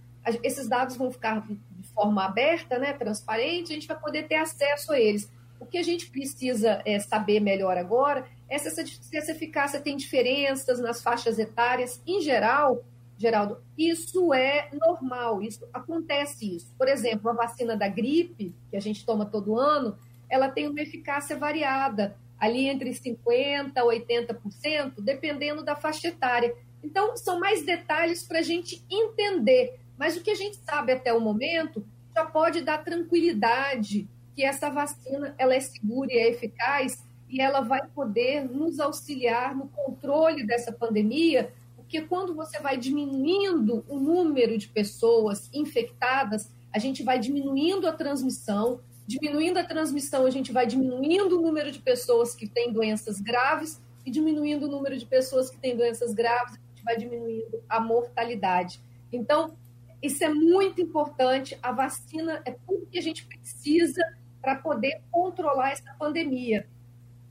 esses 0.45 0.69
dados 0.69 0.97
vão 0.97 1.11
ficar 1.11 1.45
de 1.45 1.89
forma 1.89 2.25
aberta, 2.25 2.79
né, 2.79 2.93
transparente, 2.93 3.73
a 3.73 3.75
gente 3.75 3.89
vai 3.89 3.99
poder 3.99 4.29
ter 4.29 4.37
acesso 4.37 4.93
a 4.93 5.01
eles. 5.01 5.29
O 5.59 5.67
que 5.67 5.77
a 5.77 5.83
gente 5.83 6.09
precisa 6.09 6.83
é, 6.85 7.01
saber 7.01 7.41
melhor 7.41 7.77
agora 7.77 8.25
é 8.49 8.57
se 8.59 8.69
essa, 8.69 8.87
se 8.87 9.17
essa 9.17 9.33
eficácia 9.33 9.81
tem 9.81 9.97
diferenças 9.97 10.79
nas 10.79 11.03
faixas 11.03 11.37
etárias. 11.37 12.01
Em 12.07 12.21
geral, 12.21 12.85
Geraldo, 13.19 13.59
isso 13.77 14.33
é 14.33 14.69
normal, 14.73 15.43
isso 15.43 15.67
acontece 15.73 16.57
isso. 16.57 16.73
Por 16.79 16.87
exemplo, 16.87 17.29
a 17.29 17.33
vacina 17.35 17.77
da 17.77 17.89
gripe, 17.89 18.55
que 18.71 18.77
a 18.77 18.81
gente 18.81 19.05
toma 19.05 19.27
todo 19.27 19.59
ano, 19.59 19.99
ela 20.29 20.49
tem 20.49 20.69
uma 20.69 20.81
eficácia 20.81 21.37
variada, 21.37 22.17
ali 22.39 22.69
entre 22.69 22.91
50% 22.91 23.73
a 23.77 23.83
80%, 23.83 25.01
dependendo 25.01 25.65
da 25.65 25.77
faixa 25.77 26.09
etária. 26.09 26.55
Então, 26.83 27.17
são 27.17 27.39
mais 27.39 27.65
detalhes 27.65 28.27
para 28.27 28.41
a 28.41 28.43
gente 28.43 28.85
entender. 28.91 29.79
Mas 29.99 30.17
o 30.17 30.23
que 30.23 30.31
a 30.31 30.35
gente 30.35 30.57
sabe 30.57 30.93
até 30.93 31.13
o 31.13 31.21
momento 31.21 31.85
já 32.15 32.25
pode 32.25 32.61
dar 32.61 32.85
tranquilidade 32.85 34.09
que 34.35 34.45
essa 34.45 34.69
vacina 34.69 35.35
ela 35.39 35.55
é 35.55 35.61
segura 35.61 36.13
e 36.13 36.19
é 36.19 36.31
eficaz 36.31 36.93
e 37.29 37.41
ela 37.41 37.61
vai 37.61 37.87
poder 37.89 38.45
nos 38.45 38.79
auxiliar 38.79 39.57
no 39.57 39.69
controle 39.69 40.47
dessa 40.47 40.73
pandemia, 40.73 41.53
porque 41.77 42.01
quando 42.03 42.35
você 42.35 42.61
vai 42.61 42.77
diminuindo 42.77 43.85
o 43.89 43.99
número 43.99 44.59
de 44.59 44.69
pessoas 44.69 45.51
infectadas, 45.53 46.51
a 46.73 46.79
gente 46.79 47.03
vai 47.03 47.19
diminuindo 47.19 47.89
a 47.89 47.93
transmissão, 47.93 48.81
diminuindo 49.07 49.59
a 49.59 49.65
transmissão, 49.65 50.27
a 50.27 50.31
gente 50.31 50.53
vai 50.53 50.67
diminuindo 50.67 51.39
o 51.39 51.43
número 51.43 51.71
de 51.71 51.79
pessoas 51.79 52.35
que 52.35 52.49
têm 52.49 52.73
doenças 52.73 53.21
graves 53.21 53.81
e 54.05 54.11
diminuindo 54.11 54.67
o 54.67 54.71
número 54.71 54.97
de 54.97 55.07
pessoas 55.07 55.51
que 55.51 55.59
têm 55.59 55.77
doenças 55.77 56.13
graves, 56.13 56.55
a 56.55 56.75
gente 56.75 56.85
vai 56.85 56.97
diminuindo 56.97 57.63
a 57.69 57.81
mortalidade. 57.81 58.81
Então, 59.13 59.57
isso 60.03 60.23
é 60.23 60.29
muito 60.29 60.81
importante. 60.81 61.59
A 61.63 61.73
vacina 61.73 62.43
é 62.45 62.53
tudo 62.67 62.87
que 62.87 62.99
a 62.99 63.03
gente 63.03 63.25
precisa 63.27 64.03
para 64.41 64.57
poder 64.57 65.01
controlar 65.11 65.71
essa 65.71 65.95
pandemia. 65.99 66.69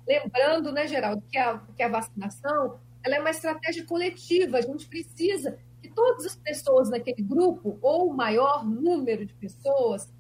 Lembrando, 0.08 0.72
né, 0.72 0.88
Geraldo, 0.88 1.24
que 1.30 1.38
a, 1.38 1.60
que 1.76 1.84
a 1.84 1.88
vacinação 1.88 2.80
ela 3.04 3.18
é 3.18 3.20
uma 3.20 3.30
estratégia 3.30 3.86
coletiva. 3.86 4.58
A 4.58 4.62
gente 4.62 4.88
precisa 4.88 5.58
que 5.82 5.90
todas 5.90 6.26
as 6.26 6.36
pessoas 6.36 6.90
naquele 6.90 7.22
grupo, 7.22 7.78
ou 7.82 8.10
o 8.10 8.14
maior 8.14 8.66
número 8.66 9.26
de 9.26 9.34
pessoas, 9.34 10.12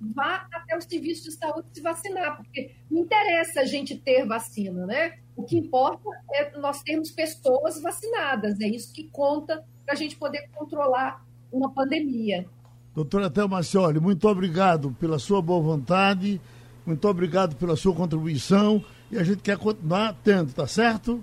vá 0.00 0.46
até 0.52 0.76
o 0.76 0.80
serviço 0.80 1.24
de 1.24 1.32
saúde 1.32 1.68
se 1.72 1.80
vacinar, 1.80 2.36
porque 2.36 2.74
não 2.90 3.02
interessa 3.02 3.60
a 3.60 3.64
gente 3.64 3.96
ter 3.96 4.26
vacina, 4.26 4.86
né? 4.86 5.18
O 5.34 5.42
que 5.42 5.56
importa 5.56 6.08
é 6.34 6.56
nós 6.58 6.82
termos 6.82 7.10
pessoas 7.10 7.80
vacinadas, 7.80 8.60
é 8.60 8.68
isso 8.68 8.92
que 8.92 9.08
conta 9.10 9.64
para 9.84 9.94
a 9.94 9.96
gente 9.96 10.16
poder 10.16 10.48
controlar 10.54 11.24
uma 11.52 11.72
pandemia. 11.72 12.46
Doutora 12.94 13.30
Thelma 13.30 13.60
muito 14.00 14.26
obrigado 14.28 14.90
pela 14.98 15.18
sua 15.18 15.42
boa 15.42 15.60
vontade, 15.60 16.40
muito 16.84 17.06
obrigado 17.08 17.54
pela 17.56 17.76
sua 17.76 17.94
contribuição 17.94 18.82
e 19.10 19.18
a 19.18 19.22
gente 19.22 19.42
quer 19.42 19.58
continuar 19.58 20.08
atento, 20.08 20.54
tá 20.54 20.66
certo? 20.66 21.22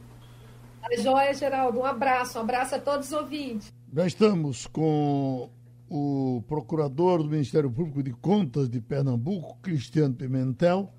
Tá 0.81 1.01
joia, 1.01 1.33
Geraldo. 1.33 1.79
Um 1.79 1.85
abraço, 1.85 2.37
um 2.37 2.41
abraço 2.41 2.75
a 2.75 2.79
todos 2.79 3.07
os 3.07 3.13
ouvintes. 3.13 3.73
Já 3.91 4.05
estamos 4.05 4.67
com 4.67 5.49
o 5.95 6.41
procurador 6.47 7.21
do 7.21 7.29
Ministério 7.29 7.69
Público 7.69 8.01
de 8.01 8.11
Contas 8.13 8.67
de 8.67 8.81
Pernambuco, 8.81 9.59
Cristiano 9.61 10.15
Pimentel, 10.15 10.91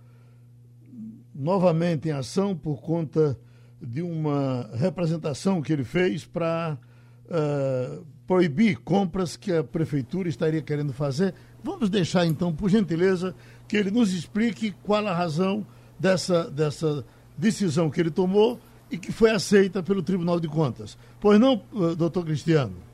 novamente 1.34 2.08
em 2.08 2.12
ação 2.12 2.56
por 2.56 2.80
conta 2.80 3.36
de 3.82 4.00
uma 4.02 4.70
representação 4.72 5.60
que 5.60 5.72
ele 5.72 5.82
fez 5.82 6.24
para 6.24 6.78
uh, 7.24 8.06
proibir 8.24 8.76
compras 8.84 9.36
que 9.36 9.52
a 9.52 9.64
prefeitura 9.64 10.28
estaria 10.28 10.62
querendo 10.62 10.92
fazer. 10.92 11.34
Vamos 11.60 11.90
deixar 11.90 12.24
então, 12.24 12.54
por 12.54 12.70
gentileza, 12.70 13.34
que 13.66 13.76
ele 13.76 13.90
nos 13.90 14.12
explique 14.14 14.76
qual 14.84 15.04
a 15.08 15.12
razão 15.12 15.66
dessa, 15.98 16.48
dessa 16.48 17.04
decisão 17.36 17.90
que 17.90 18.00
ele 18.00 18.12
tomou 18.12 18.60
e 18.88 18.96
que 18.96 19.10
foi 19.10 19.32
aceita 19.32 19.82
pelo 19.82 20.04
Tribunal 20.04 20.38
de 20.38 20.46
Contas. 20.46 20.96
Pois 21.18 21.40
não, 21.40 21.60
eh, 21.74 21.96
doutor 21.96 22.24
Cristiano? 22.24 22.93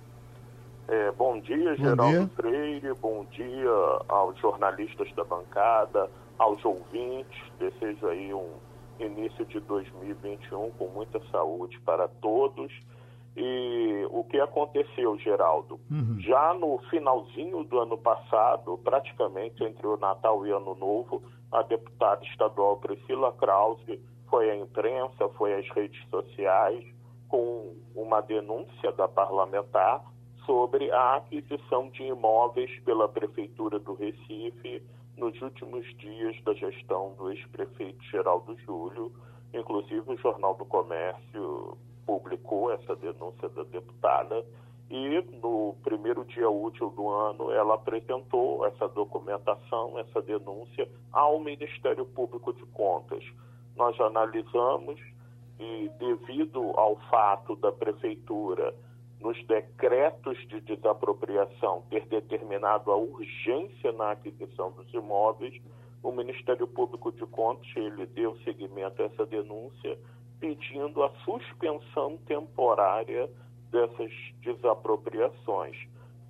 É, 0.91 1.13
bom 1.13 1.39
dia, 1.39 1.71
bom 1.77 1.77
Geraldo 1.77 2.19
dia. 2.19 2.29
Freire, 2.35 2.95
bom 2.95 3.25
dia 3.27 3.71
aos 4.09 4.37
jornalistas 4.41 5.09
da 5.15 5.23
bancada, 5.23 6.11
aos 6.37 6.65
ouvintes. 6.65 7.41
Desejo 7.61 8.09
aí 8.09 8.35
um 8.35 8.55
início 8.99 9.45
de 9.47 9.61
2021 9.61 10.73
com 10.73 10.89
muita 10.89 11.21
saúde 11.31 11.79
para 11.83 12.09
todos. 12.09 12.73
E 13.37 14.05
o 14.11 14.25
que 14.25 14.41
aconteceu, 14.41 15.17
Geraldo? 15.21 15.79
Uhum. 15.89 16.19
Já 16.19 16.53
no 16.55 16.81
finalzinho 16.91 17.63
do 17.63 17.79
ano 17.79 17.97
passado, 17.97 18.77
praticamente 18.83 19.63
entre 19.63 19.87
o 19.87 19.97
Natal 19.97 20.45
e 20.45 20.51
Ano 20.51 20.75
Novo, 20.75 21.23
a 21.53 21.63
deputada 21.63 22.25
estadual 22.25 22.79
Priscila 22.79 23.33
Krause 23.35 24.03
foi 24.29 24.51
à 24.51 24.57
imprensa, 24.57 25.29
foi 25.39 25.55
às 25.55 25.69
redes 25.69 26.05
sociais 26.11 26.85
com 27.29 27.77
uma 27.95 28.21
denúncia 28.21 28.91
da 28.91 29.07
parlamentar 29.07 30.03
sobre 30.45 30.91
a 30.91 31.17
aquisição 31.17 31.89
de 31.91 32.05
imóveis 32.05 32.71
pela 32.81 33.09
Prefeitura 33.09 33.79
do 33.79 33.95
Recife 33.95 34.83
nos 35.17 35.41
últimos 35.41 35.87
dias 35.99 36.37
da 36.45 36.55
gestão 36.55 37.15
do 37.19 37.31
ex-prefeito 37.31 38.03
Geraldo 38.05 38.57
Júlio. 38.61 39.13
Inclusive, 39.53 40.03
o 40.07 40.17
Jornal 40.17 40.55
do 40.55 40.65
Comércio 40.65 41.77
publicou 42.07 42.73
essa 42.73 42.97
denúncia 42.97 43.49
da 43.51 43.63
deputada 43.65 44.45
e 44.91 45.21
no 45.41 45.77
primeiro 45.85 46.25
dia 46.25 46.51
útil 46.51 46.91
do 46.91 47.09
ano 47.09 47.53
ela 47.53 47.75
apresentou 47.75 48.67
essa 48.67 48.89
documentação, 48.89 49.97
essa 49.99 50.21
denúncia 50.21 50.89
ao 51.13 51.39
Ministério 51.39 52.05
Público 52.05 52.53
de 52.53 52.65
Contas. 52.67 53.25
Nós 53.77 53.99
analisamos 54.01 55.01
e 55.61 55.89
devido 55.99 56.73
ao 56.77 56.97
fato 57.09 57.55
da 57.57 57.71
prefeitura 57.71 58.75
nos 59.21 59.43
decretos 59.47 60.39
de 60.49 60.61
desapropriação 60.63 61.83
ter 61.91 62.07
determinado 62.07 62.91
a 62.91 62.97
urgência 62.97 63.93
na 63.93 64.13
aquisição 64.13 64.73
dos 64.73 64.93
imóveis, 64.95 65.61
o 66.03 66.11
Ministério 66.11 66.67
Público 66.67 67.13
de 67.13 67.27
Contas 67.27 67.71
ele 67.77 68.07
deu 68.07 68.37
seguimento 68.39 69.03
a 69.03 69.07
essa 69.07 69.27
denúncia 69.27 69.99
pedindo 70.41 71.03
a 71.03 71.11
suspensão 71.25 72.17
temporária 72.27 73.31
dessas 73.71 74.11
desapropriações, 74.41 75.77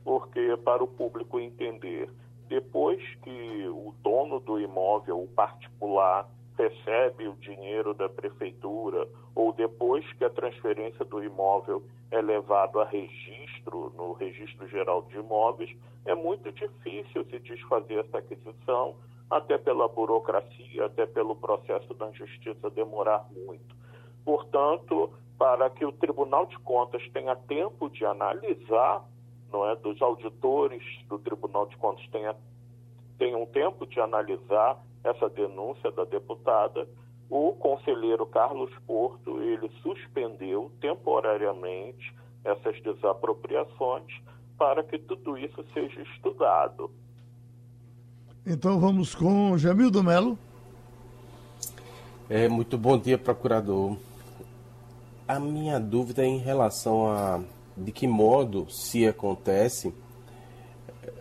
porque 0.05 0.57
para 0.59 0.83
o 0.83 0.89
público 0.89 1.39
entender, 1.39 2.11
depois 2.49 3.01
que 3.23 3.69
o 3.69 3.95
dono 4.03 4.41
do 4.41 4.61
imóvel, 4.61 5.23
o 5.23 5.29
particular, 5.29 6.29
recebe 6.61 7.27
o 7.27 7.37
dinheiro 7.37 7.95
da 7.95 8.09
prefeitura 8.09 9.09
ou 9.35 9.53
depois 9.53 10.05
que 10.15 10.25
a 10.25 10.31
transferência 10.31 11.05
do 11.05 11.23
imóvel 11.23 11.83
é 12.11 12.21
levado 12.21 12.81
a 12.81 12.85
registro 12.85 13.93
no 13.97 14.13
registro 14.13 14.69
geral 14.69 15.03
de 15.03 15.17
imóveis, 15.17 15.75
é 16.05 16.15
muito 16.15 16.51
difícil 16.53 17.25
se 17.25 17.39
desfazer 17.39 18.05
essa 18.05 18.19
aquisição, 18.19 18.97
até 19.31 19.57
pela 19.57 19.89
burocracia, 19.89 20.87
até 20.87 21.07
pelo 21.07 21.37
processo 21.37 21.95
da 21.95 22.11
justiça 22.11 22.69
demorar 22.71 23.27
muito. 23.31 23.77
Portanto, 24.25 25.13
para 25.39 25.71
que 25.71 25.85
o 25.85 25.93
Tribunal 25.93 26.47
de 26.47 26.59
Contas 26.59 27.03
tenha 27.13 27.37
tempo 27.37 27.89
de 27.89 28.05
analisar, 28.05 29.05
não 29.53 29.67
é, 29.69 29.77
dos 29.77 30.03
auditores 30.03 30.83
do 31.09 31.19
Tribunal 31.19 31.67
de 31.67 31.77
Contas 31.77 32.07
tenha, 32.11 32.35
tenham 33.19 33.47
tempo 33.47 33.87
de 33.87 34.01
analisar 34.01 34.79
essa 35.05 35.29
denúncia 35.29 35.91
da 35.91 36.05
deputada, 36.05 36.89
o 37.29 37.53
conselheiro 37.53 38.27
Carlos 38.27 38.71
Porto, 38.87 39.41
ele 39.41 39.71
suspendeu 39.83 40.71
temporariamente 40.81 42.15
essas 42.45 42.81
desapropriações 42.83 44.13
para 44.59 44.83
que 44.83 44.99
tudo 44.99 45.39
isso 45.39 45.65
seja 45.73 46.03
estudado. 46.03 46.91
Então 48.47 48.81
vamos 48.81 49.15
com 49.15 49.57
Jamildo 49.57 50.03
Melo. 50.03 50.39
É, 52.29 52.49
muito 52.49 52.77
bom 52.79 52.99
dia, 52.99 53.19
procurador. 53.19 53.97
A 55.27 55.39
minha 55.39 55.79
dúvida 55.79 56.23
é 56.23 56.27
em 56.27 56.39
relação 56.39 57.11
a 57.11 57.41
de 57.77 57.93
que 57.93 58.07
modo 58.07 58.69
se 58.71 59.07
acontece 59.07 59.95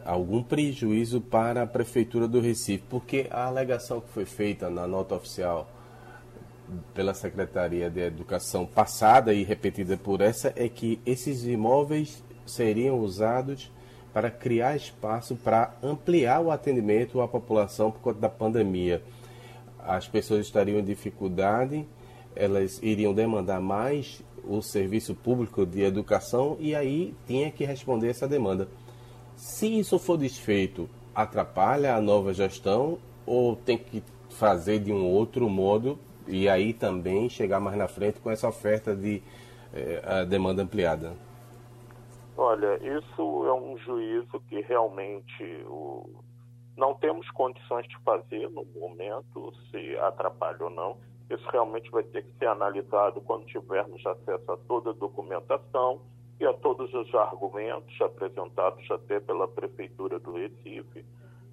algum 0.06 0.42
prejuízo 0.42 1.22
para 1.22 1.64
a 1.64 1.68
Prefeitura 1.68 2.28
do 2.28 2.40
Recife, 2.40 2.84
porque 2.90 3.28
a 3.30 3.46
alegação 3.46 4.02
que 4.02 4.10
foi 4.10 4.26
feita 4.26 4.70
na 4.70 4.88
nota 4.88 5.16
oficial 5.16 5.70
pela 6.94 7.14
Secretaria 7.14 7.90
de 7.90 8.00
Educação 8.00 8.66
passada 8.66 9.34
e 9.34 9.44
repetida 9.44 9.98
por 9.98 10.22
essa 10.22 10.54
é 10.56 10.70
que 10.70 11.00
esses 11.06 11.44
imóveis 11.46 12.24
seriam 12.46 13.00
usados 13.00 13.72
para 14.14 14.32
criar 14.32 14.76
espaço 14.76 15.36
para 15.36 15.76
ampliar 15.84 16.42
o 16.42 16.52
atendimento 16.52 17.22
à 17.22 17.28
população 17.28 17.92
por 17.92 18.02
conta 18.02 18.20
da 18.20 18.30
pandemia. 18.30 19.04
As 19.80 20.08
pessoas 20.08 20.46
estariam 20.46 20.80
em 20.80 20.84
dificuldade, 20.84 21.88
elas 22.36 22.80
iriam 22.82 23.14
demandar 23.14 23.62
mais 23.62 24.22
o 24.44 24.62
serviço 24.62 25.14
público 25.14 25.66
de 25.66 25.82
educação 25.82 26.58
e 26.60 26.76
aí 26.76 27.14
tinha 27.28 27.52
que 27.52 27.64
responder 27.66 28.10
essa 28.10 28.28
demanda. 28.28 28.68
Se 29.40 29.80
isso 29.80 29.98
for 29.98 30.18
desfeito, 30.18 30.90
atrapalha 31.16 31.96
a 31.96 32.02
nova 32.02 32.34
gestão 32.34 33.00
ou 33.26 33.56
tem 33.56 33.78
que 33.78 34.04
fazer 34.30 34.80
de 34.80 34.92
um 34.92 35.08
outro 35.08 35.50
modo 35.50 35.98
e 36.28 36.50
aí 36.50 36.74
também 36.74 37.30
chegar 37.30 37.62
mais 37.62 37.78
na 37.78 37.88
frente 37.88 38.20
com 38.20 38.30
essa 38.30 38.50
oferta 38.50 38.94
de 38.94 39.24
eh, 39.74 40.26
demanda 40.26 40.62
ampliada? 40.62 41.14
Olha, 42.36 42.76
isso 42.84 43.46
é 43.46 43.54
um 43.54 43.78
juízo 43.78 44.42
que 44.50 44.60
realmente 44.60 45.64
o... 45.68 46.22
não 46.76 46.94
temos 46.96 47.30
condições 47.32 47.88
de 47.88 47.98
fazer 48.04 48.50
no 48.50 48.66
momento, 48.66 49.54
se 49.72 49.96
atrapalha 50.00 50.66
ou 50.66 50.70
não. 50.70 50.98
Isso 51.30 51.48
realmente 51.50 51.90
vai 51.92 52.04
ter 52.04 52.26
que 52.26 52.38
ser 52.38 52.48
analisado 52.48 53.22
quando 53.22 53.46
tivermos 53.46 54.06
acesso 54.06 54.52
a 54.52 54.58
toda 54.58 54.90
a 54.90 54.94
documentação 54.94 56.02
e 56.40 56.46
a 56.46 56.54
todos 56.54 56.94
os 56.94 57.14
argumentos 57.14 58.00
apresentados 58.02 58.90
até 58.90 59.20
pela 59.20 59.48
Prefeitura 59.48 60.20
do 60.20 60.34
Recife. 60.34 61.06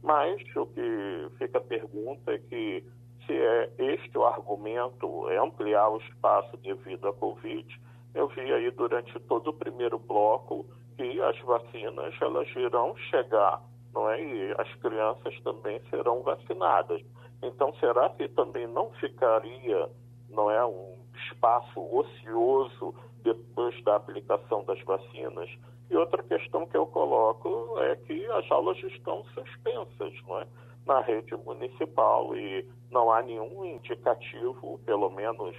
Mas 0.03 0.41
o 0.55 0.67
que 0.67 1.29
fica 1.39 1.59
a 1.59 1.61
pergunta 1.61 2.33
é 2.33 2.39
que 2.39 2.85
se 3.27 3.33
é 3.33 3.71
este 3.79 4.17
o 4.17 4.25
argumento, 4.25 5.29
é 5.29 5.39
ampliar 5.39 5.89
o 5.89 5.99
espaço 5.99 6.57
devido 6.59 7.09
à 7.09 7.13
Covid, 7.13 7.67
eu 8.15 8.29
vi 8.29 8.53
aí 8.53 8.71
durante 8.71 9.19
todo 9.21 9.49
o 9.49 9.53
primeiro 9.53 9.99
bloco 9.99 10.65
que 10.97 11.21
as 11.21 11.39
vacinas 11.41 12.15
elas 12.21 12.49
irão 12.57 12.97
chegar, 12.97 13.61
não 13.93 14.09
é? 14.09 14.23
E 14.23 14.55
as 14.57 14.73
crianças 14.77 15.39
também 15.41 15.81
serão 15.91 16.23
vacinadas. 16.23 17.03
Então, 17.43 17.75
será 17.75 18.09
que 18.11 18.29
também 18.29 18.67
não 18.67 18.91
ficaria, 18.93 19.91
não 20.31 20.51
é, 20.51 20.65
um 20.65 20.97
espaço 21.29 21.81
ocioso 21.95 22.95
depois 23.35 23.83
da 23.85 23.97
aplicação 23.97 24.65
das 24.65 24.81
vacinas. 24.83 25.51
E 25.91 25.97
outra 25.97 26.23
questão 26.23 26.67
que 26.67 26.77
eu 26.77 26.87
coloco 26.87 27.79
é 27.81 27.97
que 27.97 28.27
as 28.27 28.51
aulas 28.51 28.79
estão 28.83 29.25
suspensas 29.35 30.13
é? 30.41 30.47
na 30.87 31.01
rede 31.01 31.35
municipal 31.37 32.37
e 32.37 32.67
não 32.91 33.11
há 33.11 33.23
nenhum 33.23 33.65
indicativo, 33.65 34.81
pelo 34.85 35.11
menos 35.11 35.55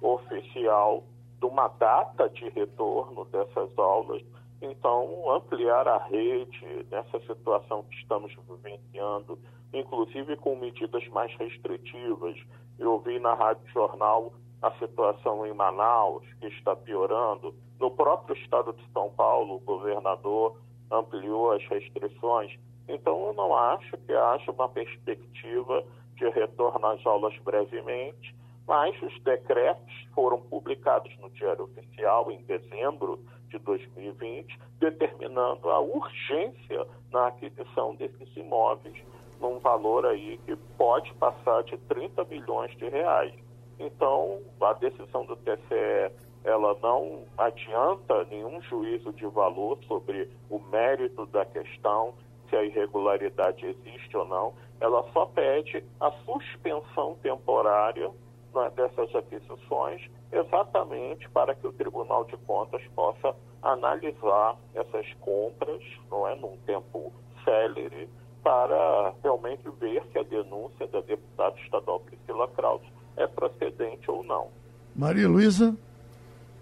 oficial, 0.00 1.04
de 1.40 1.46
uma 1.46 1.68
data 1.68 2.28
de 2.28 2.48
retorno 2.50 3.24
dessas 3.26 3.76
aulas. 3.78 4.22
Então, 4.62 5.30
ampliar 5.30 5.86
a 5.88 5.98
rede 5.98 6.86
nessa 6.90 7.20
situação 7.20 7.82
que 7.84 7.96
estamos 7.96 8.32
vivenciando, 8.48 9.38
inclusive 9.72 10.36
com 10.36 10.56
medidas 10.56 11.06
mais 11.08 11.34
restritivas. 11.36 12.36
Eu 12.78 12.98
vi 13.00 13.18
na 13.18 13.34
Rádio 13.34 13.66
Jornal 13.72 14.32
a 14.64 14.70
situação 14.78 15.46
em 15.46 15.52
Manaus, 15.52 16.24
que 16.40 16.46
está 16.46 16.74
piorando. 16.74 17.54
No 17.78 17.90
próprio 17.90 18.34
estado 18.34 18.72
de 18.72 18.82
São 18.92 19.10
Paulo, 19.10 19.56
o 19.56 19.60
governador 19.60 20.56
ampliou 20.90 21.52
as 21.52 21.62
restrições. 21.68 22.58
Então, 22.88 23.26
eu 23.26 23.34
não 23.34 23.54
acho 23.54 23.94
que 23.98 24.12
haja 24.12 24.50
uma 24.50 24.66
perspectiva 24.70 25.84
de 26.16 26.26
retorno 26.30 26.86
às 26.86 27.04
aulas 27.04 27.36
brevemente, 27.40 28.34
mas 28.66 29.00
os 29.02 29.20
decretos 29.22 29.92
foram 30.14 30.40
publicados 30.40 31.14
no 31.18 31.28
Diário 31.28 31.64
Oficial 31.64 32.32
em 32.32 32.42
dezembro 32.44 33.22
de 33.50 33.58
2020, 33.58 34.58
determinando 34.80 35.68
a 35.68 35.80
urgência 35.80 36.86
na 37.12 37.26
aquisição 37.26 37.94
desses 37.96 38.34
imóveis, 38.34 38.96
num 39.38 39.58
valor 39.58 40.06
aí 40.06 40.38
que 40.46 40.56
pode 40.78 41.12
passar 41.14 41.62
de 41.64 41.76
30 41.76 42.24
milhões 42.24 42.74
de 42.78 42.88
reais. 42.88 43.43
Então, 43.78 44.40
a 44.60 44.72
decisão 44.74 45.24
do 45.26 45.36
TCE 45.36 46.12
ela 46.44 46.76
não 46.82 47.24
adianta 47.38 48.24
nenhum 48.24 48.60
juízo 48.60 49.12
de 49.14 49.26
valor 49.26 49.78
sobre 49.88 50.30
o 50.50 50.58
mérito 50.58 51.24
da 51.26 51.44
questão, 51.46 52.12
se 52.48 52.54
a 52.54 52.62
irregularidade 52.62 53.64
existe 53.64 54.14
ou 54.14 54.26
não. 54.26 54.52
Ela 54.78 55.02
só 55.12 55.24
pede 55.24 55.82
a 55.98 56.10
suspensão 56.26 57.16
temporária 57.22 58.10
é, 58.56 58.70
dessas 58.70 59.14
aquisições, 59.14 60.08
exatamente 60.30 61.28
para 61.30 61.54
que 61.54 61.66
o 61.66 61.72
Tribunal 61.72 62.24
de 62.24 62.36
Contas 62.38 62.82
possa 62.94 63.34
analisar 63.62 64.56
essas 64.74 65.10
compras, 65.14 65.82
não 66.10 66.28
é, 66.28 66.34
num 66.34 66.58
tempo 66.66 67.10
célere, 67.42 68.08
para 68.42 69.14
realmente 69.22 69.66
ver 69.80 70.04
se 70.12 70.18
a 70.18 70.22
denúncia 70.22 70.86
da 70.88 71.00
deputada 71.00 71.58
estadual 71.60 72.00
Priscila 72.00 72.46
Kraus 72.48 72.82
é 73.16 73.26
procedente 73.26 74.10
ou 74.10 74.22
não. 74.22 74.48
Maria 74.94 75.28
Luísa? 75.28 75.76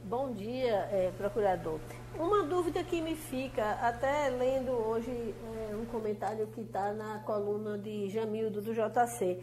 Bom 0.05 0.33
dia, 0.33 0.89
é, 0.91 1.13
procurador. 1.17 1.79
Uma 2.19 2.43
dúvida 2.43 2.83
que 2.83 3.01
me 3.01 3.15
fica, 3.15 3.73
até 3.81 4.29
lendo 4.29 4.73
hoje 4.73 5.35
é, 5.71 5.77
um 5.77 5.85
comentário 5.87 6.47
que 6.49 6.61
está 6.61 6.93
na 6.93 7.21
coluna 7.21 7.79
de 7.79 8.09
Jamildo 8.11 8.61
do 8.61 8.75
JC. 8.75 9.39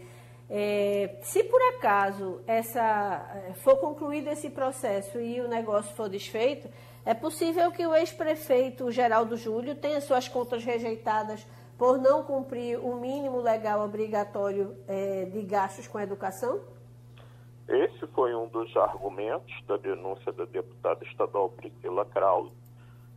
É, 0.49 1.17
se 1.21 1.43
por 1.43 1.61
acaso 1.75 2.41
essa, 2.45 3.45
é, 3.47 3.53
for 3.53 3.77
concluído 3.77 4.29
esse 4.29 4.49
processo 4.49 5.19
e 5.19 5.39
o 5.39 5.47
negócio 5.47 5.95
for 5.95 6.09
desfeito, 6.09 6.67
é 7.05 7.13
possível 7.13 7.71
que 7.71 7.85
o 7.85 7.95
ex-prefeito 7.95 8.91
Geraldo 8.91 9.37
Júlio 9.37 9.75
tenha 9.75 10.01
suas 10.01 10.27
contas 10.27 10.63
rejeitadas 10.63 11.45
por 11.77 11.97
não 11.97 12.23
cumprir 12.23 12.77
o 12.77 12.95
mínimo 12.95 13.39
legal 13.39 13.85
obrigatório 13.85 14.75
é, 14.87 15.25
de 15.25 15.41
gastos 15.43 15.87
com 15.87 15.97
a 15.97 16.03
educação? 16.03 16.59
Esse 17.69 18.07
foi 18.07 18.33
um 18.33 18.47
dos 18.47 18.75
argumentos 18.75 19.53
da 19.67 19.77
denúncia 19.77 20.33
da 20.33 20.45
deputada 20.45 21.05
estadual 21.05 21.49
Priscila 21.49 22.03
Krause. 22.05 22.51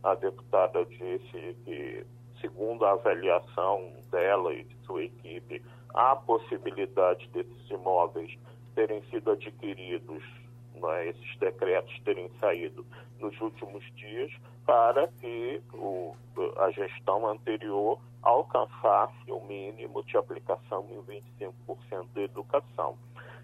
A 0.03 0.13
deputada 0.13 0.85
disse 0.85 1.57
que, 1.65 2.05
segundo 2.39 2.85
a 2.85 2.91
avaliação 2.91 3.91
dela 4.11 4.53
e 4.53 4.63
de 4.63 4.75
sua 4.85 5.05
equipe, 5.05 5.59
há 5.95 6.15
possibilidade 6.15 7.27
desses 7.29 7.67
imóveis 7.71 8.37
terem 8.75 9.01
sido 9.09 9.31
adquiridos, 9.31 10.23
né, 10.75 11.07
esses 11.07 11.35
decretos 11.39 11.99
terem 12.01 12.29
saído 12.39 12.85
nos 13.19 13.39
últimos 13.41 13.83
dias, 13.95 14.31
para 14.67 15.07
que 15.19 15.63
o, 15.73 16.15
a 16.57 16.69
gestão 16.69 17.27
anterior 17.27 17.99
alcançasse 18.21 19.31
o 19.31 19.43
mínimo 19.45 20.03
de 20.03 20.15
aplicação 20.15 20.85
em 20.91 21.23
25% 21.41 22.05
da 22.13 22.21
educação. 22.21 22.95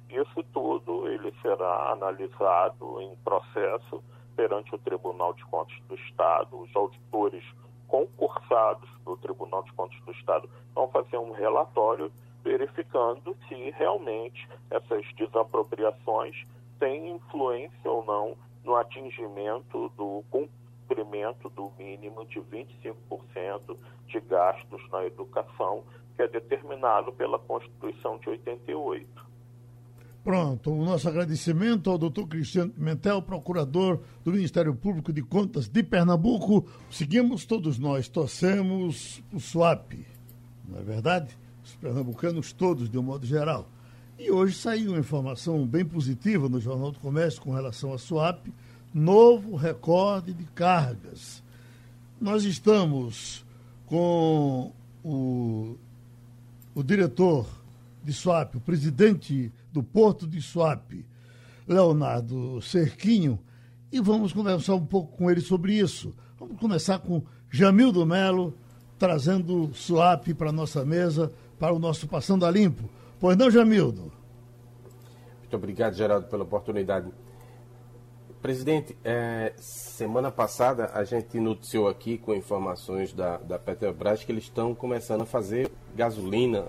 Isso 0.10 0.44
tudo 0.52 1.08
ele 1.08 1.34
será 1.42 1.92
analisado 1.92 3.02
em 3.02 3.16
processo 3.18 4.04
perante 4.36 4.74
o 4.74 4.80
Tribunal 4.80 5.34
de 5.34 5.46
Contas 5.46 5.78
do 5.88 5.96
Estado. 5.96 6.60
Os 6.60 6.76
auditores 6.76 7.44
concursados 7.88 8.90
do 9.04 9.18
Tribunal 9.18 9.64
de 9.64 9.74
Contas 9.74 10.00
do 10.02 10.12
Estado 10.12 10.50
vão 10.74 10.88
fazer 10.90 11.18
um 11.18 11.32
relatório 11.32 12.12
verificando 12.44 13.36
se 13.48 13.70
realmente 13.72 14.48
essas 14.70 15.06
desapropriações 15.16 16.36
têm 16.80 17.12
influência 17.12 17.92
ou 17.92 18.04
não 18.06 18.38
no 18.64 18.76
atingimento 18.76 19.90
do 19.98 20.24
cumprimento 20.30 21.50
do 21.50 21.72
mínimo 21.78 22.26
de 22.26 22.40
25% 22.40 23.78
de 24.08 24.20
gastos 24.22 24.90
na 24.90 25.06
educação, 25.06 25.84
que 26.16 26.22
é 26.22 26.28
determinado 26.28 27.12
pela 27.12 27.38
Constituição 27.38 28.18
de 28.18 28.30
88. 28.30 29.29
Pronto, 30.30 30.72
o 30.72 30.86
nosso 30.86 31.10
agradecimento 31.10 31.90
ao 31.90 31.98
doutor 31.98 32.28
Cristiano 32.28 32.70
Pimentel, 32.70 33.20
procurador 33.20 34.00
do 34.24 34.32
Ministério 34.32 34.76
Público 34.76 35.12
de 35.12 35.24
Contas 35.24 35.68
de 35.68 35.82
Pernambuco. 35.82 36.68
Seguimos 36.92 37.46
todos 37.48 37.80
nós, 37.80 38.08
torcemos 38.08 39.24
o 39.34 39.40
SWAP, 39.40 40.06
não 40.68 40.78
é 40.78 40.84
verdade? 40.84 41.36
Os 41.66 41.74
pernambucanos 41.78 42.54
todos, 42.54 42.92
de 42.92 42.96
um 42.96 43.02
modo 43.02 43.26
geral. 43.26 43.68
E 44.20 44.30
hoje 44.30 44.56
saiu 44.56 44.92
uma 44.92 45.00
informação 45.00 45.66
bem 45.66 45.84
positiva 45.84 46.48
no 46.48 46.60
Jornal 46.60 46.92
do 46.92 47.00
Comércio 47.00 47.42
com 47.42 47.52
relação 47.52 47.92
à 47.92 47.98
SWAP, 47.98 48.54
novo 48.94 49.56
recorde 49.56 50.32
de 50.32 50.44
cargas. 50.54 51.42
Nós 52.22 52.44
estamos 52.44 53.44
com 53.88 54.72
o, 55.04 55.76
o 56.76 56.84
diretor 56.84 57.48
de 58.04 58.14
SWAP, 58.14 58.58
o 58.58 58.62
presidente 58.62 59.52
do 59.72 59.84
Porto 59.84 60.28
de 60.28 60.42
Suape, 60.42 61.06
Leonardo 61.68 62.62
Cerquinho, 62.62 63.40
e 63.92 64.00
vamos 64.00 64.34
conversar 64.34 64.76
um 64.76 64.86
pouco 64.86 65.18
com 65.18 65.30
ele 65.30 65.42
sobre 65.42 65.74
isso. 65.74 66.14
Vamos 66.40 66.60
começar 66.60 67.00
com 67.00 67.24
Jamildo 67.50 68.06
Melo, 68.06 68.54
trazendo 68.98 69.74
Suape 69.74 70.34
para 70.34 70.50
a 70.50 70.54
nossa 70.54 70.86
mesa, 70.86 71.32
para 71.58 71.74
o 71.74 71.80
nosso 71.80 72.08
Passando 72.08 72.46
a 72.46 72.52
Limpo. 72.52 72.90
Pois 73.20 73.36
não, 73.36 73.50
Jamildo? 73.50 74.12
Muito 75.40 75.56
obrigado, 75.56 75.96
Geraldo, 75.96 76.28
pela 76.28 76.44
oportunidade. 76.44 77.12
Presidente, 78.42 78.98
é, 79.04 79.54
semana 79.58 80.32
passada 80.32 80.92
a 80.94 81.04
gente 81.04 81.40
noticiou 81.40 81.90
aqui 81.90 82.18
com 82.18 82.34
informações 82.34 83.12
da, 83.12 83.38
da 83.38 83.60
Petrobras 83.60 84.24
que 84.24 84.32
eles 84.32 84.46
estão 84.46 84.74
começando 84.74 85.24
a 85.24 85.26
fazer 85.26 85.70
gasolina 85.94 86.68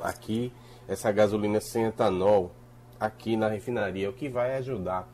aqui 0.00 0.52
essa 0.88 1.12
gasolina 1.12 1.60
sem 1.60 1.84
etanol 1.84 2.50
aqui 2.98 3.36
na 3.36 3.48
refinaria, 3.48 4.08
o 4.08 4.12
que 4.12 4.28
vai 4.28 4.56
ajudar. 4.56 5.08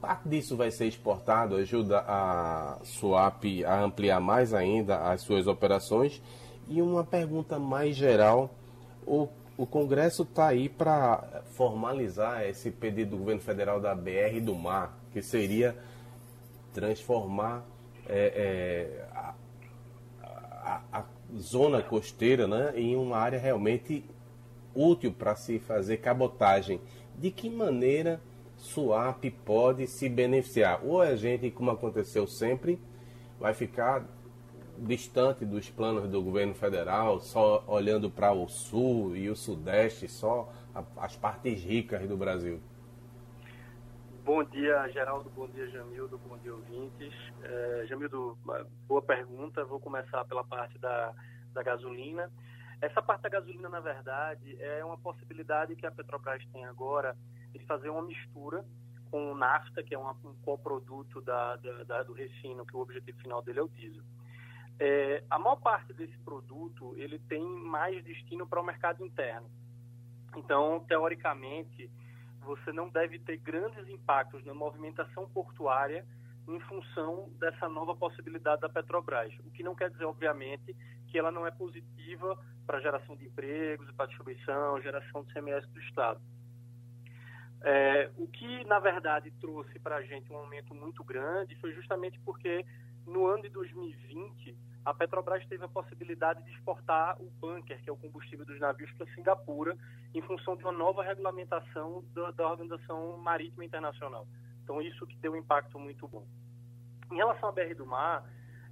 Parte 0.00 0.28
disso 0.28 0.56
vai 0.56 0.70
ser 0.70 0.86
exportado, 0.86 1.56
ajuda 1.56 2.04
a 2.06 2.78
Suap 2.84 3.64
a 3.64 3.82
ampliar 3.82 4.20
mais 4.20 4.54
ainda 4.54 5.10
as 5.10 5.22
suas 5.22 5.46
operações. 5.46 6.22
E 6.68 6.80
uma 6.80 7.04
pergunta 7.04 7.58
mais 7.58 7.96
geral: 7.96 8.50
o, 9.06 9.28
o 9.58 9.66
Congresso 9.66 10.22
está 10.22 10.48
aí 10.48 10.68
para 10.68 11.42
formalizar 11.52 12.44
esse 12.44 12.70
pedido 12.70 13.10
do 13.10 13.16
governo 13.18 13.42
federal 13.42 13.80
da 13.80 13.94
BR 13.94 14.40
do 14.42 14.54
Mar, 14.54 14.98
que 15.12 15.20
seria 15.20 15.76
transformar 16.72 17.64
é, 18.08 18.32
é, 18.34 19.04
a, 19.14 19.34
a, 20.22 21.00
a 21.00 21.04
zona 21.36 21.82
costeira 21.82 22.46
né, 22.46 22.72
em 22.74 22.96
uma 22.96 23.18
área 23.18 23.38
realmente 23.38 24.04
útil 24.74 25.12
para 25.12 25.34
se 25.34 25.58
fazer 25.58 25.98
cabotagem. 25.98 26.80
De 27.16 27.30
que 27.30 27.50
maneira 27.50 28.20
Suap 28.56 29.24
pode 29.44 29.86
se 29.86 30.08
beneficiar? 30.08 30.80
Ou 30.84 31.00
a 31.00 31.16
gente, 31.16 31.50
como 31.50 31.70
aconteceu 31.70 32.26
sempre, 32.26 32.78
vai 33.38 33.54
ficar 33.54 34.06
distante 34.78 35.44
dos 35.44 35.68
planos 35.68 36.08
do 36.08 36.22
governo 36.22 36.54
federal, 36.54 37.20
só 37.20 37.62
olhando 37.66 38.10
para 38.10 38.32
o 38.32 38.48
sul 38.48 39.14
e 39.14 39.28
o 39.28 39.36
sudeste, 39.36 40.08
só 40.08 40.50
as 40.96 41.16
partes 41.16 41.62
ricas 41.62 42.06
do 42.08 42.16
Brasil? 42.16 42.60
Bom 44.24 44.44
dia, 44.44 44.88
Geraldo. 44.88 45.28
Bom 45.30 45.48
dia, 45.48 45.68
Jamildo. 45.70 46.18
Bom 46.18 46.38
dia, 46.38 46.54
ouvintes. 46.54 47.12
É, 47.42 47.86
Jamildo, 47.88 48.38
boa 48.86 49.02
pergunta. 49.02 49.64
Vou 49.64 49.80
começar 49.80 50.24
pela 50.26 50.44
parte 50.44 50.78
da, 50.78 51.12
da 51.52 51.62
gasolina. 51.62 52.30
Essa 52.80 53.02
parte 53.02 53.22
da 53.22 53.28
gasolina, 53.28 53.68
na 53.68 53.80
verdade, 53.80 54.56
é 54.60 54.84
uma 54.84 54.96
possibilidade 54.96 55.76
que 55.76 55.86
a 55.86 55.90
Petrobras 55.90 56.42
tem 56.52 56.64
agora 56.64 57.16
de 57.52 57.58
fazer 57.66 57.90
uma 57.90 58.02
mistura 58.02 58.64
com 59.10 59.32
o 59.32 59.34
nafta, 59.34 59.82
que 59.82 59.94
é 59.94 59.98
uma, 59.98 60.12
um 60.24 60.34
coproduto 60.42 61.20
da, 61.20 61.56
da, 61.56 61.84
da, 61.84 62.02
do 62.02 62.12
refino, 62.12 62.64
que 62.64 62.76
o 62.76 62.80
objetivo 62.80 63.20
final 63.20 63.42
dele 63.42 63.58
é 63.58 63.62
o 63.62 63.68
diesel. 63.68 64.02
É, 64.78 65.22
a 65.28 65.38
maior 65.38 65.56
parte 65.56 65.92
desse 65.92 66.16
produto 66.20 66.94
ele 66.96 67.18
tem 67.18 67.42
mais 67.44 68.02
destino 68.02 68.46
para 68.46 68.60
o 68.60 68.64
mercado 68.64 69.04
interno. 69.04 69.50
Então, 70.34 70.80
teoricamente, 70.88 71.90
você 72.40 72.72
não 72.72 72.88
deve 72.88 73.18
ter 73.18 73.36
grandes 73.36 73.86
impactos 73.88 74.42
na 74.44 74.54
movimentação 74.54 75.28
portuária 75.28 76.06
em 76.48 76.58
função 76.60 77.28
dessa 77.38 77.68
nova 77.68 77.94
possibilidade 77.94 78.62
da 78.62 78.68
Petrobras. 78.68 79.32
O 79.40 79.50
que 79.50 79.62
não 79.62 79.74
quer 79.74 79.90
dizer, 79.90 80.04
obviamente, 80.04 80.74
que 81.10 81.18
ela 81.18 81.30
não 81.30 81.46
é 81.46 81.50
positiva 81.50 82.38
para 82.66 82.80
geração 82.80 83.16
de 83.16 83.26
empregos, 83.26 83.90
para 83.92 84.06
distribuição, 84.06 84.80
geração 84.80 85.24
de 85.24 85.32
CMS 85.32 85.66
do 85.68 85.80
Estado. 85.80 86.20
É, 87.62 88.10
o 88.16 88.26
que, 88.26 88.64
na 88.64 88.78
verdade, 88.78 89.30
trouxe 89.32 89.78
para 89.80 89.96
a 89.96 90.02
gente 90.02 90.32
um 90.32 90.36
aumento 90.36 90.74
muito 90.74 91.04
grande 91.04 91.54
foi 91.56 91.72
justamente 91.74 92.18
porque, 92.20 92.64
no 93.06 93.26
ano 93.26 93.42
de 93.42 93.50
2020, 93.50 94.56
a 94.84 94.94
Petrobras 94.94 95.44
teve 95.46 95.64
a 95.64 95.68
possibilidade 95.68 96.42
de 96.42 96.50
exportar 96.52 97.20
o 97.20 97.30
bunker, 97.38 97.82
que 97.82 97.90
é 97.90 97.92
o 97.92 97.96
combustível 97.96 98.46
dos 98.46 98.58
navios, 98.58 98.90
para 98.92 99.06
Singapura, 99.14 99.76
em 100.14 100.22
função 100.22 100.56
de 100.56 100.64
uma 100.64 100.72
nova 100.72 101.02
regulamentação 101.02 102.02
da, 102.14 102.30
da 102.30 102.48
Organização 102.48 103.18
Marítima 103.18 103.64
Internacional. 103.64 104.26
Então, 104.64 104.80
isso 104.80 105.06
que 105.06 105.16
deu 105.18 105.32
um 105.32 105.36
impacto 105.36 105.78
muito 105.78 106.08
bom. 106.08 106.26
Em 107.12 107.16
relação 107.16 107.50
à 107.50 107.52
BR 107.52 107.74
do 107.76 107.84
Mar, 107.84 108.24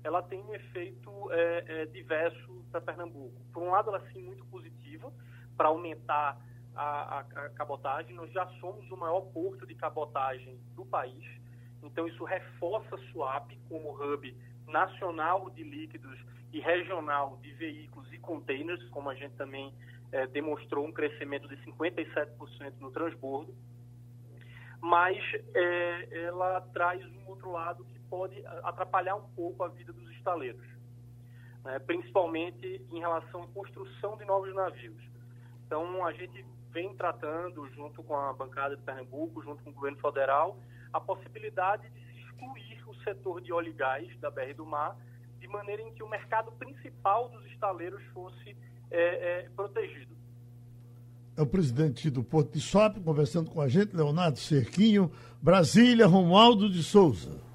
ela 0.04 0.22
tem 0.22 0.40
um 0.40 0.54
efeito 0.54 1.10
é, 1.32 1.64
é, 1.66 1.86
diverso 1.86 2.64
para 2.70 2.80
Pernambuco. 2.80 3.40
Por 3.52 3.62
um 3.62 3.70
lado, 3.70 3.90
ela 3.90 3.98
é 4.04 4.12
sim 4.12 4.22
muito 4.22 4.44
positiva 4.46 5.12
para 5.56 5.68
aumentar 5.68 6.40
a, 6.74 7.18
a, 7.18 7.20
a, 7.20 7.50
cabotagem. 7.50 8.14
Nós 8.14 8.30
já 8.32 8.46
somos 8.60 8.88
o 8.90 8.96
maior 8.96 9.22
porto 9.32 9.66
de 9.66 9.74
cabotagem 9.74 10.58
do 10.74 10.84
país, 10.86 11.24
então 11.82 12.06
isso 12.06 12.24
reforça 12.24 12.94
a 12.94 12.98
SUAP 13.12 13.58
como 13.68 13.92
hub 13.92 14.36
nacional 14.66 15.50
de 15.50 15.62
líquidos 15.62 16.18
e 16.52 16.60
regional 16.60 17.38
de 17.42 17.52
veículos 17.54 18.12
e 18.12 18.18
containers, 18.18 18.82
como 18.90 19.10
a 19.10 19.14
gente 19.14 19.34
também 19.34 19.74
é, 20.12 20.26
demonstrou 20.26 20.86
um 20.86 20.92
crescimento 20.92 21.48
de 21.48 21.56
57% 21.64 22.74
no 22.80 22.90
transbordo, 22.90 23.54
mas 24.80 25.18
é, 25.54 26.22
ela 26.24 26.60
traz 26.72 27.04
um 27.04 27.26
outro 27.26 27.50
lado 27.50 27.84
que 27.84 27.97
pode 28.08 28.44
atrapalhar 28.62 29.16
um 29.16 29.28
pouco 29.36 29.62
a 29.62 29.68
vida 29.68 29.92
dos 29.92 30.10
estaleiros, 30.12 30.64
né, 31.64 31.78
principalmente 31.80 32.84
em 32.90 32.98
relação 32.98 33.42
à 33.42 33.46
construção 33.48 34.16
de 34.16 34.24
novos 34.24 34.54
navios. 34.54 35.02
Então, 35.66 36.04
a 36.06 36.12
gente 36.12 36.44
vem 36.70 36.94
tratando, 36.94 37.68
junto 37.74 38.02
com 38.02 38.16
a 38.16 38.32
bancada 38.32 38.76
de 38.76 38.82
Pernambuco, 38.82 39.42
junto 39.42 39.62
com 39.62 39.70
o 39.70 39.72
governo 39.72 39.98
federal, 39.98 40.58
a 40.92 41.00
possibilidade 41.00 41.88
de 41.90 42.00
se 42.00 42.20
excluir 42.20 42.82
o 42.86 42.94
setor 43.02 43.40
de 43.40 43.52
óleo 43.52 43.70
e 43.70 43.74
gás 43.74 44.20
da 44.20 44.30
BR 44.30 44.54
do 44.56 44.66
Mar, 44.66 44.96
de 45.38 45.48
maneira 45.48 45.82
em 45.82 45.92
que 45.92 46.02
o 46.02 46.08
mercado 46.08 46.50
principal 46.52 47.28
dos 47.28 47.44
estaleiros 47.46 48.02
fosse 48.12 48.56
é, 48.90 49.42
é, 49.44 49.50
protegido. 49.54 50.16
É 51.36 51.42
o 51.42 51.46
presidente 51.46 52.10
do 52.10 52.24
Porto 52.24 52.52
de 52.52 52.60
Sop, 52.60 52.98
conversando 53.00 53.50
com 53.50 53.60
a 53.60 53.68
gente, 53.68 53.94
Leonardo 53.94 54.38
Cerquinho, 54.38 55.10
Brasília, 55.40 56.06
Romualdo 56.06 56.68
de 56.68 56.82
Souza. 56.82 57.47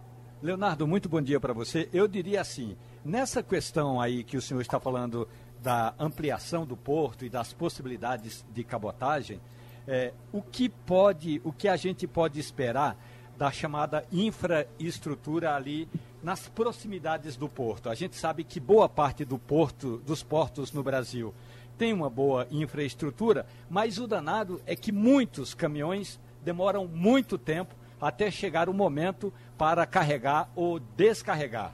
Leonardo, 0.43 0.85
muito 0.85 1.07
bom 1.07 1.21
dia 1.21 1.39
para 1.39 1.53
você. 1.53 1.87
Eu 1.93 2.05
diria 2.05 2.41
assim, 2.41 2.75
nessa 3.05 3.41
questão 3.41 4.01
aí 4.01 4.25
que 4.25 4.35
o 4.35 4.41
senhor 4.41 4.59
está 4.59 4.77
falando 4.77 5.25
da 5.61 5.93
ampliação 5.97 6.65
do 6.65 6.75
porto 6.75 7.23
e 7.23 7.29
das 7.29 7.53
possibilidades 7.53 8.43
de 8.53 8.61
cabotagem, 8.61 9.39
é, 9.87 10.11
o 10.33 10.41
que 10.41 10.67
pode, 10.67 11.39
o 11.45 11.53
que 11.53 11.69
a 11.69 11.77
gente 11.77 12.05
pode 12.05 12.41
esperar 12.41 12.97
da 13.37 13.49
chamada 13.51 14.05
infraestrutura 14.11 15.55
ali 15.55 15.87
nas 16.21 16.49
proximidades 16.49 17.37
do 17.37 17.47
porto. 17.47 17.89
A 17.89 17.95
gente 17.95 18.17
sabe 18.17 18.43
que 18.43 18.59
boa 18.59 18.89
parte 18.89 19.23
do 19.23 19.39
porto, 19.39 20.01
dos 20.05 20.23
portos 20.23 20.73
no 20.73 20.83
Brasil 20.83 21.33
tem 21.77 21.93
uma 21.93 22.09
boa 22.09 22.49
infraestrutura, 22.51 23.45
mas 23.69 23.97
o 23.97 24.05
danado 24.05 24.61
é 24.65 24.75
que 24.75 24.91
muitos 24.91 25.53
caminhões 25.53 26.19
demoram 26.43 26.85
muito 26.85 27.37
tempo 27.37 27.73
até 28.01 28.29
chegar 28.29 28.67
o 28.67 28.73
momento 28.73 29.33
para 29.57 29.85
carregar 29.85 30.49
ou 30.55 30.79
descarregar. 30.79 31.73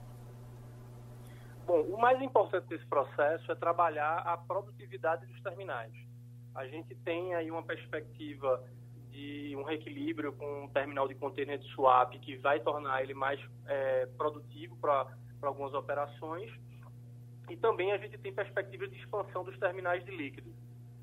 Bom, 1.66 1.82
o 1.82 2.02
mais 2.02 2.22
importante 2.22 2.68
desse 2.68 2.86
processo 2.88 3.52
é 3.52 3.56
trabalhar 3.56 4.18
a 4.20 4.36
produtividade 4.38 5.26
dos 5.28 5.40
terminais. 5.42 5.94
A 6.56 6.66
gente 6.66 6.96
tem 6.96 7.36
aí 7.36 7.52
uma 7.52 7.62
perspectiva 7.62 8.64
de 9.12 9.56
um 9.56 9.64
reequilíbrio 9.64 10.34
com 10.34 10.64
um 10.64 10.70
terminal 10.70 11.08
de 11.08 11.16
container 11.16 11.58
de 11.58 11.68
swap 11.74 12.12
que 12.20 12.38
vai 12.38 12.60
tornar 12.60 13.04
ele 13.04 13.14
mais 13.14 13.40
é, 13.66 14.06
produtivo 14.18 14.76
para 14.78 15.08
algumas 15.42 15.74
operações. 15.74 16.52
E 17.50 17.58
também 17.58 17.92
a 17.92 17.98
gente 17.98 18.18
tem 18.18 18.34
perspectivas 18.34 18.90
de 18.90 18.98
expansão 18.98 19.44
dos 19.44 19.58
terminais 19.58 20.04
de 20.04 20.12
líquido. 20.12 20.54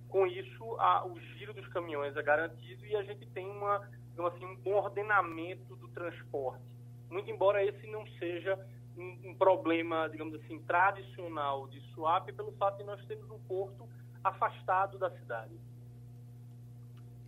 Com 0.09 0.27
isso, 0.27 0.77
a, 0.79 1.07
o 1.07 1.19
giro 1.21 1.53
dos 1.53 1.67
caminhões 1.69 2.17
é 2.17 2.23
garantido 2.23 2.87
e 2.87 2.97
a 2.97 3.03
gente 3.03 3.27
tem 3.31 3.49
uma, 3.49 3.89
assim, 4.25 4.45
um 4.45 4.57
bom 4.57 4.75
ordenamento 4.75 5.75
do 5.77 5.89
transporte. 5.89 6.65
Muito 7.11 7.31
embora 7.31 7.65
esse 7.65 7.87
não 7.89 8.07
seja 8.19 8.59
um, 8.97 9.31
um 9.31 9.35
problema, 9.35 10.09
digamos 10.09 10.35
assim, 10.35 10.59
tradicional 10.61 11.67
de 11.69 11.81
swap, 11.93 12.33
pelo 12.33 12.53
fato 12.53 12.79
de 12.79 12.85
nós 12.85 13.05
termos 13.07 13.31
um 13.31 13.39
porto 13.41 13.89
afastado 14.23 14.99
da 14.99 15.11
cidade. 15.11 15.53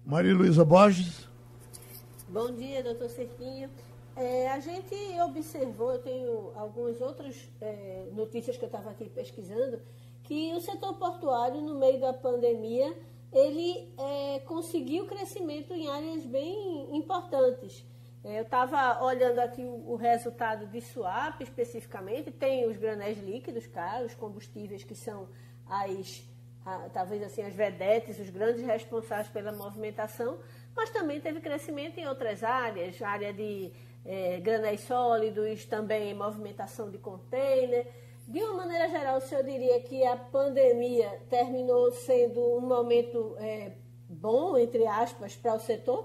Maria 0.04 0.34
Luísa 0.34 0.64
Borges. 0.64 1.28
Bom 2.28 2.54
dia, 2.54 2.82
doutor 2.82 3.08
Cerquinho. 3.08 3.70
É, 4.16 4.50
a 4.50 4.58
gente 4.58 4.94
observou, 5.20 5.92
eu 5.92 6.02
tenho 6.02 6.52
algumas 6.56 7.00
outras 7.00 7.48
é, 7.60 8.08
notícias 8.12 8.56
que 8.56 8.64
eu 8.64 8.68
estava 8.68 8.90
aqui 8.90 9.08
pesquisando, 9.08 9.80
que 10.24 10.52
o 10.54 10.60
setor 10.60 10.94
portuário, 10.94 11.60
no 11.60 11.78
meio 11.78 12.00
da 12.00 12.12
pandemia, 12.12 12.96
ele 13.32 13.92
é, 13.98 14.40
conseguiu 14.40 15.06
crescimento 15.06 15.72
em 15.72 15.88
áreas 15.88 16.24
bem 16.24 16.96
importantes. 16.96 17.84
É, 18.24 18.38
eu 18.38 18.42
estava 18.42 19.02
olhando 19.04 19.38
aqui 19.38 19.62
o, 19.62 19.92
o, 19.92 19.96
resultado 19.96 20.66
de 20.66 20.80
swap 20.80 21.40
especificamente, 21.40 22.30
tem 22.30 22.66
os 22.66 22.76
granéis 22.76 23.18
líquidos, 23.18 23.66
caros, 23.66 24.14
combustíveis 24.14 24.82
que 24.82 24.94
são 24.94 25.28
as 25.66 26.26
a, 26.64 26.88
talvez 26.90 27.22
assim 27.22 27.42
as 27.42 27.54
vedetes, 27.54 28.18
os 28.18 28.28
grandes 28.30 28.62
responsáveis 28.62 29.28
pela 29.28 29.52
movimentação, 29.52 30.38
mas 30.76 30.90
também 30.90 31.20
teve 31.20 31.40
crescimento 31.40 31.98
em 31.98 32.06
outras 32.06 32.42
áreas, 32.44 33.00
área 33.00 33.32
de 33.32 33.72
é, 34.04 34.38
granéis 34.40 34.80
sólidos, 34.82 35.64
também 35.64 36.12
movimentação 36.14 36.90
de 36.90 36.98
container. 36.98 37.86
De 38.28 38.42
uma 38.42 38.58
maneira 38.58 38.86
geral, 38.90 39.16
o 39.16 39.20
senhor 39.22 39.42
diria 39.42 39.80
que 39.80 40.04
a 40.06 40.14
pandemia 40.14 41.08
terminou 41.30 41.90
sendo 41.90 42.58
um 42.58 42.60
momento 42.60 43.34
é, 43.38 43.74
bom, 44.06 44.58
entre 44.58 44.86
aspas, 44.86 45.34
para 45.34 45.54
o 45.54 45.58
setor? 45.58 46.04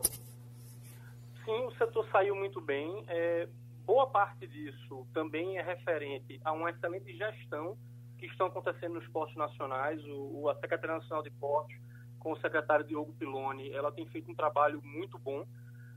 Sim, 1.44 1.66
o 1.66 1.72
setor 1.72 2.08
saiu 2.10 2.34
muito 2.34 2.62
bem. 2.62 3.04
É, 3.10 3.50
boa 3.86 4.08
parte 4.08 4.48
disso 4.48 5.06
também 5.14 5.58
é 5.58 5.62
referente 5.62 6.40
a 6.46 6.54
uma 6.54 6.70
excelente 6.70 7.14
gestão 7.14 7.78
que 8.18 8.26
estão 8.26 8.48
acontecendo 8.48 8.94
nos 8.94 9.08
portos 9.10 9.36
nacionais. 9.36 10.02
O, 10.06 10.48
a 10.48 10.56
Secretaria 10.56 10.96
Nacional 10.96 11.24
de 11.24 11.32
Portos, 11.32 11.76
com 12.20 12.32
o 12.32 12.40
secretário 12.40 12.86
Diogo 12.86 13.12
Piloni, 13.20 13.70
ela 13.74 13.92
tem 13.92 14.06
feito 14.06 14.32
um 14.32 14.36
trabalho 14.36 14.82
muito 14.82 15.20
bom. 15.20 15.46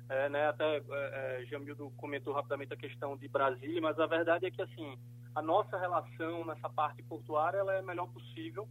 É, 0.09 0.29
né, 0.29 0.49
até 0.49 0.79
é, 0.79 0.83
é, 0.91 1.45
Jamildo 1.47 1.93
comentou 1.97 2.35
rapidamente 2.35 2.75
a 2.75 2.77
questão 2.77 3.17
de 3.17 3.29
Brasília, 3.29 3.81
mas 3.81 3.97
a 4.01 4.07
verdade 4.07 4.47
é 4.47 4.51
que 4.51 4.63
assim 4.63 4.99
a 5.37 5.43
nossa 5.43 5.79
relação 5.79 6.47
nessa 6.47 6.69
parte 6.71 7.03
portuária 7.03 7.59
ela 7.59 7.75
é 7.75 7.81
a 7.81 7.83
melhor 7.83 8.09
possível. 8.09 8.67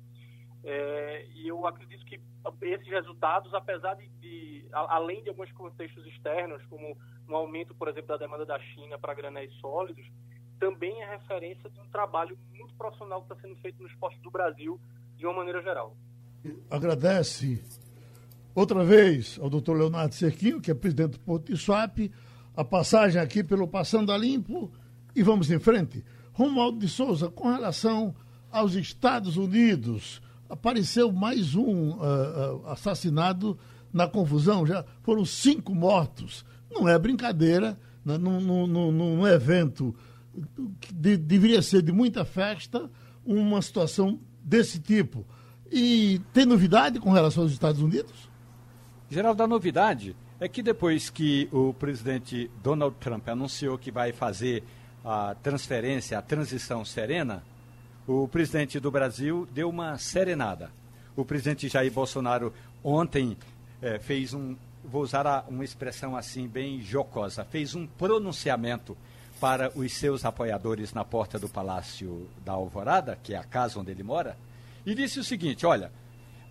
É, 0.63 1.27
e 1.35 1.47
eu 1.47 1.67
acredito 1.67 2.03
que 2.07 2.19
esses 2.63 2.87
resultados, 2.87 3.53
apesar 3.53 3.93
de, 3.93 4.09
de 4.19 4.67
a, 4.73 4.95
além 4.95 5.21
de 5.21 5.29
alguns 5.29 5.51
contextos 5.51 6.03
externos, 6.07 6.65
como 6.65 6.97
um 7.29 7.35
aumento, 7.35 7.75
por 7.75 7.87
exemplo, 7.87 8.07
da 8.07 8.17
demanda 8.17 8.47
da 8.47 8.59
China 8.59 8.97
para 8.97 9.13
granéis 9.13 9.53
sólidos, 9.59 10.03
também 10.59 10.99
é 11.03 11.11
referência 11.11 11.69
de 11.69 11.79
um 11.79 11.87
trabalho 11.89 12.35
muito 12.55 12.73
profissional 12.73 13.21
que 13.21 13.31
está 13.31 13.47
sendo 13.47 13.61
feito 13.61 13.79
no 13.79 13.87
esporte 13.87 14.19
do 14.21 14.31
Brasil, 14.31 14.81
de 15.17 15.25
uma 15.27 15.35
maneira 15.35 15.61
geral. 15.61 15.95
Agradece 16.71 17.63
outra 18.55 18.83
vez 18.83 19.37
ao 19.39 19.51
doutor 19.51 19.77
Leonardo 19.77 20.15
Cerquinho, 20.15 20.59
que 20.59 20.71
é 20.71 20.73
presidente 20.73 21.11
do 21.11 21.19
Porto 21.19 21.53
de 21.53 21.57
Suape, 21.59 22.11
a 22.55 22.63
passagem 22.63 23.21
aqui 23.21 23.43
pelo 23.43 23.67
Passando 23.67 24.11
a 24.11 24.17
Limpo 24.17 24.71
e 25.15 25.21
vamos 25.21 25.51
em 25.51 25.59
frente. 25.59 26.03
Romualdo 26.35 26.79
de 26.79 26.89
Souza, 26.89 27.29
com 27.29 27.49
relação 27.49 28.13
aos 28.51 28.75
Estados 28.75 29.37
Unidos, 29.37 30.21
apareceu 30.49 31.09
mais 31.09 31.55
um 31.55 31.91
uh, 31.91 32.57
uh, 32.57 32.67
assassinado 32.67 33.57
na 33.91 34.05
confusão, 34.05 34.67
já 34.67 34.83
foram 35.01 35.23
cinco 35.23 35.73
mortos. 35.73 36.43
Não 36.69 36.89
é 36.89 36.99
brincadeira, 36.99 37.79
né? 38.03 38.17
num, 38.17 38.41
num, 38.41 38.91
num, 38.91 39.25
evento 39.25 39.95
de, 40.93 41.15
deveria 41.15 41.61
ser 41.61 41.81
de 41.81 41.93
muita 41.93 42.25
festa, 42.25 42.91
uma 43.25 43.61
situação 43.61 44.19
desse 44.43 44.77
tipo. 44.77 45.25
E 45.71 46.19
tem 46.33 46.45
novidade 46.45 46.99
com 46.99 47.11
relação 47.11 47.43
aos 47.43 47.53
Estados 47.53 47.81
Unidos? 47.81 48.29
Geraldo, 49.09 49.41
a 49.41 49.47
novidade 49.47 50.17
é 50.37 50.49
que 50.49 50.61
depois 50.61 51.09
que 51.09 51.47
o 51.49 51.73
presidente 51.73 52.51
Donald 52.61 52.97
Trump 52.99 53.25
anunciou 53.29 53.77
que 53.77 53.89
vai 53.89 54.11
fazer 54.11 54.63
a 55.05 55.35
transferência, 55.35 56.17
a 56.17 56.21
transição 56.21 56.83
serena, 56.83 57.43
o 58.07 58.27
presidente 58.27 58.79
do 58.79 58.89
Brasil 58.89 59.47
deu 59.53 59.69
uma 59.69 59.99
serenada. 59.99 60.71
O 61.15 61.23
presidente 61.23 61.67
Jair 61.67 61.91
Bolsonaro 61.91 62.51
ontem 62.83 63.37
eh, 63.81 63.99
fez 63.99 64.33
um, 64.33 64.55
vou 64.83 65.03
usar 65.03 65.45
uma 65.47 65.63
expressão 65.63 66.17
assim 66.17 66.47
bem 66.47 66.81
jocosa, 66.81 67.45
fez 67.45 67.75
um 67.75 67.85
pronunciamento 67.85 68.97
para 69.39 69.71
os 69.77 69.93
seus 69.93 70.25
apoiadores 70.25 70.91
na 70.91 71.05
porta 71.05 71.37
do 71.37 71.47
Palácio 71.47 72.27
da 72.43 72.53
Alvorada, 72.53 73.17
que 73.21 73.35
é 73.35 73.37
a 73.37 73.43
casa 73.43 73.79
onde 73.79 73.91
ele 73.91 74.03
mora, 74.03 74.35
e 74.85 74.95
disse 74.95 75.19
o 75.19 75.23
seguinte: 75.23 75.67
olha, 75.67 75.91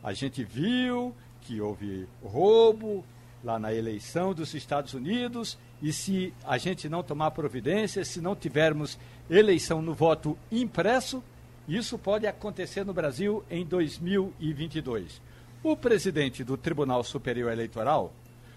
a 0.03 0.13
gente 0.13 0.45
viu 0.45 1.15
que 1.41 1.61
houve 1.61 2.09
roubo 2.23 3.05
lá 3.43 3.59
na 3.59 3.75
eleição 3.75 4.33
dos 4.33 4.55
Estados 4.55 4.95
Unidos 4.95 5.59
e 5.83 5.93
se 5.93 6.33
a 6.45 6.57
gente 6.59 6.89
não 6.89 7.03
tomar 7.03 7.31
providência, 7.33 8.05
se 8.05 8.21
não 8.21 8.35
tivermos 8.35 8.99
eleição 9.29 9.83
no 9.83 9.95
voto 9.95 10.39
impresso, 10.51 11.23
isso 11.69 11.99
pode 11.99 12.27
acontecer 12.27 12.85
no 12.85 12.93
Brasil 12.93 13.45
em 13.51 13.65
2022. 13.65 15.21
O 15.63 15.77
presidente 15.77 16.45
do 16.45 16.57
Tribunal 16.57 17.03
Superior 17.03 17.51
Eleitoral, 17.51 18.13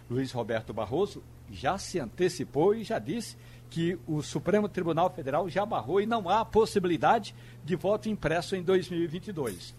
Luiz 0.10 0.32
Roberto 0.32 0.74
Barroso, 0.74 1.24
já 1.50 1.78
se 1.78 2.00
antecipou 2.00 2.76
e 2.76 2.84
já 2.84 3.00
disse 3.00 3.38
que 3.70 3.98
o 4.08 4.22
Supremo 4.22 4.68
Tribunal 4.68 5.10
Federal 5.10 5.50
já 5.50 5.66
barrou 5.66 6.02
e 6.02 6.06
não 6.06 6.30
há 6.30 6.44
possibilidade 6.44 7.34
de 7.64 7.76
voto 7.76 8.10
impresso 8.10 8.56
em 8.56 8.64
2022. 8.64 9.76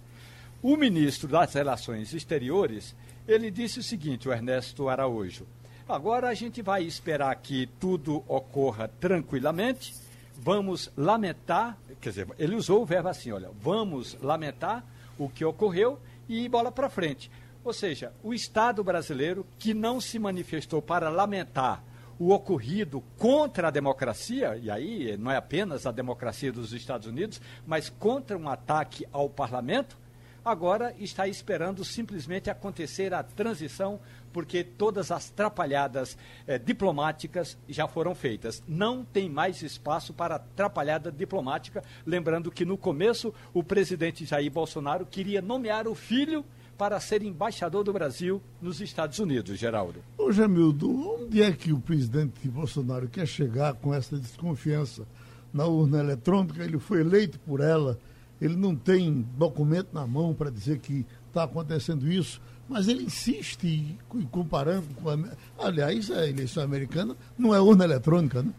O 0.63 0.77
ministro 0.77 1.29
das 1.29 1.55
Relações 1.55 2.13
Exteriores, 2.13 2.95
ele 3.27 3.51
disse 3.51 3.79
o 3.79 3.83
seguinte, 3.83 4.29
o 4.29 4.33
Ernesto 4.33 4.89
Araújo, 4.89 5.47
agora 5.89 6.29
a 6.29 6.35
gente 6.35 6.61
vai 6.61 6.83
esperar 6.83 7.35
que 7.37 7.67
tudo 7.81 8.23
ocorra 8.29 8.89
tranquilamente, 9.01 9.95
vamos 10.37 10.91
lamentar, 10.97 11.77
quer 12.01 12.11
dizer, 12.11 12.29
ele 12.39 12.55
usou 12.55 12.83
o 12.83 12.87
verbo 12.87 13.09
assim, 13.09 13.33
olha, 13.33 13.51
vamos 13.61 14.17
lamentar 14.21 14.85
o 15.19 15.29
que 15.29 15.45
ocorreu 15.45 15.99
e 16.29 16.49
bola 16.49 16.71
para 16.71 16.89
frente. 16.89 17.31
Ou 17.65 17.73
seja, 17.73 18.13
o 18.23 18.33
Estado 18.33 18.85
brasileiro 18.85 19.47
que 19.59 19.75
não 19.75 20.01
se 20.01 20.19
manifestou 20.19 20.81
para 20.81 21.09
lamentar 21.09 21.83
o 22.19 22.33
ocorrido 22.33 23.03
contra 23.17 23.69
a 23.69 23.71
democracia, 23.71 24.57
e 24.57 24.71
aí 24.71 25.17
não 25.17 25.31
é 25.31 25.37
apenas 25.37 25.87
a 25.87 25.93
democracia 25.93 26.53
dos 26.53 26.73
Estados 26.73 27.07
Unidos, 27.07 27.41
mas 27.67 27.89
contra 27.89 28.37
um 28.37 28.49
ataque 28.49 29.07
ao 29.13 29.29
parlamento, 29.29 29.97
agora 30.45 30.95
está 30.99 31.29
esperando 31.29 31.85
simplesmente 31.85 32.51
acontecer 32.51 33.15
a 33.15 33.23
transição, 33.23 34.01
porque 34.33 34.63
todas 34.63 35.11
as 35.11 35.31
trapalhadas 35.31 36.17
eh, 36.47 36.59
diplomáticas 36.59 37.57
já 37.69 37.89
foram 37.89 38.15
feitas. 38.15 38.63
Não 38.67 39.05
tem 39.05 39.29
mais 39.29 39.63
espaço 39.63 40.13
para 40.13 40.37
atrapalhada 40.37 41.11
diplomática. 41.11 41.83
Lembrando 42.07 42.51
que 42.51 42.65
no 42.65 42.77
começo 42.77 43.33
o 43.53 43.63
presidente 43.63 44.25
Jair 44.25 44.51
Bolsonaro 44.51 45.07
queria 45.07 45.41
nomear 45.41 45.89
o 45.89 45.95
filho 45.95 46.45
para 46.79 47.01
ser 47.01 47.23
embaixador 47.25 47.83
do 47.83 47.93
Brasil 47.93 48.41
nos 48.63 48.81
Estados 48.81 49.19
Unidos, 49.19 49.59
Geraldo. 49.59 50.01
Ô 50.17 50.31
Jamildo, 50.31 50.89
onde 50.89 51.43
é 51.43 51.51
que 51.51 51.73
o 51.73 51.81
presidente 51.81 52.49
Bolsonaro 52.49 53.09
quer 53.09 53.27
chegar 53.27 53.75
com 53.75 53.93
essa 53.93 54.17
desconfiança 54.17 55.05
na 55.53 55.67
urna 55.67 55.99
eletrônica? 55.99 56.63
Ele 56.63 56.79
foi 56.79 57.01
eleito 57.01 57.41
por 57.41 57.61
ela, 57.61 57.99
ele 58.41 58.55
não 58.55 58.77
tem 58.77 59.27
documento 59.37 59.89
na 59.93 60.07
mão 60.07 60.33
para 60.33 60.51
dizer 60.51 60.79
que 60.79 61.05
está 61.27 61.43
acontecendo 61.43 62.11
isso, 62.11 62.41
mas 62.69 62.89
ele 62.89 63.05
insiste 63.05 63.97
comparando 64.31 64.87
com 65.03 65.09
a... 65.11 65.19
Aliás, 65.59 66.11
a 66.11 66.27
eleição 66.27 66.63
americana 66.63 67.17
não 67.37 67.55
é 67.55 67.61
urna 67.61 67.85
eletrônica, 67.85 68.43
né? 68.43 68.53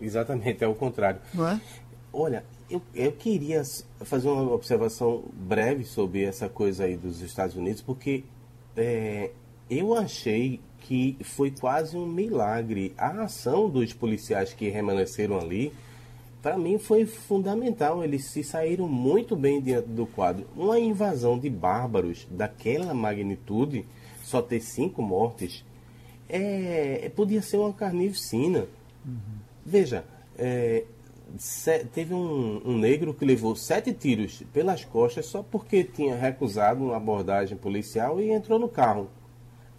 Exatamente, 0.00 0.62
é 0.62 0.68
o 0.68 0.74
contrário. 0.74 1.20
Não 1.32 1.48
é? 1.48 1.60
Olha, 2.12 2.44
eu, 2.70 2.80
eu 2.94 3.12
queria 3.12 3.62
fazer 4.00 4.28
uma 4.28 4.52
observação 4.52 5.24
breve 5.32 5.84
sobre 5.84 6.22
essa 6.24 6.48
coisa 6.48 6.84
aí 6.84 6.96
dos 6.96 7.20
Estados 7.20 7.56
Unidos, 7.56 7.82
porque 7.82 8.24
é, 8.76 9.30
eu 9.68 9.94
achei 9.94 10.60
que 10.80 11.16
foi 11.22 11.50
quase 11.50 11.96
um 11.96 12.06
milagre. 12.06 12.94
A 12.96 13.22
ação 13.22 13.68
dos 13.70 13.92
policiais 13.92 14.52
que 14.52 14.70
permaneceram 14.70 15.38
ali, 15.38 15.72
para 16.44 16.58
mim, 16.58 16.76
foi 16.76 17.06
fundamental. 17.06 18.04
Eles 18.04 18.26
se 18.26 18.44
saíram 18.44 18.86
muito 18.86 19.34
bem 19.34 19.62
diante 19.62 19.88
do 19.88 20.04
quadro. 20.04 20.46
Uma 20.54 20.78
invasão 20.78 21.38
de 21.38 21.48
bárbaros 21.48 22.26
daquela 22.30 22.92
magnitude, 22.92 23.86
só 24.22 24.42
ter 24.42 24.60
cinco 24.60 25.00
mortes, 25.00 25.64
é, 26.28 27.10
podia 27.16 27.40
ser 27.40 27.56
uma 27.56 27.72
carnificina. 27.72 28.66
Uhum. 29.06 29.38
Veja, 29.64 30.04
é, 30.36 30.84
teve 31.94 32.12
um, 32.12 32.60
um, 32.62 32.76
negro 32.76 33.14
que 33.14 33.24
levou 33.24 33.56
sete 33.56 33.94
tiros 33.94 34.42
pelas 34.52 34.84
costas 34.84 35.24
só 35.24 35.42
porque 35.42 35.82
tinha 35.82 36.14
recusado 36.14 36.84
uma 36.84 36.98
abordagem 36.98 37.56
policial 37.56 38.20
e 38.20 38.30
entrou 38.30 38.58
no 38.58 38.68
carro. 38.68 39.08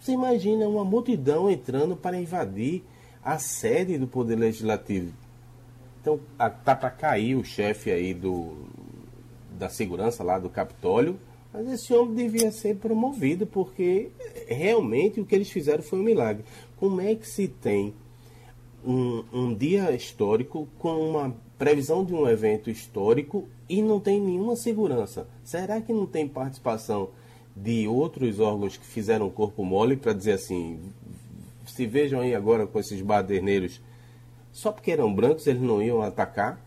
Você 0.00 0.10
imagina 0.10 0.66
uma 0.66 0.84
multidão 0.84 1.48
entrando 1.48 1.96
para 1.96 2.20
invadir 2.20 2.82
a 3.22 3.38
sede 3.38 3.96
do 3.96 4.08
Poder 4.08 4.34
Legislativo. 4.34 5.12
Então, 6.06 6.20
tá 6.64 6.76
para 6.76 6.88
cair 6.88 7.34
o 7.34 7.42
chefe 7.42 7.90
aí 7.90 8.14
do, 8.14 8.68
da 9.58 9.68
segurança 9.68 10.22
lá 10.22 10.38
do 10.38 10.48
Capitólio, 10.48 11.18
mas 11.52 11.68
esse 11.68 11.92
homem 11.92 12.14
devia 12.14 12.52
ser 12.52 12.76
promovido 12.76 13.44
porque 13.44 14.10
realmente 14.46 15.20
o 15.20 15.26
que 15.26 15.34
eles 15.34 15.50
fizeram 15.50 15.82
foi 15.82 15.98
um 15.98 16.04
milagre. 16.04 16.44
Como 16.76 17.00
é 17.00 17.12
que 17.16 17.26
se 17.26 17.48
tem 17.48 17.92
um, 18.86 19.24
um 19.32 19.52
dia 19.52 19.90
histórico 19.90 20.68
com 20.78 21.10
uma 21.10 21.34
previsão 21.58 22.04
de 22.04 22.14
um 22.14 22.28
evento 22.28 22.70
histórico 22.70 23.48
e 23.68 23.82
não 23.82 23.98
tem 23.98 24.20
nenhuma 24.20 24.54
segurança. 24.54 25.26
Será 25.42 25.80
que 25.80 25.92
não 25.92 26.06
tem 26.06 26.28
participação 26.28 27.10
de 27.56 27.88
outros 27.88 28.38
órgãos 28.38 28.76
que 28.76 28.86
fizeram 28.86 29.28
corpo 29.28 29.64
mole 29.64 29.96
para 29.96 30.12
dizer 30.12 30.34
assim, 30.34 30.78
se 31.66 31.84
vejam 31.84 32.20
aí 32.20 32.32
agora 32.32 32.64
com 32.64 32.78
esses 32.78 33.00
baderneiros, 33.02 33.80
só 34.56 34.72
porque 34.72 34.90
eram 34.90 35.12
brancos 35.12 35.46
eles 35.46 35.60
não 35.60 35.82
iam 35.82 36.00
atacar? 36.00 36.58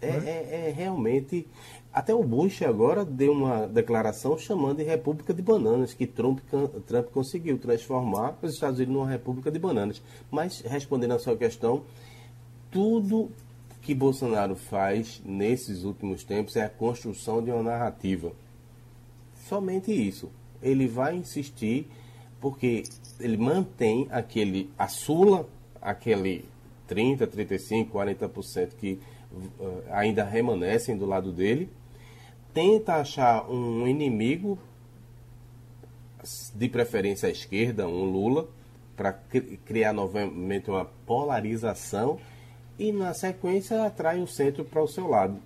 É, 0.00 0.08
é, 0.08 0.66
é 0.66 0.74
realmente. 0.76 1.46
Até 1.92 2.12
o 2.12 2.24
Bush 2.24 2.62
agora 2.62 3.04
deu 3.04 3.30
uma 3.30 3.68
declaração 3.68 4.36
chamando 4.36 4.78
de 4.78 4.82
República 4.82 5.32
de 5.32 5.40
Bananas, 5.40 5.94
que 5.94 6.04
Trump, 6.04 6.40
Trump 6.84 7.06
conseguiu 7.12 7.58
transformar 7.58 8.36
os 8.42 8.54
Estados 8.54 8.80
Unidos 8.80 8.92
numa 8.92 9.08
República 9.08 9.52
de 9.52 9.58
Bananas. 9.60 10.02
Mas, 10.32 10.60
respondendo 10.62 11.12
à 11.12 11.18
sua 11.20 11.36
questão, 11.36 11.84
tudo 12.72 13.30
que 13.80 13.94
Bolsonaro 13.94 14.56
faz 14.56 15.22
nesses 15.24 15.84
últimos 15.84 16.24
tempos 16.24 16.56
é 16.56 16.64
a 16.64 16.68
construção 16.68 17.40
de 17.40 17.52
uma 17.52 17.62
narrativa. 17.62 18.32
Somente 19.48 19.92
isso. 19.92 20.28
Ele 20.60 20.88
vai 20.88 21.14
insistir 21.14 21.88
porque 22.40 22.82
ele 23.20 23.36
mantém 23.36 24.08
aquele, 24.10 24.72
assula 24.76 25.48
aquele 25.82 26.44
30, 26.86 27.26
35, 27.26 27.98
40% 27.98 28.70
que 28.78 28.98
uh, 29.32 29.82
ainda 29.90 30.24
remanescem 30.24 30.96
do 30.96 31.06
lado 31.06 31.32
dele, 31.32 31.68
tenta 32.54 32.96
achar 32.96 33.50
um 33.50 33.86
inimigo, 33.86 34.58
de 36.54 36.68
preferência 36.68 37.28
à 37.28 37.32
esquerda, 37.32 37.88
um 37.88 38.04
Lula, 38.04 38.46
para 38.96 39.12
criar 39.64 39.92
novamente 39.92 40.70
uma 40.70 40.84
polarização 40.84 42.18
e 42.78 42.92
na 42.92 43.12
sequência 43.12 43.84
atrai 43.84 44.20
o 44.20 44.26
centro 44.26 44.64
para 44.64 44.82
o 44.82 44.86
seu 44.86 45.08
lado. 45.08 45.38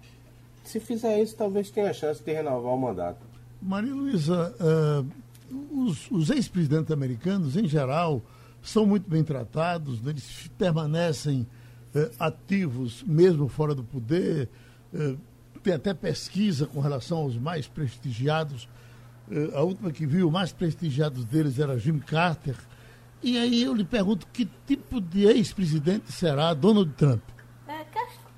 Se 0.64 0.80
fizer 0.80 1.22
isso, 1.22 1.36
talvez 1.36 1.70
tenha 1.70 1.92
chance 1.94 2.22
de 2.22 2.32
renovar 2.32 2.74
o 2.74 2.78
mandato. 2.78 3.24
Maria 3.62 3.94
Luísa, 3.94 4.54
uh, 4.60 5.84
os, 5.86 6.10
os 6.10 6.28
ex-presidentes 6.28 6.90
americanos, 6.90 7.56
em 7.56 7.66
geral, 7.66 8.20
são 8.68 8.86
muito 8.86 9.08
bem 9.08 9.22
tratados, 9.22 10.00
né? 10.02 10.10
eles 10.10 10.50
permanecem 10.58 11.46
uh, 11.94 12.10
ativos 12.18 13.02
mesmo 13.02 13.48
fora 13.48 13.74
do 13.74 13.84
poder, 13.84 14.48
uh, 14.92 15.18
tem 15.62 15.74
até 15.74 15.92
pesquisa 15.92 16.66
com 16.66 16.80
relação 16.80 17.18
aos 17.18 17.36
mais 17.36 17.66
prestigiados. 17.66 18.68
a 19.52 19.62
última 19.62 19.90
que 19.90 20.06
viu, 20.06 20.28
o 20.28 20.30
mais 20.30 20.52
prestigiados 20.52 21.24
deles 21.24 21.58
era 21.58 21.76
Jim 21.76 21.98
Carter, 21.98 22.54
e 23.20 23.36
aí 23.36 23.64
eu 23.64 23.74
lhe 23.74 23.84
pergunto 23.84 24.28
que 24.28 24.48
tipo 24.66 25.00
de 25.00 25.24
ex-presidente 25.24 26.12
será 26.12 26.54
Donald 26.54 26.92
Trump? 26.92 27.22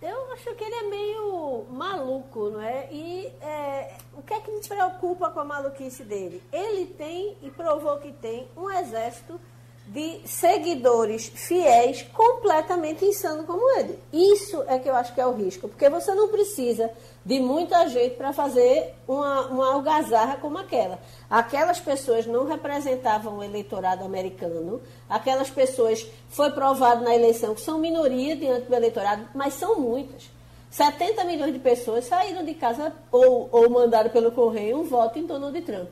Eu 0.00 0.32
acho 0.32 0.54
que 0.54 0.62
ele 0.62 0.74
é 0.74 0.82
meio 0.88 1.66
maluco, 1.72 2.50
não 2.50 2.62
é? 2.62 2.88
E 2.92 3.26
é, 3.40 3.96
o 4.16 4.22
que 4.22 4.32
é 4.32 4.40
que 4.40 4.50
me 4.50 4.60
preocupa 4.60 5.28
com 5.30 5.40
a 5.40 5.44
maluquice 5.44 6.04
dele? 6.04 6.40
Ele 6.52 6.86
tem, 6.86 7.36
e 7.42 7.50
provou 7.50 7.98
que 7.98 8.12
tem, 8.12 8.46
um 8.56 8.70
exército 8.70 9.40
de 9.88 10.20
seguidores 10.26 11.32
fiéis 11.34 12.02
completamente 12.02 13.04
insano 13.04 13.44
como 13.44 13.78
ele. 13.78 13.98
Isso 14.12 14.62
é 14.68 14.78
que 14.78 14.88
eu 14.88 14.94
acho 14.94 15.14
que 15.14 15.20
é 15.20 15.26
o 15.26 15.32
risco, 15.32 15.66
porque 15.66 15.88
você 15.88 16.14
não 16.14 16.28
precisa 16.28 16.90
de 17.24 17.40
muita 17.40 17.88
gente 17.88 18.16
para 18.16 18.32
fazer 18.32 18.94
uma, 19.06 19.46
uma 19.46 19.72
algazarra 19.72 20.36
como 20.36 20.58
aquela. 20.58 20.98
Aquelas 21.28 21.80
pessoas 21.80 22.26
não 22.26 22.46
representavam 22.46 23.38
o 23.38 23.42
eleitorado 23.42 24.04
americano, 24.04 24.82
aquelas 25.08 25.48
pessoas, 25.48 26.06
foi 26.28 26.50
provado 26.50 27.02
na 27.02 27.14
eleição 27.14 27.54
que 27.54 27.60
são 27.60 27.78
minoria 27.78 28.36
diante 28.36 28.66
do 28.66 28.74
eleitorado, 28.74 29.26
mas 29.34 29.54
são 29.54 29.80
muitas. 29.80 30.30
70 30.70 31.24
milhões 31.24 31.52
de 31.54 31.58
pessoas 31.58 32.04
saíram 32.04 32.44
de 32.44 32.52
casa 32.52 32.92
ou, 33.10 33.48
ou 33.50 33.70
mandaram 33.70 34.10
pelo 34.10 34.30
correio 34.32 34.80
um 34.80 34.84
voto 34.84 35.18
em 35.18 35.26
Donald 35.26 35.58
Trump. 35.62 35.88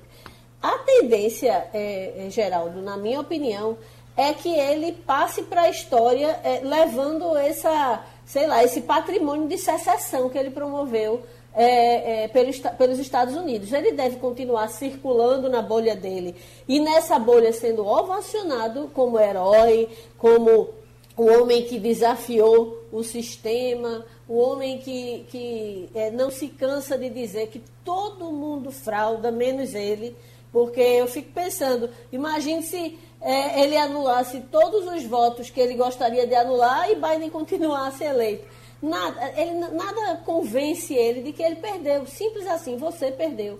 A 0.66 0.78
tendência, 0.78 1.68
é, 1.72 2.26
é, 2.26 2.28
Geraldo, 2.28 2.82
na 2.82 2.96
minha 2.96 3.20
opinião, 3.20 3.78
é 4.16 4.32
que 4.32 4.52
ele 4.52 4.90
passe 4.90 5.42
para 5.42 5.62
a 5.62 5.70
história 5.70 6.40
é, 6.42 6.60
levando 6.60 7.36
essa, 7.36 8.04
sei 8.24 8.48
lá, 8.48 8.64
esse 8.64 8.80
patrimônio 8.80 9.46
de 9.46 9.58
secessão 9.58 10.28
que 10.28 10.36
ele 10.36 10.50
promoveu 10.50 11.22
é, 11.54 12.24
é, 12.24 12.28
pelos, 12.28 12.58
pelos 12.58 12.98
Estados 12.98 13.36
Unidos. 13.36 13.72
Ele 13.72 13.92
deve 13.92 14.16
continuar 14.16 14.66
circulando 14.66 15.48
na 15.48 15.62
bolha 15.62 15.94
dele 15.94 16.34
e 16.66 16.80
nessa 16.80 17.16
bolha 17.16 17.52
sendo 17.52 17.86
ovacionado 17.86 18.90
como 18.92 19.20
herói, 19.20 19.88
como 20.18 20.70
o 21.16 21.26
homem 21.26 21.62
que 21.62 21.78
desafiou 21.78 22.82
o 22.90 23.04
sistema, 23.04 24.04
o 24.28 24.36
homem 24.36 24.78
que, 24.78 25.26
que 25.30 25.88
é, 25.94 26.10
não 26.10 26.28
se 26.28 26.48
cansa 26.48 26.98
de 26.98 27.08
dizer 27.08 27.46
que 27.50 27.62
todo 27.84 28.32
mundo 28.32 28.72
frauda, 28.72 29.30
menos 29.30 29.72
ele. 29.72 30.16
Porque 30.53 30.80
eu 30.80 31.07
fico 31.07 31.32
pensando, 31.32 31.90
imagine 32.12 32.62
se 32.62 32.99
é, 33.20 33.62
ele 33.62 33.76
anulasse 33.76 34.40
todos 34.51 34.86
os 34.86 35.05
votos 35.05 35.51
que 35.51 35.61
ele 35.61 35.74
gostaria 35.74 36.26
de 36.26 36.34
anular 36.34 36.90
e 36.90 36.94
Biden 36.94 37.30
continuasse 37.30 38.05
eleito. 38.05 38.47
Nada, 38.82 39.32
ele, 39.36 39.53
nada 39.53 40.16
convence 40.24 40.94
ele 40.94 41.22
de 41.22 41.32
que 41.32 41.42
ele 41.42 41.57
perdeu. 41.57 42.07
Simples 42.07 42.47
assim, 42.47 42.76
você 42.76 43.11
perdeu. 43.11 43.59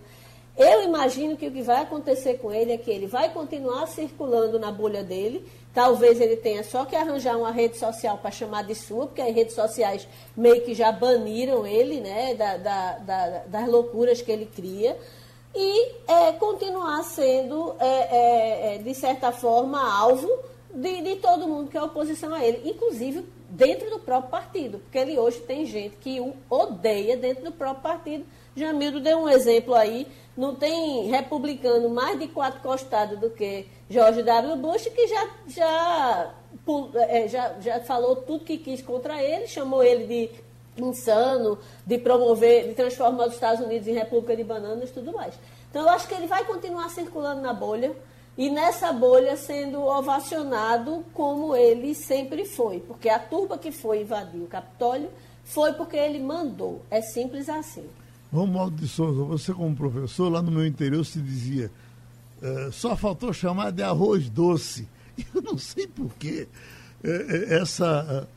Eu 0.57 0.83
imagino 0.83 1.37
que 1.37 1.47
o 1.47 1.53
que 1.53 1.61
vai 1.61 1.83
acontecer 1.83 2.39
com 2.39 2.51
ele 2.51 2.73
é 2.73 2.79
que 2.79 2.91
ele 2.91 3.07
vai 3.07 3.31
continuar 3.31 3.87
circulando 3.87 4.59
na 4.59 4.71
bolha 4.71 5.05
dele. 5.05 5.47
Talvez 5.75 6.19
ele 6.19 6.37
tenha 6.37 6.65
só 6.65 6.87
que 6.87 6.97
arranjar 6.97 7.37
uma 7.37 7.51
rede 7.51 7.77
social 7.77 8.17
para 8.17 8.31
chamar 8.31 8.65
de 8.65 8.75
sua, 8.75 9.07
porque 9.07 9.21
as 9.21 9.35
redes 9.35 9.55
sociais 9.55 10.09
meio 10.35 10.63
que 10.63 10.73
já 10.73 10.91
baniram 10.91 11.67
ele, 11.67 12.01
né, 12.01 12.35
da, 12.35 12.57
da, 12.57 12.93
da, 12.99 13.39
das 13.47 13.69
loucuras 13.69 14.23
que 14.23 14.33
ele 14.33 14.47
cria. 14.47 14.97
E 15.59 15.93
é, 16.07 16.33
continuar 16.33 17.03
sendo, 17.03 17.75
é, 17.81 17.87
é, 17.87 18.75
é 18.75 18.79
de 18.79 18.95
certa 18.95 19.33
forma, 19.33 19.81
alvo 19.99 20.31
de, 20.75 21.01
de 21.01 21.17
todo 21.17 21.49
mundo 21.49 21.71
que 21.71 21.79
é 21.79 21.83
oposição 21.83 22.35
a 22.35 22.45
ele, 22.45 22.69
inclusive 22.69 23.25
dentro 23.49 23.89
do 23.89 23.99
próprio 23.99 24.31
partido, 24.31 24.79
porque 24.81 24.99
ele 24.99 25.19
hoje 25.19 25.41
tem 25.41 25.65
gente 25.65 25.97
que 25.97 26.21
o 26.21 26.35
odeia 26.51 27.17
dentro 27.17 27.45
do 27.45 27.53
próprio 27.53 27.83
partido. 27.83 28.27
Jamildo 28.55 29.01
deu 29.01 29.19
um 29.19 29.29
exemplo 29.29 29.75
aí 29.75 30.07
não 30.37 30.55
tem 30.55 31.07
republicano 31.07 31.89
mais 31.89 32.19
de 32.19 32.29
quatro 32.29 32.61
costados 32.61 33.19
do 33.19 33.31
que 33.31 33.67
George 33.89 34.23
W. 34.23 34.57
Bush, 34.57 34.87
que 34.89 35.07
já, 35.07 35.31
já, 35.49 36.35
é, 37.09 37.27
já, 37.27 37.55
já 37.59 37.81
falou 37.81 38.17
tudo 38.17 38.45
que 38.45 38.59
quis 38.59 38.83
contra 38.83 39.23
ele, 39.23 39.47
chamou 39.47 39.83
ele 39.83 40.07
de 40.07 40.31
insano, 40.85 41.59
de 41.87 41.99
promover, 41.99 42.69
de 42.69 42.75
transformar 42.75 43.27
os 43.27 43.35
Estados 43.35 43.65
Unidos 43.65 43.87
em 43.89 43.95
república 43.95 44.37
de 44.37 44.45
bananas 44.45 44.91
e 44.91 44.93
tudo 44.93 45.13
mais. 45.13 45.35
Então 45.71 45.83
eu 45.83 45.89
acho 45.91 46.09
que 46.09 46.15
ele 46.15 46.27
vai 46.27 46.45
continuar 46.45 46.89
circulando 46.91 47.41
na 47.41 47.53
bolha 47.53 47.93
e 48.37 48.51
nessa 48.51 48.93
bolha 48.93 49.37
sendo 49.37 49.83
ovacionado 49.83 51.05
como 51.15 51.57
ele 51.57 51.95
sempre 51.95 52.45
foi, 52.45 52.81
porque 52.81 53.09
a 53.09 53.19
turba 53.19 53.57
que 53.57 53.73
foi 53.73 54.03
invadir 54.03 54.43
o 54.43 54.47
Capitólio 54.47 55.09
foi 55.45 55.73
porque 55.73 55.97
ele 55.97 56.19
mandou. 56.19 56.83
É 56.91 57.01
simples 57.01 57.49
assim. 57.49 57.85
Romualdo 58.33 58.77
de 58.77 58.89
Souza, 58.89 59.23
você 59.23 59.55
como 59.55 59.75
professor, 59.75 60.31
lá 60.31 60.43
no 60.43 60.51
meu 60.51 60.67
interior 60.67 61.05
se 61.05 61.21
dizia, 61.21 61.71
uh, 62.43 62.71
só 62.73 62.97
faltou 62.97 63.33
chamar 63.33 63.71
de 63.71 63.83
arroz 63.83 64.29
doce. 64.29 64.87
Eu 65.35 65.41
não 65.41 65.57
sei 65.57 65.87
porquê 65.87 66.47
uh, 67.05 67.55
essa... 67.55 68.29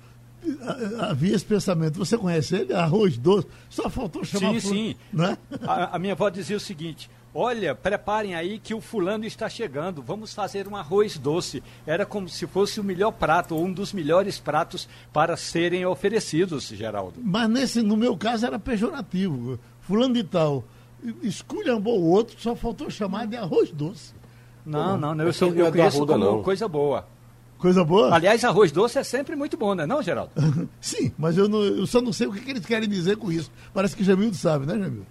Havia 0.99 1.35
esse 1.35 1.45
pensamento. 1.45 1.97
Você 1.97 2.17
conhece 2.17 2.55
ele? 2.55 2.73
Arroz 2.73 3.17
doce. 3.17 3.47
Só 3.69 3.89
faltou 3.89 4.23
chamar... 4.23 4.59
Sim, 4.59 4.59
sim. 4.59 4.95
Né? 5.11 5.37
A, 5.61 5.95
a 5.95 5.99
minha 5.99 6.13
avó 6.13 6.29
dizia 6.29 6.57
o 6.57 6.59
seguinte, 6.59 7.09
Olha, 7.31 7.75
preparem 7.75 8.33
aí 8.33 8.57
que 8.57 8.73
o 8.73 8.81
fulano 8.81 9.23
está 9.23 9.47
chegando, 9.47 10.01
vamos 10.01 10.33
fazer 10.33 10.67
um 10.67 10.75
arroz 10.75 11.15
doce. 11.15 11.61
Era 11.85 12.03
como 12.03 12.27
se 12.27 12.47
fosse 12.47 12.79
o 12.79 12.83
melhor 12.83 13.11
prato, 13.11 13.55
ou 13.55 13.63
um 13.63 13.71
dos 13.71 13.93
melhores 13.93 14.39
pratos 14.39 14.89
para 15.13 15.37
serem 15.37 15.85
oferecidos, 15.85 16.69
Geraldo. 16.69 17.19
Mas 17.23 17.47
nesse, 17.47 17.81
no 17.83 17.95
meu 17.95 18.17
caso 18.17 18.47
era 18.47 18.57
pejorativo 18.57 19.59
fulano 19.81 20.15
de 20.15 20.23
tal 20.23 20.63
esculhambou 21.23 21.99
o 21.99 22.09
outro, 22.09 22.39
só 22.39 22.55
faltou 22.55 22.89
chamar 22.89 23.27
de 23.27 23.37
arroz 23.37 23.71
doce. 23.71 24.13
Não, 24.65 24.97
não, 24.97 25.15
não 25.15 25.25
eu, 25.25 25.33
sou, 25.33 25.53
eu 25.53 25.71
conheço 25.71 26.05
como 26.05 26.17
não. 26.17 26.43
coisa 26.43 26.67
boa. 26.67 27.07
Coisa 27.59 27.83
boa? 27.83 28.15
Aliás, 28.15 28.43
arroz 28.45 28.71
doce 28.71 28.97
é 28.97 29.03
sempre 29.03 29.35
muito 29.35 29.57
bom, 29.57 29.75
né, 29.75 29.85
não, 29.85 30.01
Geraldo? 30.01 30.31
Sim, 30.79 31.11
mas 31.17 31.37
eu, 31.37 31.49
não, 31.49 31.61
eu 31.61 31.85
só 31.85 32.01
não 32.01 32.13
sei 32.13 32.25
o 32.25 32.31
que, 32.31 32.39
que 32.39 32.51
eles 32.51 32.65
querem 32.65 32.87
dizer 32.87 33.17
com 33.17 33.29
isso. 33.29 33.51
Parece 33.73 33.95
que 33.95 34.03
Jamildo 34.03 34.37
sabe, 34.37 34.65
né, 34.65 34.73
Jamildo? 34.73 35.05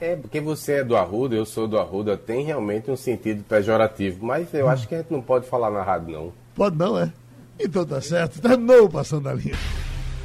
É, 0.00 0.16
porque 0.16 0.40
você 0.40 0.80
é 0.80 0.84
do 0.84 0.96
Arruda, 0.96 1.36
eu 1.36 1.46
sou 1.46 1.68
do 1.68 1.78
Arruda, 1.78 2.16
tem 2.16 2.44
realmente 2.44 2.90
um 2.90 2.96
sentido 2.96 3.44
pejorativo, 3.44 4.26
mas 4.26 4.52
eu 4.52 4.66
hum. 4.66 4.68
acho 4.68 4.88
que 4.88 4.96
a 4.96 4.98
gente 4.98 5.12
não 5.12 5.22
pode 5.22 5.46
falar 5.46 5.70
na 5.70 5.80
rádio, 5.80 6.12
não. 6.12 6.32
Pode 6.56 6.76
não, 6.76 6.98
é? 6.98 7.12
Então 7.58 7.86
tá 7.86 8.00
certo, 8.00 8.40
terminou 8.40 8.88
Passando 8.88 9.28
a 9.28 9.34
Limpo. 9.34 9.56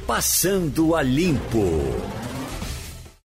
Passando 0.04 0.96
a 0.96 1.02
Limpo. 1.02 1.62